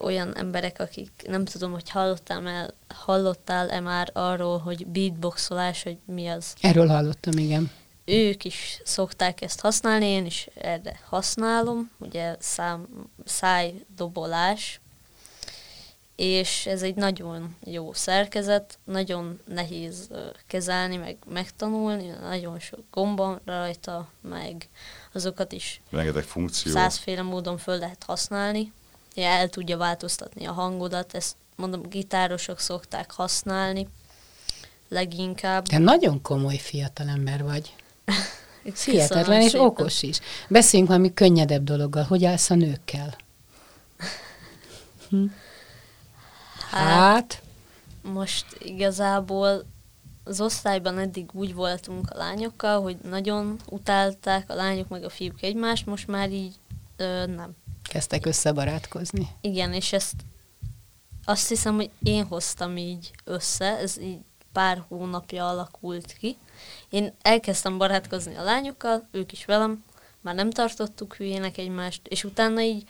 olyan 0.00 0.36
emberek, 0.36 0.80
akik 0.80 1.10
nem 1.26 1.44
tudom, 1.44 1.72
hogy 1.72 1.90
hallottál 1.90 2.46
el, 2.48 2.74
hallottál-e 2.88 3.80
már 3.80 4.10
arról, 4.12 4.58
hogy 4.58 4.86
beatboxolás, 4.86 5.82
hogy 5.82 5.96
mi 6.04 6.26
az. 6.26 6.54
Erről 6.60 6.86
hallottam, 6.86 7.38
igen. 7.38 7.70
Ők 8.04 8.44
is 8.44 8.80
szokták 8.84 9.40
ezt 9.40 9.60
használni, 9.60 10.06
én 10.06 10.26
is 10.26 10.48
erre 10.54 11.00
használom, 11.08 11.90
ugye 11.98 12.36
szám, 12.38 12.86
szájdobolás, 13.24 14.80
és 16.16 16.66
ez 16.66 16.82
egy 16.82 16.94
nagyon 16.94 17.56
jó 17.64 17.92
szerkezet, 17.92 18.78
nagyon 18.84 19.40
nehéz 19.44 20.08
kezelni, 20.46 20.96
meg 20.96 21.16
megtanulni, 21.26 22.06
nagyon 22.20 22.58
sok 22.58 22.80
gomb 22.90 23.18
van 23.18 23.40
rajta, 23.44 24.08
meg 24.20 24.68
azokat 25.12 25.52
is 25.52 25.80
Rengeteg 25.90 26.24
funkció. 26.24 26.72
százféle 26.72 27.22
módon 27.22 27.58
föl 27.58 27.78
lehet 27.78 28.04
használni. 28.04 28.72
Ja, 29.14 29.24
el 29.24 29.48
tudja 29.48 29.76
változtatni 29.76 30.44
a 30.44 30.52
hangodat, 30.52 31.14
ezt 31.14 31.36
mondom, 31.56 31.82
gitárosok 31.82 32.58
szokták 32.58 33.10
használni 33.10 33.88
leginkább. 34.88 35.66
Te 35.66 35.78
nagyon 35.78 36.22
komoly 36.22 36.56
fiatal 36.56 37.08
ember 37.08 37.42
vagy. 37.42 37.74
Hihetetlen 38.84 39.40
és 39.40 39.50
szépen. 39.50 39.66
okos 39.66 40.02
is. 40.02 40.18
Beszéljünk 40.48 40.90
valami 40.90 41.14
könnyedebb 41.14 41.64
dologgal. 41.64 42.04
Hogy 42.04 42.24
állsz 42.24 42.50
a 42.50 42.54
nőkkel? 42.54 43.16
Hm? 45.08 45.24
Hát, 46.70 47.42
Most 48.02 48.46
igazából 48.58 49.64
az 50.24 50.40
osztályban 50.40 50.98
eddig 50.98 51.30
úgy 51.32 51.54
voltunk 51.54 52.10
a 52.10 52.16
lányokkal, 52.16 52.82
hogy 52.82 52.96
nagyon 53.02 53.60
utálták 53.68 54.50
a 54.50 54.54
lányok 54.54 54.88
meg 54.88 55.04
a 55.04 55.10
fiúk 55.10 55.42
egymást, 55.42 55.86
most 55.86 56.06
már 56.06 56.30
így 56.30 56.54
Ö, 56.96 57.26
nem. 57.26 57.50
Kezdtek 57.82 58.26
összebarátkozni. 58.26 59.28
Igen, 59.40 59.72
és 59.72 59.92
ezt 59.92 60.14
azt 61.24 61.48
hiszem, 61.48 61.74
hogy 61.74 61.90
én 62.02 62.24
hoztam 62.24 62.76
így 62.76 63.10
össze, 63.24 63.78
ez 63.78 63.98
így 63.98 64.18
pár 64.52 64.84
hónapja 64.88 65.48
alakult 65.48 66.12
ki. 66.12 66.36
Én 66.88 67.12
elkezdtem 67.22 67.78
barátkozni 67.78 68.36
a 68.36 68.42
lányokkal, 68.42 69.08
ők 69.10 69.32
is 69.32 69.44
velem, 69.44 69.84
már 70.20 70.34
nem 70.34 70.50
tartottuk 70.50 71.14
hülyének 71.14 71.58
egymást, 71.58 72.00
és 72.08 72.24
utána 72.24 72.60
így 72.60 72.84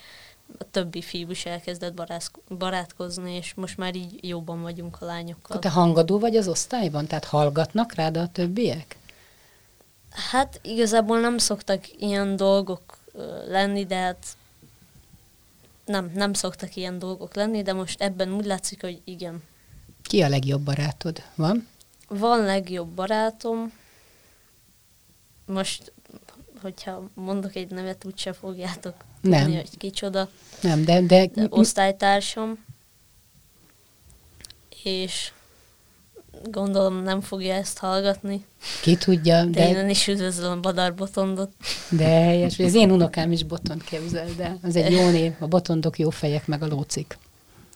a 0.59 0.64
többi 0.70 1.03
fiú 1.03 1.31
is 1.31 1.47
elkezdett 1.47 2.03
barátkozni, 2.59 3.33
és 3.33 3.55
most 3.55 3.77
már 3.77 3.95
így 3.95 4.29
jobban 4.29 4.62
vagyunk 4.62 4.97
a 5.01 5.05
lányokkal. 5.05 5.59
Te 5.59 5.70
hangadó 5.70 6.18
vagy 6.18 6.37
az 6.37 6.49
osztályban? 6.49 7.07
Tehát 7.07 7.25
hallgatnak 7.25 7.95
rád 7.95 8.16
a 8.16 8.29
többiek? 8.29 8.97
Hát 10.31 10.61
igazából 10.62 11.20
nem 11.20 11.39
szoktak 11.39 12.01
ilyen 12.01 12.37
dolgok 12.37 12.99
lenni, 13.49 13.87
de 13.87 13.97
hát 13.97 14.27
nem, 15.85 16.11
nem 16.14 16.33
szoktak 16.33 16.77
ilyen 16.77 16.99
dolgok 16.99 17.35
lenni, 17.35 17.62
de 17.62 17.73
most 17.73 18.01
ebben 18.01 18.33
úgy 18.33 18.45
látszik, 18.45 18.81
hogy 18.81 19.01
igen. 19.05 19.43
Ki 20.03 20.23
a 20.23 20.29
legjobb 20.29 20.61
barátod? 20.61 21.23
Van? 21.35 21.68
Van 22.19 22.45
legjobb 22.45 22.89
barátom, 22.89 23.73
most, 25.47 25.93
hogyha 26.63 27.03
mondok 27.15 27.55
egy 27.55 27.71
nevet, 27.71 28.05
úgyse 28.05 28.33
fogjátok 28.33 28.95
Nem. 29.21 29.41
tudni, 29.43 29.57
hogy 29.57 29.77
kicsoda. 29.79 30.29
Nem, 30.61 30.85
de, 30.85 31.01
de, 31.01 31.27
De 31.27 31.47
osztálytársam, 31.49 32.65
és 34.85 35.33
gondolom 36.45 37.03
nem 37.03 37.21
fogja 37.21 37.55
ezt 37.55 37.79
hallgatni, 37.79 38.47
ki 38.83 38.97
tudja, 38.97 39.45
de, 39.45 39.51
de, 39.51 39.69
innen 39.69 39.91
is 39.91 40.09
üdvözlöm 40.09 40.61
Badar 40.61 40.95
Botondot. 40.95 41.53
de 41.91 42.05
helyes. 42.05 42.59
Az 42.59 42.75
én 42.75 42.91
unokám 42.91 43.33
is 43.33 43.43
botont 43.43 43.85
képzel, 43.85 44.29
de 44.37 44.57
az 44.63 44.77
egy 44.77 44.93
jó 44.93 45.11
név. 45.11 45.33
A 45.39 45.47
botondok 45.47 45.99
jó 45.99 46.11
fejek, 46.11 46.47
meg 46.47 46.63
a 46.63 46.67
lócik. 46.67 47.19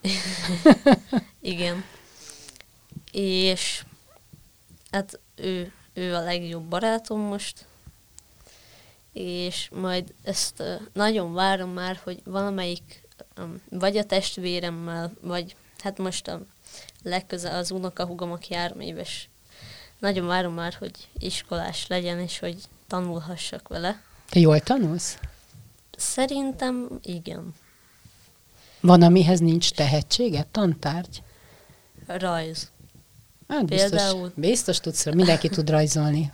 Igen. 1.41 1.85
És 3.13 3.85
hát 4.97 5.21
ő, 5.35 5.73
ő 5.93 6.15
a 6.15 6.23
legjobb 6.23 6.65
barátom 6.65 7.21
most, 7.21 7.65
és 9.13 9.69
majd 9.73 10.15
ezt 10.23 10.63
nagyon 10.93 11.33
várom 11.33 11.71
már, 11.71 12.01
hogy 12.05 12.21
valamelyik 12.25 13.03
um, 13.39 13.63
vagy 13.71 13.97
a 13.97 14.05
testvéremmel, 14.05 15.13
vagy 15.21 15.57
hát 15.79 15.99
most 15.99 16.29
a 16.29 16.41
legközel 17.03 17.57
az 17.57 17.71
unokahúgom, 17.71 18.33
aki 18.33 18.55
három 18.55 18.81
éves. 18.81 19.29
Nagyon 19.99 20.27
várom 20.27 20.55
már, 20.55 20.75
hogy 20.75 21.09
iskolás 21.19 21.87
legyen, 21.87 22.21
és 22.21 22.39
hogy 22.39 22.57
tanulhassak 22.87 23.69
vele. 23.69 24.03
Te 24.31 24.41
jól 24.41 24.61
tanulsz? 24.61 25.19
Szerintem 25.97 26.89
igen. 27.03 27.55
Van, 28.81 29.03
amihez 29.03 29.41
nincs 29.41 29.71
tehetsége? 29.73 30.47
Tantárgy? 30.51 31.23
Rajz. 32.07 32.71
Hát 33.49 33.65
biztos, 33.67 33.91
Például? 33.91 34.33
biztos 34.35 34.81
tudsz, 34.81 35.05
mindenki 35.15 35.49
tud 35.49 35.71
rajzolni. 35.71 36.33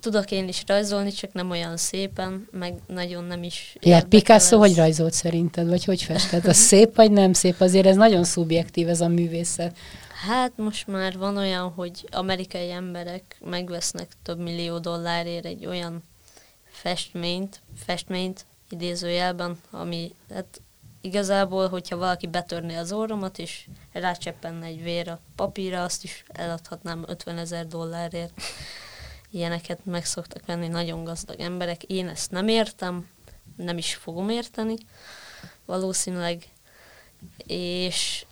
Tudok 0.00 0.30
én 0.30 0.48
is 0.48 0.62
rajzolni, 0.66 1.12
csak 1.12 1.32
nem 1.32 1.50
olyan 1.50 1.76
szépen, 1.76 2.48
meg 2.50 2.74
nagyon 2.86 3.24
nem 3.24 3.42
is 3.42 3.76
Ja, 3.80 3.94
hát 3.94 4.04
Picasso 4.04 4.54
ez. 4.54 4.68
hogy 4.68 4.76
rajzolt 4.76 5.12
szerinted, 5.12 5.68
vagy 5.68 5.84
hogy 5.84 6.02
festett? 6.02 6.46
Az 6.46 6.56
szép 6.56 6.96
vagy 6.96 7.10
nem 7.10 7.32
szép? 7.32 7.60
Azért 7.60 7.86
ez 7.86 7.96
nagyon 7.96 8.24
szubjektív 8.24 8.88
ez 8.88 9.00
a 9.00 9.08
művészet. 9.08 9.76
Hát 10.28 10.52
most 10.56 10.86
már 10.86 11.18
van 11.18 11.36
olyan, 11.36 11.72
hogy 11.72 12.08
amerikai 12.10 12.70
emberek 12.70 13.36
megvesznek 13.44 14.08
több 14.22 14.38
millió 14.38 14.78
dollárért 14.78 15.44
egy 15.44 15.66
olyan 15.66 16.02
festményt, 16.70 17.60
festményt 17.86 18.46
idézőjelben, 18.70 19.58
ami 19.70 20.14
hát 20.34 20.60
igazából, 21.00 21.68
hogyha 21.68 21.96
valaki 21.96 22.26
betörné 22.26 22.76
az 22.76 22.92
orromat, 22.92 23.38
és 23.38 23.68
rácseppenne 23.92 24.66
egy 24.66 24.82
vér 24.82 25.08
a 25.08 25.20
papírra, 25.36 25.82
azt 25.82 26.04
is 26.04 26.24
eladhatnám 26.28 27.04
50 27.06 27.38
ezer 27.38 27.66
dollárért. 27.66 28.32
Ilyeneket 29.30 29.84
meg 29.84 30.04
szoktak 30.04 30.46
venni 30.46 30.68
nagyon 30.68 31.04
gazdag 31.04 31.40
emberek. 31.40 31.82
Én 31.82 32.08
ezt 32.08 32.30
nem 32.30 32.48
értem, 32.48 33.08
nem 33.56 33.78
is 33.78 33.94
fogom 33.94 34.28
érteni, 34.28 34.76
valószínűleg. 35.64 36.44
És 37.46 38.26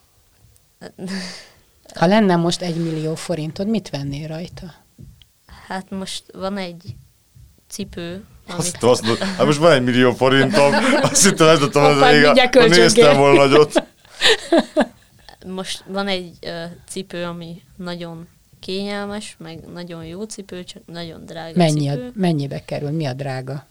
Ha 1.95 2.07
lenne 2.07 2.37
most 2.37 2.63
egy 2.63 2.77
millió 2.77 3.15
forintod, 3.15 3.69
mit 3.69 3.91
vennél 3.91 4.29
rajta? 4.29 4.75
Hát 5.67 5.91
most 5.91 6.25
van 6.33 6.57
egy 6.57 6.97
cipő, 7.69 8.25
Azt, 8.49 8.83
azt, 8.83 9.07
hát 9.19 9.47
most 9.47 9.59
van 9.59 9.73
egy 9.73 9.83
millió 9.83 10.13
forintom, 10.13 10.73
azt 11.11 11.29
hittem, 11.29 11.49
ez 11.49 11.59
tudtam, 11.59 11.99
hogy 11.99 12.13
mindjárt 12.13 12.55
ha 12.55 12.67
néztem 12.67 13.17
volna 13.17 13.45
nagyot. 13.45 13.83
most 15.47 15.85
van 15.87 16.09
egy 16.09 16.31
uh, 16.43 16.65
cipő, 16.89 17.25
ami 17.25 17.63
nagyon 17.77 18.29
kényelmes, 18.61 19.37
meg 19.39 19.61
nagyon 19.73 20.05
jó 20.05 20.23
cipő, 20.23 20.65
csak 20.65 20.83
nagyon 20.87 21.25
drága 21.25 21.57
Mennyi 21.57 21.89
a, 21.89 21.93
cipő. 21.93 22.13
mennyibe 22.15 22.65
kerül? 22.65 22.91
Mi 22.91 23.07
a 23.07 23.13
drága? 23.13 23.67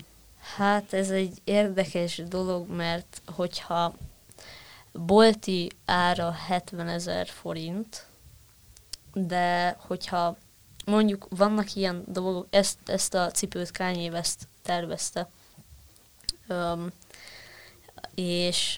Hát 0.56 0.94
ez 0.94 1.10
egy 1.10 1.34
érdekes 1.44 2.22
dolog, 2.28 2.70
mert 2.76 3.22
hogyha 3.26 3.94
bolti 4.92 5.72
ára 5.86 6.36
70 6.48 6.88
ezer 6.88 7.28
forint, 7.28 8.06
de 9.14 9.78
hogyha 9.88 10.38
mondjuk 10.86 11.28
vannak 11.30 11.76
ilyen 11.76 12.04
dolgok, 12.08 12.48
ezt, 12.50 12.78
ezt 12.86 13.14
a 13.14 13.32
cipőt 13.32 13.72
Kanye 13.72 14.12
West 14.12 14.38
tervezte, 14.62 15.30
um, 16.50 16.88
és, 18.16 18.78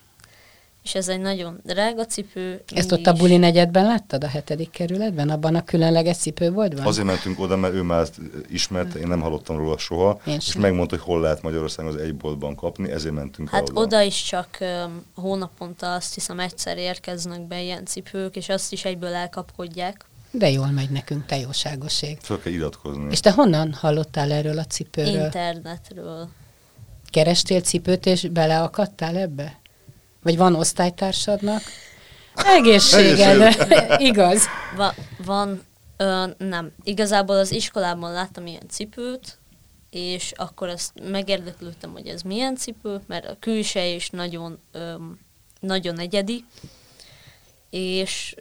és 0.83 0.95
ez 0.95 1.07
egy 1.07 1.19
nagyon 1.19 1.59
drága 1.63 2.05
cipő. 2.05 2.63
Ezt 2.73 2.91
ott 2.91 3.05
a 3.05 3.13
buli 3.13 3.37
negyedben 3.37 3.85
láttad 3.85 4.23
a 4.23 4.27
hetedik 4.27 4.69
kerületben? 4.69 5.29
Abban 5.29 5.55
a 5.55 5.63
különleges 5.63 6.17
cipőboltban? 6.17 6.85
Azért 6.85 7.07
mentünk 7.07 7.39
oda, 7.39 7.55
mert 7.55 7.73
ő 7.73 7.81
már 7.81 8.01
ezt 8.01 8.19
ismerte, 8.47 8.99
én 8.99 9.07
nem 9.07 9.21
hallottam 9.21 9.57
róla 9.57 9.77
soha, 9.77 10.19
Én 10.25 10.35
és 10.35 10.43
sem. 10.45 10.61
megmondta, 10.61 10.95
hogy 10.95 11.05
hol 11.05 11.21
lehet 11.21 11.41
Magyarországon 11.41 11.93
az 11.93 12.01
egy 12.01 12.15
boltban 12.15 12.55
kapni, 12.55 12.91
ezért 12.91 13.13
mentünk 13.13 13.49
Hát 13.49 13.69
oda. 13.69 13.81
oda 13.81 14.01
is 14.01 14.23
csak 14.23 14.57
um, 14.59 15.03
hónaponta 15.15 15.93
azt 15.93 16.13
hiszem 16.13 16.39
egyszer 16.39 16.77
érkeznek 16.77 17.41
be 17.41 17.61
ilyen 17.61 17.85
cipők, 17.85 18.35
és 18.35 18.49
azt 18.49 18.71
is 18.71 18.85
egyből 18.85 19.13
elkapkodják. 19.13 20.05
De 20.37 20.49
jól 20.49 20.67
megy 20.67 20.89
nekünk, 20.89 21.25
te 21.25 21.37
jóságoség. 21.37 22.17
Föl 22.21 22.41
kell 22.41 22.51
iratkozni. 22.51 23.07
És 23.11 23.19
te 23.19 23.31
honnan 23.31 23.73
hallottál 23.73 24.31
erről 24.31 24.57
a 24.57 24.65
cipőről? 24.65 25.23
Internetről. 25.23 26.29
Kerestél 27.09 27.61
cipőt, 27.61 28.05
és 28.05 28.27
beleakadtál 28.27 29.15
ebbe? 29.17 29.59
Vagy 30.23 30.37
van 30.37 30.55
osztálytársadnak? 30.55 31.61
Egészségedre. 32.35 33.55
Igaz. 34.09 34.43
Va, 34.75 34.93
van, 35.25 35.63
ö, 35.97 36.25
nem. 36.37 36.71
Igazából 36.83 37.35
az 37.35 37.51
iskolában 37.51 38.11
láttam 38.11 38.45
ilyen 38.45 38.67
cipőt, 38.69 39.37
és 39.89 40.31
akkor 40.35 40.69
ezt 40.69 40.91
megérdeklődtem, 41.09 41.91
hogy 41.91 42.07
ez 42.07 42.21
milyen 42.21 42.55
cipő, 42.55 43.01
mert 43.07 43.25
a 43.25 43.37
külseje 43.39 43.95
is 43.95 44.09
nagyon, 44.09 44.59
ö, 44.71 44.93
nagyon 45.59 45.99
egyedi, 45.99 46.45
és 47.69 48.35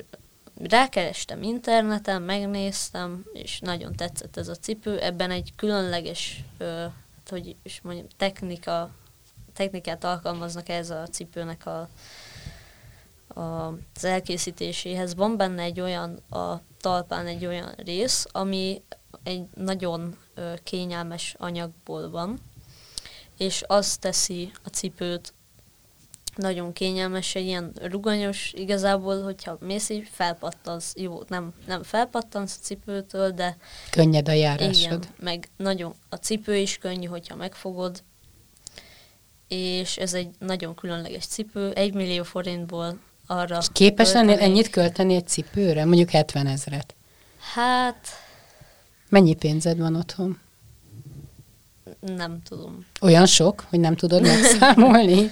rákerestem 0.56 1.42
interneten, 1.42 2.22
megnéztem, 2.22 3.24
és 3.32 3.60
nagyon 3.60 3.92
tetszett 3.94 4.36
ez 4.36 4.48
a 4.48 4.54
cipő. 4.54 4.98
Ebben 4.98 5.30
egy 5.30 5.52
különleges, 5.56 6.44
ö, 6.58 6.84
hogy 7.28 7.56
is 7.62 7.80
mondjam, 7.80 8.06
technika, 8.16 8.90
technikát 9.52 10.04
alkalmaznak 10.04 10.68
ez 10.68 10.90
a 10.90 11.06
cipőnek 11.06 11.66
a, 11.66 11.88
a, 13.40 13.66
az 13.94 14.04
elkészítéséhez. 14.04 15.14
Van 15.14 15.36
benne 15.36 15.62
egy 15.62 15.80
olyan, 15.80 16.16
a 16.30 16.60
talpán 16.80 17.26
egy 17.26 17.46
olyan 17.46 17.74
rész, 17.76 18.26
ami 18.32 18.82
egy 19.22 19.46
nagyon 19.54 20.16
ö, 20.34 20.52
kényelmes 20.62 21.34
anyagból 21.38 22.10
van, 22.10 22.40
és 23.38 23.64
az 23.66 23.96
teszi 23.96 24.52
a 24.64 24.68
cipőt 24.68 25.34
nagyon 26.36 26.72
kényelmes, 26.72 27.34
egy 27.34 27.44
ilyen 27.44 27.72
ruganyos, 27.82 28.52
igazából, 28.56 29.22
hogyha 29.22 29.56
mész 29.60 29.88
így, 29.88 30.08
felpattansz, 30.12 30.92
jó, 30.96 31.20
nem, 31.28 31.52
nem 31.66 31.82
felpattansz 31.82 32.56
a 32.60 32.64
cipőtől, 32.64 33.30
de 33.30 33.56
Könnyed 33.90 34.28
a 34.28 34.32
igen, 34.32 34.44
járásod. 34.58 35.08
meg 35.18 35.48
nagyon, 35.56 35.94
a 36.08 36.16
cipő 36.16 36.56
is 36.56 36.78
könnyű, 36.78 37.06
hogyha 37.06 37.36
megfogod, 37.36 38.02
és 39.48 39.96
ez 39.96 40.14
egy 40.14 40.28
nagyon 40.38 40.74
különleges 40.74 41.26
cipő, 41.26 41.72
egy 41.72 41.94
millió 41.94 42.22
forintból 42.22 42.98
arra 43.26 43.58
És 43.60 43.66
képes 43.72 44.12
lennél 44.12 44.38
ennyit 44.38 44.70
költeni 44.70 45.14
egy 45.14 45.26
cipőre? 45.26 45.84
Mondjuk 45.84 46.10
70 46.10 46.46
ezret. 46.46 46.94
Hát, 47.54 48.08
Mennyi 49.08 49.34
pénzed 49.34 49.78
van 49.78 49.94
otthon? 49.96 50.38
nem 52.00 52.42
tudom. 52.48 52.86
Olyan 53.00 53.26
sok, 53.26 53.64
hogy 53.68 53.80
nem 53.80 53.96
tudod 53.96 54.22
megszámolni? 54.32 55.30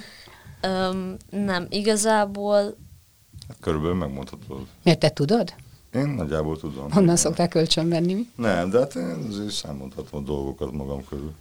Öm, 0.63 1.17
nem, 1.29 1.65
igazából 1.69 2.75
Hát 3.47 3.57
körülbelül 3.59 3.95
megmondhatod. 3.95 4.65
Miért 4.83 4.99
te 4.99 5.09
tudod? 5.09 5.53
Én 5.93 6.07
nagyjából 6.07 6.57
tudom. 6.57 6.91
Honnan 6.91 7.15
szoktál 7.15 7.47
kölcsön 7.47 7.89
venni? 7.89 8.13
mi? 8.13 8.27
Nem, 8.35 8.69
de 8.69 8.79
hát 8.79 8.95
én 8.95 9.25
azért 9.29 9.51
számolhatom 9.51 10.19
a 10.19 10.23
dolgokat 10.23 10.71
magam 10.71 11.05
körül. 11.09 11.33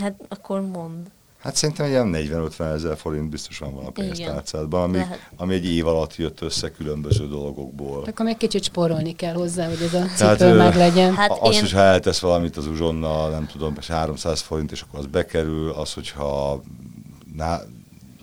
Hát 0.00 0.14
akkor 0.28 0.60
mond. 0.60 1.10
Hát 1.38 1.56
szerintem 1.56 1.86
egy 1.86 1.90
ilyen 1.90 2.12
40-50 2.14 2.74
ezer 2.74 2.96
forint 2.96 3.28
biztosan 3.28 3.74
van 3.74 3.84
a 3.84 3.90
pénztárcádban, 3.90 4.82
ami, 4.82 5.00
ami 5.36 5.54
egy 5.54 5.64
év 5.64 5.86
alatt 5.86 6.16
jött 6.16 6.40
össze 6.40 6.70
különböző 6.70 7.28
dolgokból. 7.28 8.04
Akkor 8.04 8.24
még 8.24 8.36
kicsit 8.36 8.62
spórolni 8.62 9.12
kell 9.12 9.34
hozzá, 9.34 9.68
hogy 9.68 9.82
ez 9.82 9.94
a 9.94 10.04
cipő 10.04 10.36
Tehát, 10.36 10.56
meg 10.56 10.76
legyen. 10.76 11.14
Hát 11.14 11.30
az, 11.40 11.54
én... 11.54 11.60
hogyha 11.60 11.78
eltesz 11.78 12.18
valamit 12.18 12.56
az 12.56 12.66
uzsonnal, 12.66 13.30
nem 13.30 13.46
tudom, 13.46 13.74
300 13.88 14.40
forint, 14.40 14.72
és 14.72 14.80
akkor 14.80 14.98
az 14.98 15.06
bekerül, 15.06 15.70
az, 15.70 15.92
hogyha 15.92 16.62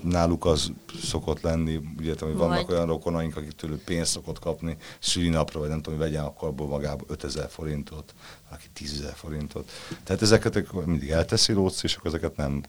náluk 0.06 0.46
az 0.46 0.72
szokott 1.04 1.42
lenni, 1.42 1.80
ugye, 1.98 2.14
hogy 2.20 2.36
vannak 2.36 2.66
Vagy. 2.66 2.76
olyan 2.76 2.88
rokonaink, 2.88 3.38
akik 3.38 3.52
tőlük 3.52 3.84
pénzt 3.84 4.12
szokott 4.12 4.40
kapni 4.40 4.78
szülinapra, 5.00 5.60
vagy 5.60 5.70
nem 5.70 5.82
tudom, 5.82 6.00
hogy 6.00 6.08
vegyen 6.08 6.24
akkor 6.24 6.48
abból 6.48 6.68
magából 6.68 7.08
5000 7.10 7.50
forintot, 7.50 8.14
valaki 8.50 8.68
10 8.74 9.12
forintot. 9.14 9.72
Tehát 10.04 10.22
ezeket 10.22 10.86
mindig 10.86 11.10
elteszi 11.10 11.54
Lóc, 11.54 11.84
és 11.84 11.96
akkor 11.96 12.08
ezeket 12.08 12.36
nem, 12.36 12.64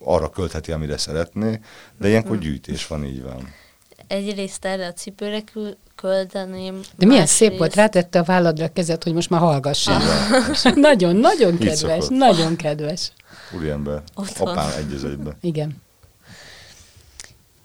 arra 0.00 0.30
költheti, 0.30 0.72
amire 0.72 0.98
szeretné, 0.98 1.60
de 1.98 2.08
ilyenkor 2.08 2.36
hm. 2.36 2.42
gyűjtés 2.42 2.86
van, 2.86 3.04
így 3.04 3.22
van. 3.22 3.54
Egyrészt 4.06 4.64
erre 4.64 4.86
a 4.86 4.92
cipőre 4.92 5.42
költeném. 5.94 6.80
De 6.96 7.06
milyen 7.06 7.26
szép 7.26 7.48
részt... 7.48 7.58
volt, 7.60 7.74
rátette 7.74 8.18
a 8.18 8.22
válladra 8.22 8.64
a 8.64 8.72
kezet, 8.72 9.02
hogy 9.02 9.12
most 9.12 9.30
már 9.30 9.40
hallgass. 9.40 9.88
nagyon, 10.74 11.16
nagyon 11.16 11.58
kedves, 11.58 12.06
nagyon 12.08 12.56
kedves. 12.56 13.12
Úriember, 13.56 14.02
apám 14.38 14.70
egy 14.78 15.18
Igen. 15.40 15.84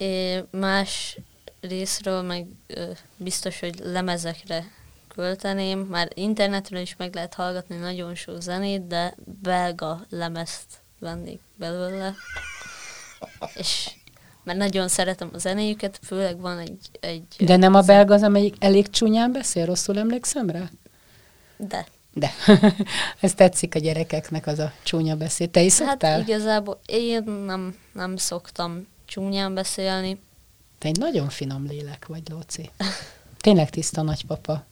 É, 0.01 0.43
más 0.51 1.17
részről 1.59 2.21
meg 2.21 2.45
ö, 2.67 2.83
biztos, 3.17 3.59
hogy 3.59 3.79
lemezekre 3.83 4.63
költeném. 5.15 5.79
Már 5.79 6.07
internetről 6.13 6.81
is 6.81 6.95
meg 6.95 7.13
lehet 7.13 7.33
hallgatni 7.33 7.75
nagyon 7.75 8.15
sok 8.15 8.41
zenét, 8.41 8.87
de 8.87 9.15
belga 9.41 10.05
lemezt 10.09 10.65
vennék 10.99 11.39
belőle. 11.55 12.13
És 13.55 13.89
mert 14.43 14.57
nagyon 14.57 14.87
szeretem 14.87 15.29
a 15.33 15.37
zenéjüket, 15.37 15.99
főleg 16.03 16.39
van 16.39 16.57
egy... 16.57 16.89
egy 16.99 17.23
de 17.39 17.55
nem 17.55 17.73
a 17.73 17.81
belga 17.81 18.13
az, 18.13 18.23
amelyik 18.23 18.55
elég 18.59 18.89
csúnyán 18.89 19.31
beszél, 19.31 19.65
rosszul 19.65 19.99
emlékszem 19.99 20.49
rá? 20.49 20.69
De. 21.57 21.85
De. 22.13 22.31
Ez 23.19 23.33
tetszik 23.33 23.75
a 23.75 23.79
gyerekeknek, 23.79 24.47
az 24.47 24.59
a 24.59 24.73
csúnya 24.83 25.15
beszéd. 25.15 25.49
Te 25.49 25.61
is 25.61 25.77
hát 25.79 25.89
szoktál? 25.89 26.11
Hát 26.19 26.27
igazából 26.27 26.79
én 26.85 27.23
nem, 27.23 27.77
nem 27.93 28.17
szoktam 28.17 28.87
csúnyán 29.12 29.53
beszélni. 29.53 30.20
Te 30.78 30.88
egy 30.88 30.97
nagyon 30.97 31.30
finom 31.30 31.66
lélek 31.68 32.05
vagy, 32.07 32.22
Lóci. 32.30 32.70
Tényleg 33.39 33.70
tiszta 33.70 34.01
nagypapa. 34.01 34.64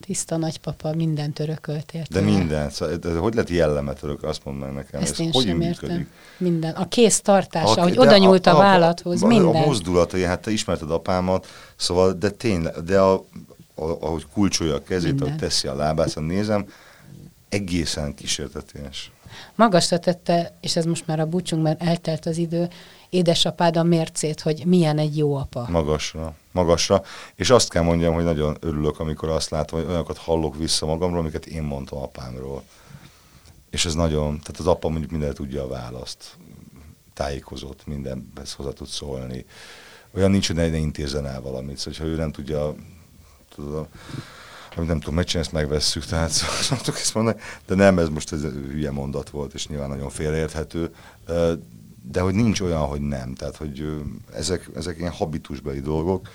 Tiszta 0.00 0.36
nagypapa, 0.36 0.94
mindent 0.94 1.38
örökölt 1.38 1.92
érte. 1.92 2.20
De 2.20 2.20
minden. 2.20 2.70
Szóval, 2.70 2.96
de 2.96 3.18
hogy 3.18 3.34
lehet 3.34 3.50
jellemet 3.50 4.02
örök? 4.02 4.22
Azt 4.22 4.44
mondd 4.44 4.58
meg 4.58 4.72
nekem. 4.72 5.00
Ezt 5.00 5.12
Ez 5.12 5.20
én 5.20 5.32
hogy 5.32 5.44
sem 5.44 5.56
működik? 5.56 5.82
értem. 5.82 6.08
Minden. 6.36 6.74
A 6.74 6.88
kész 6.88 7.20
tartása, 7.20 7.80
a, 7.80 7.82
hogy 7.82 7.98
oda 7.98 8.16
nyúlt 8.16 8.46
a, 8.46 8.50
a, 8.50 8.54
a 8.54 8.58
vállathoz, 8.58 9.22
a, 9.22 9.26
minden. 9.26 9.62
A 9.62 9.66
mozdulatai, 9.66 10.22
hát 10.22 10.40
te 10.40 10.50
ismerted 10.50 10.90
apámat, 10.90 11.46
szóval, 11.76 12.12
de 12.12 12.30
tényleg, 12.30 12.74
de 12.74 13.00
a, 13.00 13.12
a, 13.14 13.24
ahogy 13.74 14.26
kulcsolja 14.32 14.74
a 14.74 14.82
kezét, 14.82 15.10
minden. 15.10 15.26
ahogy 15.26 15.38
teszi 15.38 15.68
a 15.68 15.74
lábát, 15.74 16.08
szóval 16.08 16.30
nézem, 16.30 16.66
egészen 17.48 18.14
kísértetés. 18.14 19.10
Magasra 19.54 19.98
tette, 19.98 20.56
és 20.60 20.76
ez 20.76 20.84
most 20.84 21.06
már 21.06 21.20
a 21.20 21.26
búcsunk, 21.26 21.62
mert 21.62 21.82
eltelt 21.82 22.26
az 22.26 22.36
idő, 22.36 22.68
édesapád 23.10 23.76
a 23.76 23.82
mércét, 23.82 24.40
hogy 24.40 24.62
milyen 24.66 24.98
egy 24.98 25.16
jó 25.16 25.34
apa. 25.34 25.66
Magasra, 25.68 26.34
magasra. 26.52 27.02
És 27.34 27.50
azt 27.50 27.70
kell 27.70 27.82
mondjam, 27.82 28.14
hogy 28.14 28.24
nagyon 28.24 28.56
örülök, 28.60 29.00
amikor 29.00 29.28
azt 29.28 29.50
látom, 29.50 29.78
hogy 29.80 29.88
olyanokat 29.88 30.18
hallok 30.18 30.56
vissza 30.56 30.86
magamról, 30.86 31.20
amiket 31.20 31.46
én 31.46 31.62
mondtam 31.62 31.98
apámról. 31.98 32.62
És 33.70 33.84
ez 33.84 33.94
nagyon, 33.94 34.28
tehát 34.28 34.58
az 34.58 34.66
apa 34.66 34.88
mondjuk 34.88 35.10
minden 35.10 35.34
tudja 35.34 35.62
a 35.62 35.68
választ, 35.68 36.36
tájékozott, 37.14 37.86
mindenhez 37.86 38.52
hozzá 38.52 38.70
tud 38.70 38.86
szólni. 38.86 39.44
Olyan 40.14 40.30
nincs, 40.30 40.46
hogy 40.46 40.56
ne, 40.56 40.68
ne 40.68 40.76
intézzen 40.76 41.26
el 41.26 41.40
valamit, 41.40 41.78
szóval, 41.78 42.00
ha 42.00 42.06
ő 42.06 42.16
nem 42.16 42.32
tudja, 42.32 42.74
tudod, 43.54 43.86
amit 44.76 44.88
nem 44.88 44.98
tudom 44.98 45.14
megcsinálni, 45.14 45.48
ezt 45.48 45.62
megvesszük, 45.62 46.04
tehát 46.04 46.30
szoktuk 46.70 46.94
ezt 46.94 47.14
mondani, 47.14 47.40
de 47.66 47.74
nem, 47.74 47.98
ez 47.98 48.08
most 48.08 48.32
ez 48.32 48.40
hülye 48.42 48.90
mondat 48.90 49.30
volt, 49.30 49.54
és 49.54 49.66
nyilván 49.66 49.88
nagyon 49.88 50.10
félreérthető, 50.10 50.94
de 52.02 52.20
hogy 52.20 52.34
nincs 52.34 52.60
olyan, 52.60 52.86
hogy 52.86 53.00
nem. 53.00 53.34
Tehát, 53.34 53.56
hogy 53.56 54.02
ezek, 54.34 54.70
ezek 54.74 54.98
ilyen 54.98 55.12
habitusbeli 55.12 55.80
dolgok, 55.80 56.28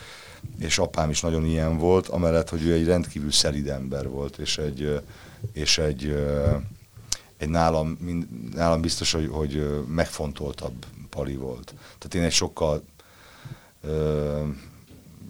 és 0.59 0.77
apám 0.77 1.09
is 1.09 1.21
nagyon 1.21 1.45
ilyen 1.45 1.77
volt, 1.77 2.07
amellett, 2.07 2.49
hogy 2.49 2.63
ő 2.63 2.73
egy 2.73 2.85
rendkívül 2.85 3.31
szelid 3.31 3.67
ember 3.67 4.09
volt, 4.09 4.37
és 4.37 4.57
egy, 4.57 5.01
és 5.53 5.77
egy, 5.77 6.25
egy 7.37 7.49
nálam, 7.49 7.97
nálam 8.53 8.81
biztos, 8.81 9.11
hogy, 9.11 9.27
hogy 9.31 9.83
megfontoltabb 9.87 10.85
pali 11.09 11.35
volt. 11.35 11.73
Tehát 11.97 12.15
én 12.15 12.23
egy 12.23 12.31
sokkal 12.31 12.83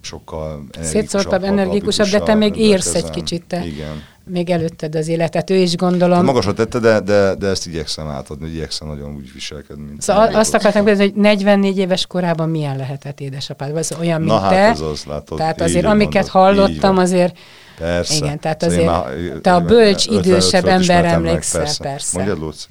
sokkal 0.06 0.64
Szétszórtabb, 0.80 1.44
energikusabb, 1.44 2.06
de 2.06 2.20
te 2.20 2.34
még 2.34 2.56
érsz 2.56 2.94
egy 2.94 3.10
kicsit, 3.10 3.44
te. 3.44 3.66
Igen 3.66 4.02
még 4.30 4.50
előtted 4.50 4.94
az 4.94 5.08
életet, 5.08 5.50
ő 5.50 5.54
is 5.54 5.76
gondolom. 5.76 6.24
Magasra 6.24 6.52
tette, 6.52 6.78
de, 6.78 7.00
de, 7.00 7.34
de 7.34 7.46
ezt 7.46 7.66
igyekszem 7.66 8.08
átadni, 8.08 8.48
igyekszem 8.48 8.88
nagyon 8.88 9.14
úgy 9.14 9.32
viselkedni. 9.32 9.84
Mint 9.84 10.02
szóval 10.02 10.34
azt 10.34 10.54
akartam 10.54 10.84
kérdezni, 10.84 11.12
hogy 11.12 11.22
44 11.22 11.78
éves 11.78 12.06
korában 12.06 12.48
milyen 12.48 12.76
lehetett 12.76 13.20
édesapád? 13.20 13.72
Vagy 13.72 13.86
olyan, 14.00 14.20
mint 14.20 14.32
Na, 14.32 14.48
te. 14.48 14.54
hát 14.54 14.74
ez 14.74 14.80
az, 14.80 15.04
látod. 15.04 15.38
Tehát 15.38 15.60
azért, 15.60 15.84
amiket 15.84 16.12
mondod, 16.12 16.30
hallottam, 16.30 16.98
azért 16.98 17.38
Persze. 17.78 18.14
Igen, 18.14 18.40
tehát 18.40 18.62
azért 18.62 18.86
már, 18.86 19.04
te 19.42 19.54
a 19.54 19.60
bölcs, 19.60 20.06
idősebb 20.06 20.66
ember 20.66 21.04
emlékszel, 21.04 21.60
persze. 21.60 21.82
persze. 21.82 22.16
Mondjad, 22.16 22.38
Luci. 22.38 22.66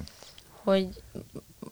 Hogy 0.64 0.88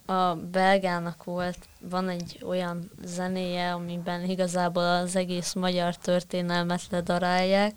a 0.07 0.35
belgának 0.35 1.25
volt, 1.25 1.59
van 1.81 2.09
egy 2.09 2.39
olyan 2.43 2.91
zenéje, 3.05 3.73
amiben 3.73 4.31
igazából 4.31 4.85
az 4.85 5.17
egész 5.17 5.53
magyar 5.53 5.97
történelmet 5.97 6.83
ledarálják, 6.91 7.75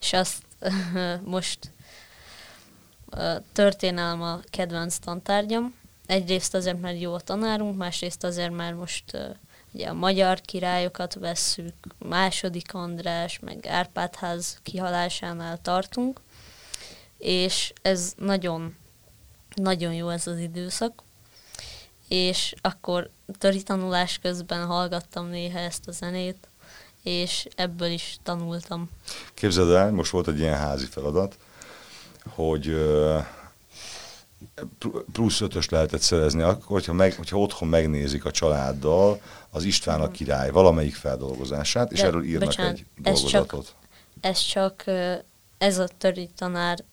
és 0.00 0.12
azt 0.12 0.42
most 1.24 1.72
történelm 3.52 4.22
a 4.22 4.40
kedvenc 4.50 4.98
tantárgyam. 4.98 5.74
Egyrészt 6.06 6.54
azért, 6.54 6.80
mert 6.80 7.00
jó 7.00 7.14
a 7.14 7.20
tanárunk, 7.20 7.76
másrészt 7.76 8.24
azért, 8.24 8.52
mert 8.52 8.76
most 8.76 9.34
ugye 9.72 9.88
a 9.88 9.94
magyar 9.94 10.40
királyokat 10.40 11.14
vesszük, 11.14 11.74
második 11.98 12.74
András, 12.74 13.38
meg 13.38 13.66
Árpádház 13.66 14.58
kihalásánál 14.62 15.58
tartunk, 15.62 16.20
és 17.18 17.72
ez 17.82 18.12
nagyon, 18.16 18.76
nagyon 19.54 19.92
jó 19.92 20.08
ez 20.08 20.26
az 20.26 20.38
időszak. 20.38 21.02
És 22.10 22.54
akkor 22.60 23.10
töri 23.38 23.62
tanulás 23.62 24.18
közben 24.18 24.66
hallgattam 24.66 25.28
néha 25.28 25.58
ezt 25.58 25.88
a 25.88 25.92
zenét, 25.92 26.48
és 27.02 27.48
ebből 27.56 27.90
is 27.90 28.18
tanultam. 28.22 28.90
Képzeld 29.34 29.70
el, 29.70 29.90
most 29.90 30.10
volt 30.10 30.28
egy 30.28 30.38
ilyen 30.38 30.56
házi 30.56 30.86
feladat, 30.86 31.38
hogy 32.28 32.76
plusz 35.12 35.40
ötös 35.40 35.68
lehetett 35.68 36.00
szerezni, 36.00 36.42
akkor, 36.42 36.66
hogyha, 36.66 36.92
meg, 36.92 37.14
hogyha 37.14 37.38
otthon 37.38 37.68
megnézik 37.68 38.24
a 38.24 38.30
családdal 38.30 39.20
az 39.50 39.64
István 39.64 40.00
a 40.00 40.04
mhm. 40.04 40.12
király 40.12 40.50
valamelyik 40.50 40.94
feldolgozását, 40.94 41.92
és 41.92 42.00
De, 42.00 42.06
erről 42.06 42.24
írnak 42.24 42.48
bocsánat, 42.48 42.72
egy 42.72 42.86
dolgozatot. 43.02 43.74
Ez 44.20 44.40
csak, 44.42 44.86
ez 44.86 44.86
csak 44.86 45.24
ez 45.58 45.78
a 45.78 45.88
töri 45.98 46.28
tanár 46.36 46.84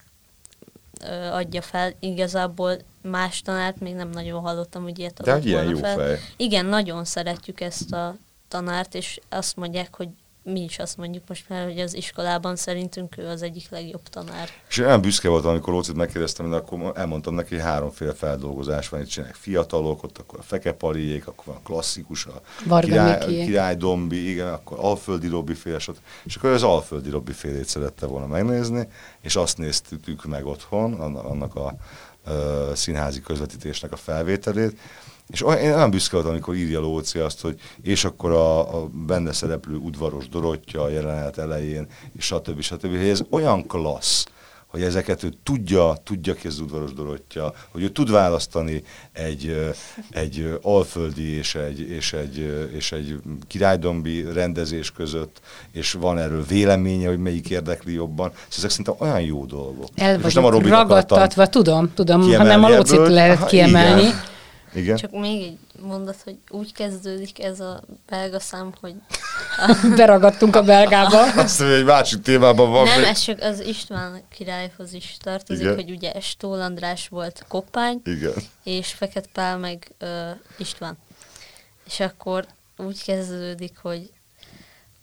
adja 1.32 1.62
fel, 1.62 1.94
igazából 2.00 2.78
más 3.02 3.42
tanárt 3.42 3.80
még 3.80 3.94
nem 3.96 4.10
nagyon 4.10 4.42
hallottam, 4.42 4.84
hogy 4.84 5.00
ilyet 5.00 5.20
adott 5.20 5.42
De 5.42 5.48
ilyen 5.50 5.70
jó 5.70 5.78
fel. 5.78 5.96
fej. 5.96 6.20
Igen, 6.38 6.66
nagyon 6.66 7.06
szeretjük 7.06 7.62
ezt 7.62 7.94
a 7.94 8.16
tanárt, 8.48 8.96
és 8.96 9.20
azt 9.30 9.56
mondják, 9.56 9.96
hogy 9.96 10.10
mi 10.48 10.64
is 10.64 10.80
azt 10.80 10.98
mondjuk 10.98 11.24
most 11.28 11.50
már, 11.50 11.64
hogy 11.64 11.80
az 11.80 11.94
iskolában 11.94 12.56
szerintünk 12.56 13.18
ő 13.18 13.28
az 13.28 13.42
egyik 13.42 13.70
legjobb 13.70 14.10
tanár. 14.10 14.50
És 14.70 14.78
olyan 14.78 15.02
büszke 15.02 15.30
voltam, 15.30 15.50
amikor 15.50 15.74
Lócit 15.74 15.96
megkérdeztem, 15.96 16.50
de 16.50 16.56
akkor 16.56 16.92
elmondtam 16.96 17.34
neki, 17.34 17.56
hogy 17.56 17.64
háromféle 17.64 18.14
feldolgozás 18.14 18.90
van, 18.90 19.02
itt 19.02 19.08
csinálják 19.08 19.36
fiatalok, 19.36 20.04
ott 20.04 20.18
akkor 20.18 20.40
a 20.40 20.44
fekepaliék, 20.44 21.28
akkor 21.28 21.46
van 21.46 21.56
a 21.56 21.62
klasszikus, 21.64 22.26
a 22.26 22.42
király, 22.80 23.26
király 23.26 23.76
dombi, 23.76 24.30
igen, 24.30 24.48
akkor 24.48 24.78
alföldi 24.82 25.28
robbi 25.28 25.54
féle, 25.54 25.78
és 26.24 26.36
akkor 26.36 26.50
az 26.50 26.64
alföldi 26.64 27.10
robbi 27.10 27.32
félét 27.32 27.68
szerette 27.68 28.06
volna 28.06 28.28
megnézni, 28.28 28.88
és 29.22 29.36
azt 29.36 29.58
néztük 29.58 30.26
meg 30.26 30.46
otthon, 30.46 30.94
annak 31.16 31.56
a, 31.56 31.76
a, 32.24 32.32
a 32.32 32.76
színházi 32.76 33.22
közvetítésnek 33.22 33.92
a 33.92 33.96
felvételét, 33.96 34.80
és 35.28 35.44
én 35.62 35.70
nem 35.70 35.90
büszke 35.90 36.14
voltam, 36.14 36.32
amikor 36.32 36.56
írja 36.56 36.80
Lóci 36.80 37.20
azt, 37.20 37.42
hogy 37.42 37.60
és 37.82 38.06
akkor 38.06 38.32
a, 38.32 38.78
a 38.78 38.90
benne 39.08 39.34
szereplő 39.34 39.76
udvaros 39.76 40.30
Dorottya 40.30 40.82
a 40.82 40.90
jelenet 40.90 41.38
elején, 41.38 41.88
és 42.18 42.26
stb. 42.26 42.62
stb. 42.62 42.98
Hogy 42.98 43.08
ez 43.08 43.22
olyan 43.30 43.68
klassz, 43.68 44.26
hogy 44.68 44.82
ezeket 44.82 45.24
ő 45.24 45.34
tudja, 45.44 45.98
tudja 46.04 46.34
ki 46.34 46.48
az 46.48 46.60
udvaros 46.60 46.94
Dorottya, 46.94 47.54
hogy 47.72 47.84
ő 47.84 47.90
tud 47.90 48.12
választani 48.12 48.84
egy, 49.12 49.74
egy 50.10 50.60
alföldi 50.62 51.36
és 51.38 51.56
egy, 51.56 51.80
és, 51.80 52.14
egy, 52.14 52.70
és 52.76 52.92
egy 52.92 53.16
királydombi 53.48 54.26
rendezés 54.34 54.92
között, 54.92 55.42
és 55.72 55.92
van 55.92 56.18
erről 56.18 56.44
véleménye, 56.44 57.08
hogy 57.08 57.20
melyik 57.20 57.50
érdekli 57.50 57.94
jobban. 57.94 58.30
Szóval 58.30 58.48
ezek 58.58 58.70
szerintem 58.70 58.96
olyan 58.98 59.22
jó 59.22 59.46
dolgok. 59.46 59.88
El 59.96 60.20
vagyok 60.20 60.34
nem 60.34 60.46
a 60.46 60.70
ragadtatva, 60.70 61.48
tudom, 61.48 61.94
tudom, 61.94 62.22
hanem 62.22 62.64
a 62.64 62.70
Lócit 62.70 63.08
lehet 63.08 63.46
kiemelni. 63.46 64.02
Igen 64.02 64.36
Igen? 64.74 64.96
Csak 64.98 65.12
még 65.12 65.44
egy 65.44 65.58
mondat, 65.82 66.22
hogy 66.24 66.38
úgy 66.50 66.74
kezdődik 66.74 67.44
ez 67.44 67.60
a 67.60 67.82
belga 68.10 68.40
szám, 68.40 68.74
hogy 68.82 68.94
Beragadtunk 69.98 70.56
a 70.56 70.64
belgába. 70.64 71.22
Azt 71.34 71.60
mondja, 71.60 71.78
egy 71.78 71.86
másik 71.86 72.22
témában 72.22 72.72
van. 72.72 72.84
nem, 72.84 73.00
még- 73.00 73.08
ez 73.10 73.20
csak 73.20 73.42
az 73.42 73.60
István 73.60 74.22
királyhoz 74.30 74.94
is 74.94 75.18
tartozik, 75.22 75.64
Igen. 75.64 75.76
hogy 75.76 75.92
ugye 75.92 76.20
Stól 76.20 76.62
András 76.62 77.08
volt 77.08 77.46
Koppány, 77.48 78.02
Igen. 78.04 78.34
és 78.64 78.88
Fekete 78.94 79.30
Pál 79.34 79.58
meg 79.58 79.92
uh, 80.02 80.10
István. 80.58 80.98
És 81.86 82.00
akkor 82.00 82.46
úgy 82.78 83.04
kezdődik, 83.04 83.78
hogy 83.82 84.10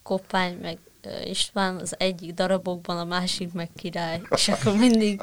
Koppány 0.02 0.58
meg 0.62 0.78
uh, 1.04 1.28
István 1.30 1.76
az 1.76 1.94
egyik 1.98 2.34
darabokban, 2.34 2.98
a 2.98 3.04
másik 3.04 3.52
meg 3.52 3.68
király. 3.76 4.20
És 4.30 4.48
akkor 4.48 4.76
mindig 4.76 5.20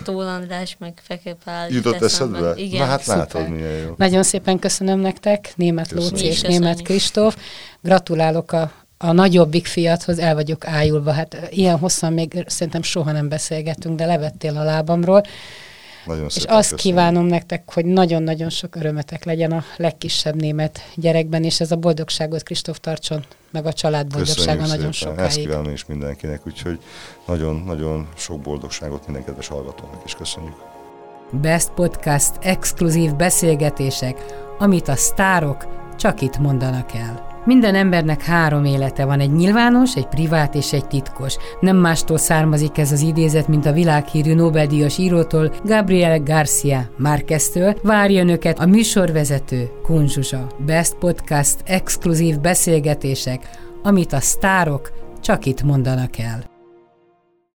Stól 0.00 0.26
András 0.26 0.76
meg 0.78 1.00
Fekete 1.02 1.36
Pál 1.44 1.68
jut 1.68 1.84
Jutott 1.84 2.02
eszedbe? 2.02 2.52
Igen. 2.56 2.80
Na 2.80 2.86
hát 2.86 3.00
Szuper. 3.00 3.16
látod, 3.18 3.48
milyen 3.48 3.72
jó. 3.72 3.94
Nagyon 3.96 4.22
szépen 4.22 4.58
köszönöm 4.58 4.98
nektek, 4.98 5.52
német. 5.56 5.90
Lóci 5.90 6.24
és 6.24 6.40
német. 6.40 6.82
Kristóf. 6.82 7.36
Gratulálok 7.80 8.52
a, 8.52 8.72
a 8.98 9.12
nagyobbik 9.12 9.66
fiathoz, 9.66 10.18
el 10.18 10.34
vagyok 10.34 10.66
ájulva. 10.66 11.12
Hát 11.12 11.48
ilyen 11.50 11.78
hosszan 11.78 12.12
még 12.12 12.44
szerintem 12.46 12.82
soha 12.82 13.12
nem 13.12 13.28
beszélgetünk, 13.28 13.96
de 13.98 14.06
levettél 14.06 14.56
a 14.56 14.62
lábamról. 14.62 15.22
Nagyon 16.06 16.24
És 16.24 16.36
azt 16.36 16.46
köszönjük. 16.48 16.76
kívánom 16.76 17.26
nektek, 17.26 17.72
hogy 17.72 17.84
nagyon-nagyon 17.84 18.50
sok 18.50 18.76
örömetek 18.76 19.24
legyen 19.24 19.52
a 19.52 19.64
legkisebb 19.76 20.34
német 20.34 20.80
gyerekben, 20.94 21.44
és 21.44 21.60
ez 21.60 21.70
a 21.70 21.76
boldogságot 21.76 22.42
Kristóf 22.42 22.78
tartson, 22.80 23.24
meg 23.50 23.66
a 23.66 23.72
család 23.72 24.06
boldogsága 24.06 24.60
Köszönjük 24.60 24.76
nagyon 24.76 24.92
szépen. 24.92 25.18
Ezt 25.18 25.32
sokáig. 25.32 25.46
kívánom 25.48 25.72
is 25.72 25.86
mindenkinek, 25.86 26.46
úgyhogy 26.46 26.78
nagyon-nagyon 27.26 28.08
sok 28.16 28.40
boldogságot 28.40 29.04
minden 29.06 29.24
kedves 29.24 29.48
hallgatónak 29.48 30.02
is 30.04 30.14
köszönjük. 30.14 30.56
Best 31.30 31.70
Podcast 31.70 32.32
exkluzív 32.40 33.14
beszélgetések, 33.14 34.24
amit 34.58 34.88
a 34.88 34.96
sztárok 34.96 35.66
csak 35.96 36.20
itt 36.20 36.38
mondanak 36.38 36.94
el. 36.94 37.33
Minden 37.44 37.74
embernek 37.74 38.22
három 38.22 38.64
élete 38.64 39.04
van, 39.04 39.20
egy 39.20 39.32
nyilvános, 39.32 39.96
egy 39.96 40.06
privát 40.06 40.54
és 40.54 40.72
egy 40.72 40.86
titkos. 40.86 41.36
Nem 41.60 41.76
mástól 41.76 42.18
származik 42.18 42.78
ez 42.78 42.92
az 42.92 43.00
idézet, 43.00 43.48
mint 43.48 43.66
a 43.66 43.72
világhírű 43.72 44.34
Nobel-díjas 44.34 44.98
írótól, 44.98 45.52
Gabriel 45.64 46.18
Garcia 46.18 46.90
Márqueztől. 46.96 47.74
Önöket 48.08 48.58
a 48.58 48.66
műsorvezető 48.66 49.70
Kun 49.82 50.08
Zsuzsa. 50.08 50.46
Best 50.66 50.94
Podcast 50.94 51.56
exkluzív 51.64 52.40
beszélgetések, 52.40 53.48
amit 53.82 54.12
a 54.12 54.20
sztárok 54.20 54.92
csak 55.20 55.46
itt 55.46 55.62
mondanak 55.62 56.18
el. 56.18 56.53